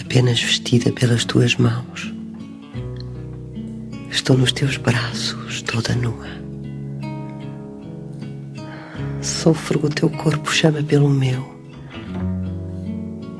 Apenas 0.01 0.41
vestida 0.41 0.91
pelas 0.91 1.25
tuas 1.25 1.55
mãos. 1.55 2.13
Estou 4.09 4.37
nos 4.37 4.51
teus 4.51 4.77
braços, 4.77 5.61
toda 5.61 5.93
nua. 5.95 6.27
Sofro 9.21 9.85
o 9.85 9.89
teu 9.89 10.09
corpo 10.09 10.51
chama 10.51 10.81
pelo 10.81 11.09
meu 11.09 11.54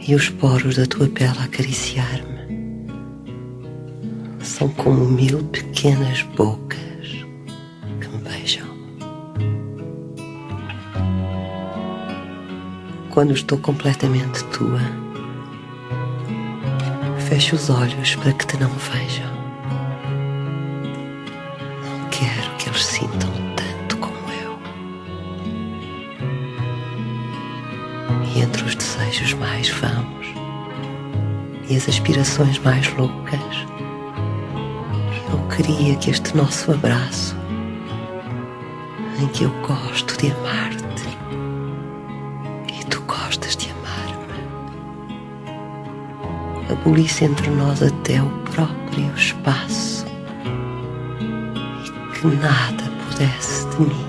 e 0.08 0.14
os 0.14 0.30
poros 0.30 0.76
da 0.76 0.86
tua 0.86 1.08
pele 1.08 1.40
acariciar-me. 1.40 2.36
São 4.40 4.70
como 4.70 5.04
mil 5.06 5.44
pequenas 5.46 6.22
bocas 6.36 7.26
que 8.00 8.08
me 8.10 8.18
beijam. 8.20 8.68
Quando 13.10 13.34
estou 13.34 13.58
completamente 13.58 14.44
tua, 14.46 14.82
fecho 17.28 17.56
os 17.56 17.70
olhos 17.72 18.16
para 18.16 18.34
que 18.34 18.46
te 18.46 18.58
não 18.58 18.70
vejam. 18.70 19.25
As 31.86 31.90
aspirações 31.90 32.58
mais 32.60 32.92
loucas, 32.96 33.40
eu 35.32 35.38
queria 35.56 35.96
que 35.98 36.10
este 36.10 36.36
nosso 36.36 36.72
abraço, 36.72 37.36
em 39.22 39.28
que 39.28 39.44
eu 39.44 39.52
gosto 39.62 40.18
de 40.18 40.32
amar-te 40.32 41.08
e 42.74 42.84
tu 42.86 43.02
gostas 43.02 43.56
de 43.56 43.70
amar-me, 43.70 44.34
abolisse 46.72 47.26
entre 47.26 47.52
nós 47.52 47.84
até 47.84 48.20
o 48.20 48.30
próprio 48.52 49.14
espaço 49.16 50.08
e 51.20 52.18
que 52.18 52.28
nada 52.28 52.84
pudesse 53.10 53.68
de 53.70 53.82
mim 53.82 54.05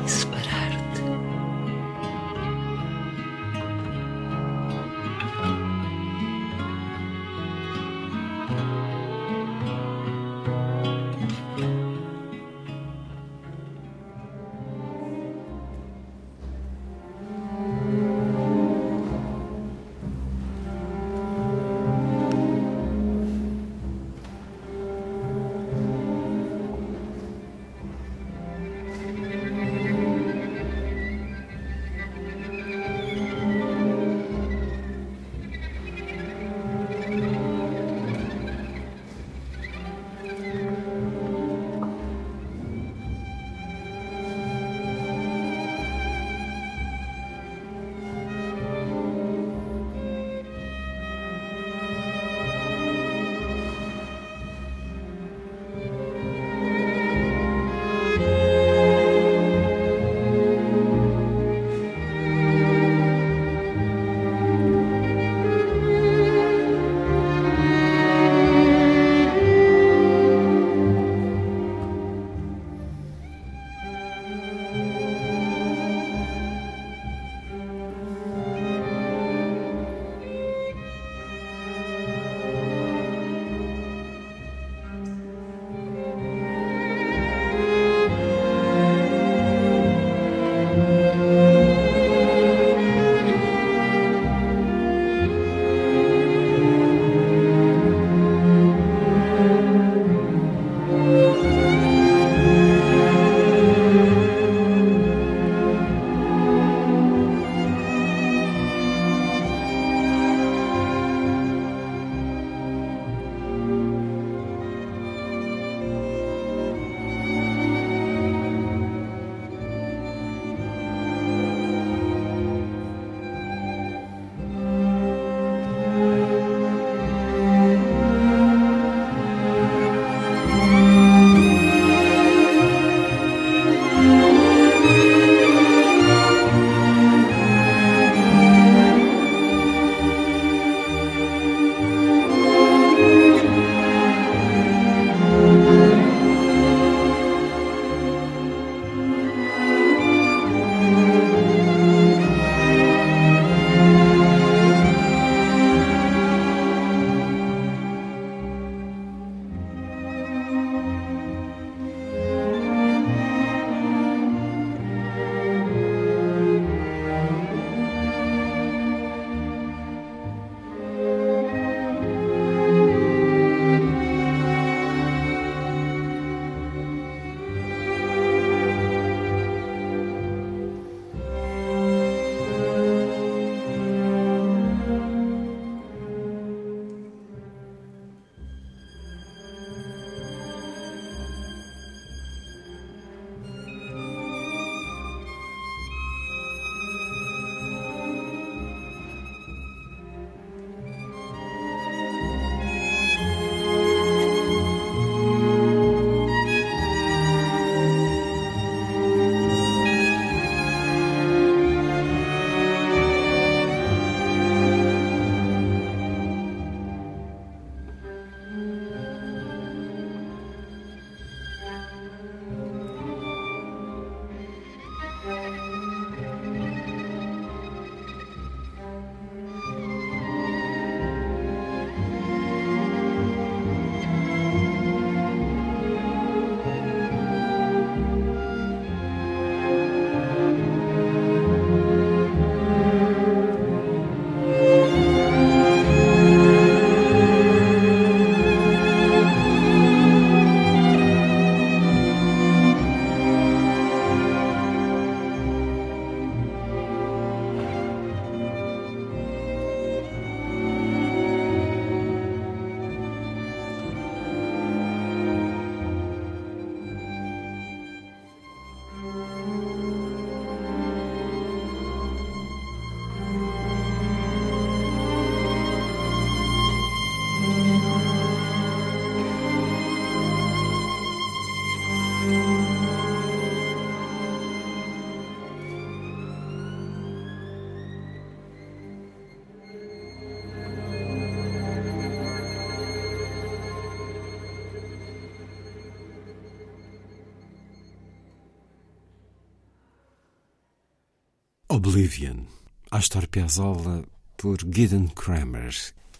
Oblivion, 301.77 302.47
Astor 302.90 303.28
Piazzolla 303.28 304.03
por 304.39 304.57
Gideon 304.61 305.09
Kramer 305.09 305.74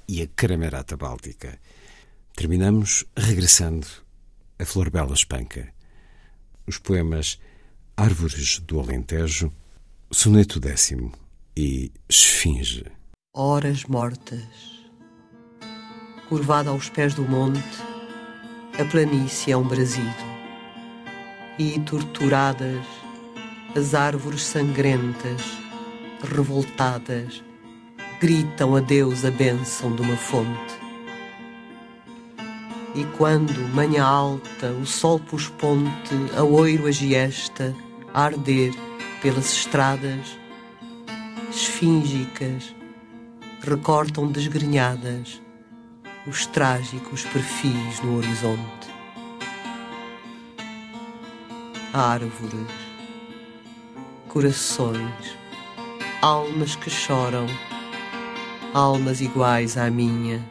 e 0.06 0.20
a 0.20 0.26
Cramerata 0.26 0.98
Báltica. 0.98 1.58
Terminamos 2.34 3.06
regressando 3.16 3.86
a 4.58 4.66
Flor 4.66 4.90
Bela 4.90 5.14
Espanca. 5.14 5.72
Os 6.66 6.76
poemas 6.76 7.40
Árvores 7.96 8.58
do 8.58 8.78
Alentejo, 8.78 9.50
Soneto 10.10 10.60
Décimo 10.60 11.10
e 11.56 11.90
Esfinge. 12.06 12.84
Horas 13.34 13.84
mortas, 13.84 14.44
curvada 16.28 16.68
aos 16.68 16.90
pés 16.90 17.14
do 17.14 17.22
monte, 17.22 17.62
a 18.78 18.84
planície 18.84 19.52
é 19.52 19.56
um 19.56 19.66
brasido, 19.66 20.26
e 21.58 21.80
torturadas 21.80 22.95
as 23.76 23.94
árvores 23.94 24.42
sangrentas, 24.42 25.42
revoltadas, 26.22 27.44
gritam 28.18 28.74
a 28.74 28.80
Deus 28.80 29.22
a 29.22 29.30
bênção 29.30 29.94
de 29.94 30.00
uma 30.00 30.16
fonte. 30.16 30.80
E 32.94 33.04
quando, 33.18 33.52
manhã 33.74 34.02
alta, 34.02 34.72
o 34.72 34.86
sol 34.86 35.20
pus 35.20 35.50
ponte, 35.50 36.14
a 36.34 36.42
oiro 36.42 36.86
a 36.86 36.90
giesta, 36.90 37.76
a 38.14 38.24
arder 38.24 38.72
pelas 39.20 39.52
estradas, 39.52 40.38
esfíngicas, 41.50 42.74
recortam 43.60 44.32
desgrenhadas 44.32 45.42
os 46.26 46.46
trágicos 46.46 47.24
perfis 47.26 48.00
no 48.02 48.16
horizonte. 48.16 48.88
Árvores, 51.92 52.85
corações, 54.28 55.36
almas 56.20 56.76
que 56.76 56.90
choram, 56.90 57.46
almas 58.74 59.20
iguais 59.20 59.76
à 59.76 59.90
minha, 59.90 60.44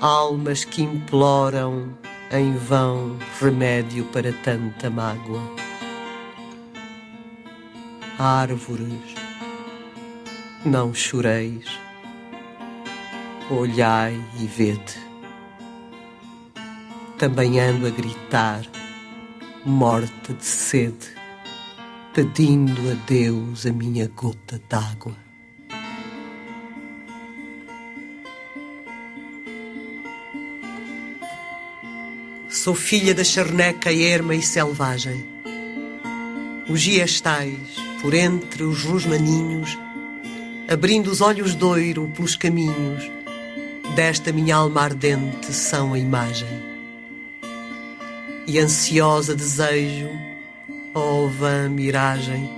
almas 0.00 0.64
que 0.64 0.82
imploram 0.82 1.96
em 2.32 2.56
vão 2.56 3.16
remédio 3.40 4.04
para 4.06 4.32
tanta 4.32 4.90
mágoa. 4.90 5.42
Árvores, 8.18 9.14
não 10.64 10.94
choreis, 10.94 11.66
olhai 13.50 14.20
e 14.40 14.46
vede. 14.46 15.04
Também 17.18 17.60
ando 17.60 17.86
a 17.86 17.90
gritar, 17.90 18.62
morta 19.64 20.32
de 20.32 20.44
sede 20.44 21.23
pedindo 22.14 22.92
a 22.92 22.94
Deus 23.08 23.66
a 23.66 23.72
minha 23.72 24.06
gota 24.06 24.62
d'água. 24.68 25.16
Sou 32.48 32.72
filha 32.72 33.12
da 33.12 33.24
charneca 33.24 33.92
erma 33.92 34.36
e 34.36 34.40
selvagem. 34.40 35.26
Os 36.68 36.78
giestais, 36.78 37.58
por 38.00 38.14
entre 38.14 38.62
os 38.62 38.84
rosmaninhos, 38.84 39.76
abrindo 40.68 41.08
os 41.08 41.20
olhos 41.20 41.56
doiro 41.56 42.08
pelos 42.14 42.36
caminhos, 42.36 43.10
desta 43.96 44.32
minha 44.32 44.54
alma 44.54 44.82
ardente 44.82 45.52
são 45.52 45.94
a 45.94 45.98
imagem. 45.98 46.62
E 48.46 48.60
ansiosa 48.60 49.34
desejo 49.34 50.33
oh 50.94 51.26
vã 51.26 51.68
miragem, 51.68 52.48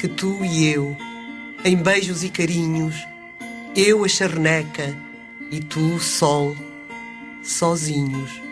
que 0.00 0.08
tu 0.08 0.44
e 0.44 0.66
eu, 0.66 0.96
em 1.64 1.76
beijos 1.76 2.24
e 2.24 2.28
carinhos, 2.28 3.06
eu 3.74 4.04
a 4.04 4.08
charneca 4.08 4.96
e 5.50 5.60
tu 5.60 5.94
o 5.94 6.00
sol, 6.00 6.56
sozinhos, 7.44 8.42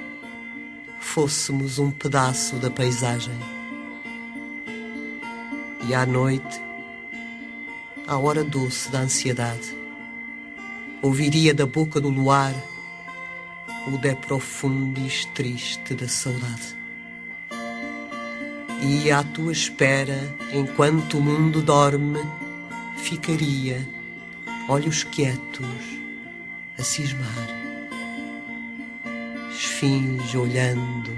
fôssemos 1.00 1.80
um 1.80 1.90
pedaço 1.90 2.54
da 2.56 2.70
paisagem. 2.70 3.34
E 5.88 5.92
à 5.92 6.06
noite, 6.06 6.60
à 8.06 8.16
hora 8.16 8.44
doce 8.44 8.90
da 8.90 9.00
ansiedade, 9.00 9.76
ouviria 11.02 11.52
da 11.52 11.66
boca 11.66 12.00
do 12.00 12.08
luar 12.08 12.54
o 13.88 13.98
de 13.98 14.14
profundis 14.14 15.26
triste 15.34 15.94
da 15.94 16.08
saudade 16.08 16.84
e 18.82 19.10
à 19.10 19.22
tua 19.22 19.52
espera, 19.52 20.18
enquanto 20.52 21.18
o 21.18 21.20
mundo 21.20 21.62
dorme, 21.62 22.20
ficaria, 22.96 23.86
olhos 24.68 25.05
quietos, 25.05 25.66
a 26.78 26.82
cismar. 26.82 27.48
Esfinge 29.51 30.36
olhando 30.36 31.12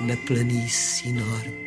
na 0.00 0.16
planície 0.16 1.10
enorme. 1.10 1.65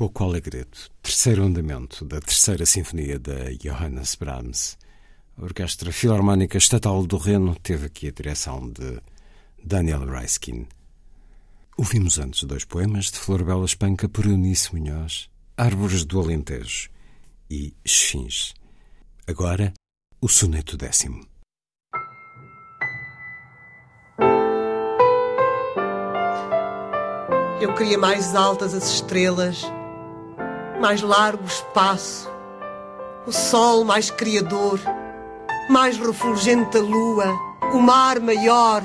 Pouco 0.00 0.24
Alegredo, 0.24 0.78
terceiro 1.02 1.44
andamento 1.44 2.06
da 2.06 2.22
terceira 2.22 2.64
sinfonia 2.64 3.18
de 3.18 3.58
Johannes 3.58 4.14
Brahms. 4.14 4.78
A 5.36 5.44
Orquestra 5.44 5.92
Filarmónica 5.92 6.56
Estatal 6.56 7.06
do 7.06 7.18
Reno 7.18 7.54
teve 7.56 7.84
aqui 7.84 8.08
a 8.08 8.10
direção 8.10 8.66
de 8.70 8.98
Daniel 9.62 10.06
Reiskin. 10.06 10.66
Ouvimos 11.76 12.18
antes 12.18 12.44
dois 12.44 12.64
poemas 12.64 13.10
de 13.10 13.18
Florbela 13.18 13.66
Espanca 13.66 14.08
por 14.08 14.24
Eunice 14.24 14.74
Munhoz, 14.74 15.28
Árvores 15.54 16.02
do 16.06 16.18
Alentejo 16.18 16.88
e 17.50 17.74
Esfinge. 17.84 18.54
Agora, 19.26 19.70
o 20.18 20.28
soneto 20.30 20.78
décimo. 20.78 21.28
Eu 27.60 27.74
queria 27.74 27.98
mais 27.98 28.34
altas 28.34 28.72
as 28.72 28.94
estrelas, 28.94 29.62
mais 30.80 31.02
largo 31.02 31.44
espaço, 31.44 32.26
o 33.26 33.32
sol 33.32 33.84
mais 33.84 34.10
criador, 34.10 34.80
mais 35.68 35.98
refulgente 35.98 36.78
a 36.78 36.80
lua, 36.80 37.26
o 37.74 37.78
mar 37.78 38.18
maior, 38.18 38.82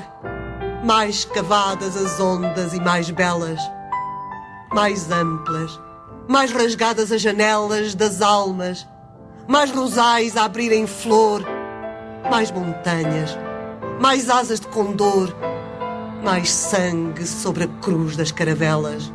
mais 0.84 1.24
cavadas 1.24 1.96
as 1.96 2.20
ondas 2.20 2.74
e 2.74 2.80
mais 2.80 3.10
belas, 3.10 3.58
mais 4.74 5.10
amplas, 5.10 5.80
mais 6.28 6.52
rasgadas 6.52 7.10
as 7.10 7.22
janelas 7.22 7.94
das 7.94 8.20
almas, 8.20 8.86
mais 9.48 9.70
rosais 9.70 10.36
a 10.36 10.44
abrirem 10.44 10.86
flor, 10.86 11.42
mais 12.30 12.50
montanhas, 12.50 13.38
mais 13.98 14.28
asas 14.28 14.60
de 14.60 14.66
condor, 14.66 15.34
mais 16.22 16.52
sangue 16.52 17.26
sobre 17.26 17.64
a 17.64 17.68
cruz 17.80 18.16
das 18.16 18.30
caravelas. 18.30 19.10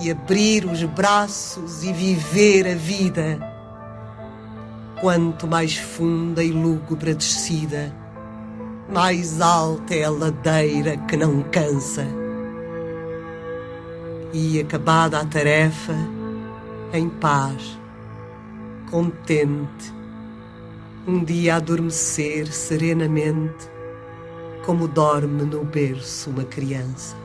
E 0.00 0.10
abrir 0.10 0.64
os 0.64 0.82
braços 0.82 1.84
e 1.84 1.92
viver 1.92 2.66
a 2.66 2.74
vida. 2.74 3.38
Quanto 5.00 5.46
mais 5.46 5.76
funda 5.76 6.42
e 6.42 6.50
lúgubre 6.50 7.10
a 7.10 7.14
descida, 7.14 7.94
mais 8.90 9.40
alta 9.40 9.94
é 9.94 10.04
a 10.04 10.10
ladeira 10.10 10.96
que 10.96 11.16
não 11.16 11.42
cansa. 11.42 12.06
E 14.32 14.58
acabada 14.60 15.20
a 15.20 15.24
tarefa, 15.24 15.94
em 16.92 17.08
paz, 17.08 17.78
contente, 18.90 19.92
um 21.06 21.22
dia 21.24 21.56
adormecer 21.56 22.52
serenamente 22.52 23.68
como 24.64 24.86
dorme 24.86 25.44
no 25.44 25.64
berço 25.64 26.30
uma 26.30 26.44
criança. 26.44 27.19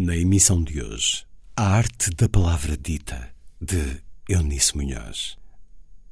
Na 0.00 0.16
emissão 0.16 0.62
de 0.62 0.80
hoje, 0.80 1.24
a 1.56 1.74
arte 1.74 2.10
da 2.10 2.28
palavra 2.28 2.76
dita, 2.76 3.30
de 3.60 4.00
Eunice 4.28 4.76
Munhoz. 4.76 5.36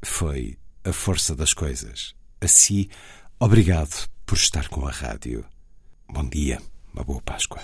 Foi 0.02 0.58
a 0.84 0.92
força 0.92 1.36
das 1.36 1.54
coisas. 1.54 2.12
Assim, 2.40 2.88
obrigado 3.38 4.08
por 4.26 4.34
estar 4.34 4.66
com 4.66 4.88
a 4.88 4.90
rádio. 4.90 5.44
Bom 6.08 6.28
dia, 6.28 6.58
uma 6.92 7.04
boa 7.04 7.22
Páscoa. 7.22 7.62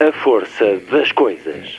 A 0.00 0.12
força 0.24 0.80
das 0.90 1.12
coisas. 1.12 1.78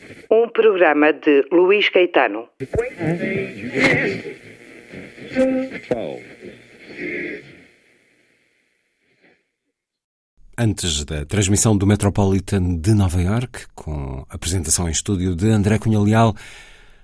Um 0.33 0.47
programa 0.47 1.11
de 1.11 1.45
Luís 1.51 1.89
Caetano. 1.89 2.47
Antes 10.57 11.03
da 11.03 11.25
transmissão 11.25 11.75
do 11.75 11.85
Metropolitan 11.85 12.77
de 12.77 12.93
Nova 12.93 13.21
York, 13.21 13.65
com 13.75 14.25
apresentação 14.29 14.87
em 14.87 14.91
estúdio 14.91 15.35
de 15.35 15.49
André 15.49 15.77
Cunha 15.77 15.99
Leal, 15.99 16.33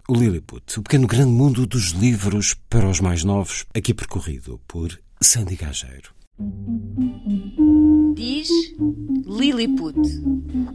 o 0.07 0.13
Lilliput, 0.13 0.79
o 0.79 0.83
pequeno 0.83 1.05
grande 1.05 1.31
mundo 1.31 1.67
dos 1.67 1.91
livros 1.91 2.53
para 2.69 2.87
os 2.87 3.01
mais 3.01 3.25
novos, 3.25 3.65
aqui 3.75 3.93
percorrido 3.93 4.61
por 4.65 4.97
Sandy 5.19 5.57
Gageiro. 5.57 6.16
Diz 8.13 8.51
Lilliput. 8.77 9.95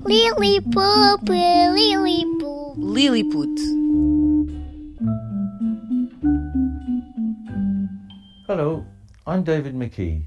Lilliput, 0.02 1.28
Lilliput. 1.28 2.78
Lilliput. 2.78 3.60
Hello, 8.48 8.84
I'm 9.24 9.44
David 9.44 9.76
McKee, 9.76 10.26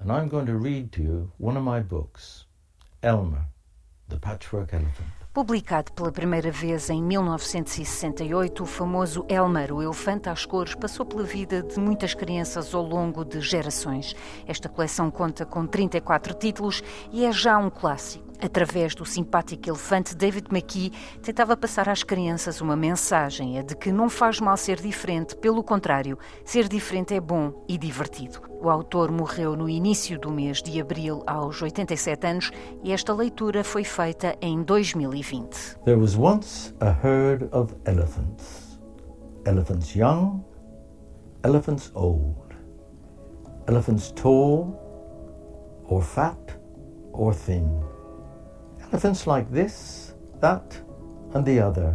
and 0.00 0.10
I'm 0.10 0.30
going 0.30 0.46
to 0.46 0.56
read 0.56 0.92
to 0.92 1.02
you 1.02 1.32
one 1.36 1.58
of 1.58 1.62
my 1.62 1.80
books, 1.80 2.46
Elmer, 3.02 3.44
the 4.08 4.16
Patchwork 4.16 4.72
Elephant. 4.72 5.23
Publicado 5.34 5.90
pela 5.90 6.12
primeira 6.12 6.52
vez 6.52 6.88
em 6.88 7.02
1968, 7.02 8.62
o 8.62 8.66
famoso 8.66 9.26
Elmer, 9.28 9.74
o 9.74 9.82
elefante 9.82 10.28
às 10.28 10.46
cores, 10.46 10.76
passou 10.76 11.04
pela 11.04 11.24
vida 11.24 11.60
de 11.60 11.80
muitas 11.80 12.14
crianças 12.14 12.72
ao 12.72 12.84
longo 12.84 13.24
de 13.24 13.40
gerações. 13.40 14.14
Esta 14.46 14.68
coleção 14.68 15.10
conta 15.10 15.44
com 15.44 15.66
34 15.66 16.34
títulos 16.34 16.84
e 17.10 17.24
é 17.24 17.32
já 17.32 17.58
um 17.58 17.68
clássico. 17.68 18.24
Através 18.40 18.94
do 18.94 19.04
simpático 19.04 19.68
elefante, 19.68 20.14
David 20.14 20.46
McKee 20.52 20.92
tentava 21.20 21.56
passar 21.56 21.88
às 21.88 22.04
crianças 22.04 22.60
uma 22.60 22.76
mensagem, 22.76 23.58
a 23.58 23.62
de 23.62 23.74
que 23.74 23.90
não 23.90 24.08
faz 24.08 24.38
mal 24.38 24.56
ser 24.56 24.80
diferente, 24.80 25.34
pelo 25.34 25.64
contrário, 25.64 26.16
ser 26.44 26.68
diferente 26.68 27.12
é 27.12 27.20
bom 27.20 27.64
e 27.68 27.76
divertido. 27.76 28.40
O 28.64 28.70
autor 28.70 29.12
morreu 29.12 29.54
no 29.54 29.68
início 29.68 30.18
do 30.18 30.30
mês 30.30 30.62
de 30.62 30.80
abril, 30.80 31.22
aos 31.26 31.60
87 31.60 32.26
anos, 32.26 32.50
e 32.82 32.92
esta 32.92 33.12
leitura 33.12 33.62
foi 33.62 33.84
feita 33.84 34.34
em 34.40 34.62
2020. 34.62 35.76
There 35.84 36.00
was 36.00 36.16
once 36.16 36.74
a 36.80 36.90
herd 36.90 37.46
of 37.52 37.74
elephants. 37.84 38.80
Elephants 39.44 39.94
young, 39.94 40.42
elephants 41.42 41.92
old. 41.94 42.56
Elephants 43.66 44.10
tall, 44.12 44.74
or 45.86 46.00
fat, 46.00 46.58
or 47.12 47.34
thin. 47.34 47.68
Elephants 48.90 49.26
like 49.26 49.46
this, 49.52 50.16
that, 50.40 50.82
and 51.34 51.44
the 51.44 51.60
other. 51.60 51.94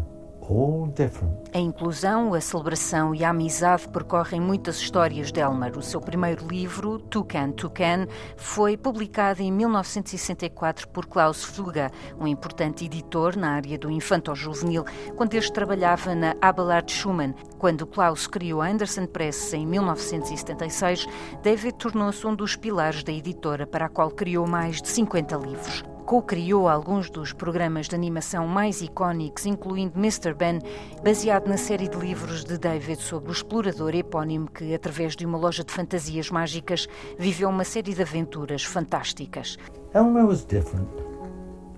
A 1.54 1.60
inclusão, 1.60 2.34
a 2.34 2.42
celebração 2.42 3.14
e 3.14 3.24
a 3.24 3.30
amizade 3.30 3.88
percorrem 3.88 4.42
muitas 4.42 4.78
histórias 4.78 5.32
de 5.32 5.40
Elmer. 5.40 5.78
O 5.78 5.82
seu 5.84 6.02
primeiro 6.02 6.48
livro, 6.48 6.98
Toucan 6.98 7.52
Toucan, 7.52 8.08
foi 8.36 8.76
publicado 8.76 9.44
em 9.44 9.52
1964 9.52 10.88
por 10.88 11.06
Klaus 11.06 11.44
Fluga, 11.44 11.92
um 12.20 12.26
importante 12.26 12.86
editor 12.86 13.38
na 13.38 13.52
área 13.52 13.78
do 13.78 13.92
infanto-juvenil, 13.92 14.86
quando 15.16 15.36
este 15.36 15.54
trabalhava 15.54 16.16
na 16.16 16.36
Abelard 16.42 16.92
Schumann. 16.92 17.36
Quando 17.60 17.86
Klaus 17.86 18.26
criou 18.26 18.64
a 18.64 18.70
Anderson 18.70 19.06
Press 19.06 19.54
em 19.54 19.68
1976, 19.68 21.06
David 21.44 21.76
tornou-se 21.76 22.26
um 22.26 22.34
dos 22.34 22.56
pilares 22.56 23.04
da 23.04 23.12
editora, 23.12 23.68
para 23.68 23.86
a 23.86 23.90
qual 23.90 24.10
criou 24.10 24.48
mais 24.48 24.82
de 24.82 24.88
50 24.88 25.36
livros 25.36 25.84
co-criou 26.10 26.68
alguns 26.68 27.08
dos 27.08 27.34
programas 27.34 27.88
de 27.88 27.94
animação 27.94 28.48
mais 28.48 28.82
icónicos, 28.82 29.46
incluindo 29.46 30.00
Mr. 30.00 30.34
Ben, 30.34 30.58
baseado 31.04 31.48
na 31.48 31.56
série 31.56 31.88
de 31.88 31.96
livros 32.00 32.44
de 32.44 32.58
David 32.58 33.00
sobre 33.00 33.30
o 33.30 33.32
explorador 33.32 33.94
epónimo 33.94 34.50
que, 34.50 34.74
através 34.74 35.16
de 35.16 35.24
uma 35.24 35.38
loja 35.38 35.64
de 35.64 35.72
fantasias 35.72 36.32
mágicas, 36.32 36.88
viveu 37.20 37.48
uma 37.48 37.64
série 37.64 37.94
de 37.94 38.02
aventuras 38.02 38.64
fantásticas. 38.64 39.56
Elmer 39.94 40.26
was 40.26 40.44
different. 40.46 40.90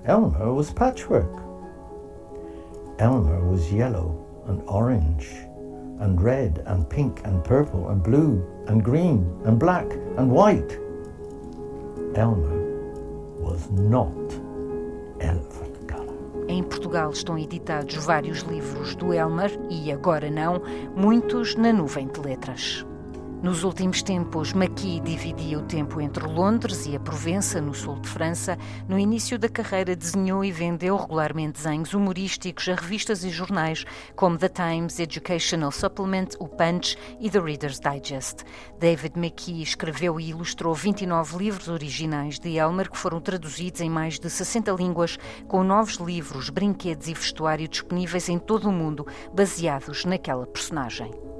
Elmer 0.05 0.53
was 0.53 0.71
patchwork. 0.71 1.29
Elmer 2.99 3.43
was 3.43 3.69
yellow 3.69 4.15
and 4.47 4.61
orange 4.67 5.27
and 5.99 6.17
red 6.21 6.63
and 6.67 6.85
pink 6.85 7.21
and 7.25 7.43
purple 7.43 7.89
and 7.89 8.01
blue 8.01 8.41
and 8.69 8.81
green 8.81 9.25
and 9.45 9.57
black 9.57 9.93
and 10.17 10.31
white. 10.31 10.79
Elmer 12.15 12.70
was 13.41 13.69
not 13.71 14.13
elephant. 15.19 15.71
Em 16.47 16.63
Portugal 16.63 17.11
estão 17.11 17.37
editados 17.37 17.95
vários 17.95 18.39
livros 18.39 18.93
do 18.95 19.13
Elmer 19.13 19.57
e, 19.69 19.89
agora 19.89 20.29
não, 20.29 20.61
muitos 20.95 21.55
na 21.55 21.71
nuvem 21.71 22.07
de 22.07 22.19
letras. 22.19 22.85
Nos 23.41 23.63
últimos 23.63 24.03
tempos, 24.03 24.53
Maqui 24.53 24.99
dividia 24.99 25.57
o 25.57 25.63
tempo 25.63 25.99
entre 25.99 26.23
Londres 26.27 26.85
e 26.85 26.95
a 26.95 26.99
Provença, 26.99 27.59
no 27.59 27.73
sul 27.73 27.99
de 27.99 28.07
França. 28.07 28.55
No 28.87 28.99
início 28.99 29.39
da 29.39 29.49
carreira, 29.49 29.95
desenhou 29.95 30.45
e 30.45 30.51
vendeu 30.51 30.95
regularmente 30.95 31.53
desenhos 31.53 31.95
humorísticos 31.95 32.69
a 32.69 32.75
revistas 32.75 33.23
e 33.23 33.31
jornais 33.31 33.83
como 34.15 34.37
The 34.37 34.47
Times, 34.47 34.99
Educational 34.99 35.71
Supplement, 35.71 36.27
o 36.37 36.47
Punch 36.47 36.95
e 37.19 37.31
The 37.31 37.39
Reader's 37.39 37.79
Digest. 37.79 38.43
David 38.79 39.17
McKee 39.17 39.63
escreveu 39.63 40.19
e 40.19 40.29
ilustrou 40.29 40.75
29 40.75 41.39
livros 41.39 41.67
originais 41.67 42.37
de 42.37 42.57
Elmer 42.57 42.91
que 42.91 42.97
foram 42.97 43.19
traduzidos 43.19 43.81
em 43.81 43.89
mais 43.89 44.19
de 44.19 44.29
60 44.29 44.71
línguas, 44.73 45.17
com 45.47 45.63
novos 45.63 45.95
livros, 45.95 46.51
brinquedos 46.51 47.07
e 47.07 47.13
vestuário 47.15 47.67
disponíveis 47.67 48.29
em 48.29 48.37
todo 48.37 48.69
o 48.69 48.71
mundo, 48.71 49.07
baseados 49.33 50.05
naquela 50.05 50.45
personagem. 50.45 51.30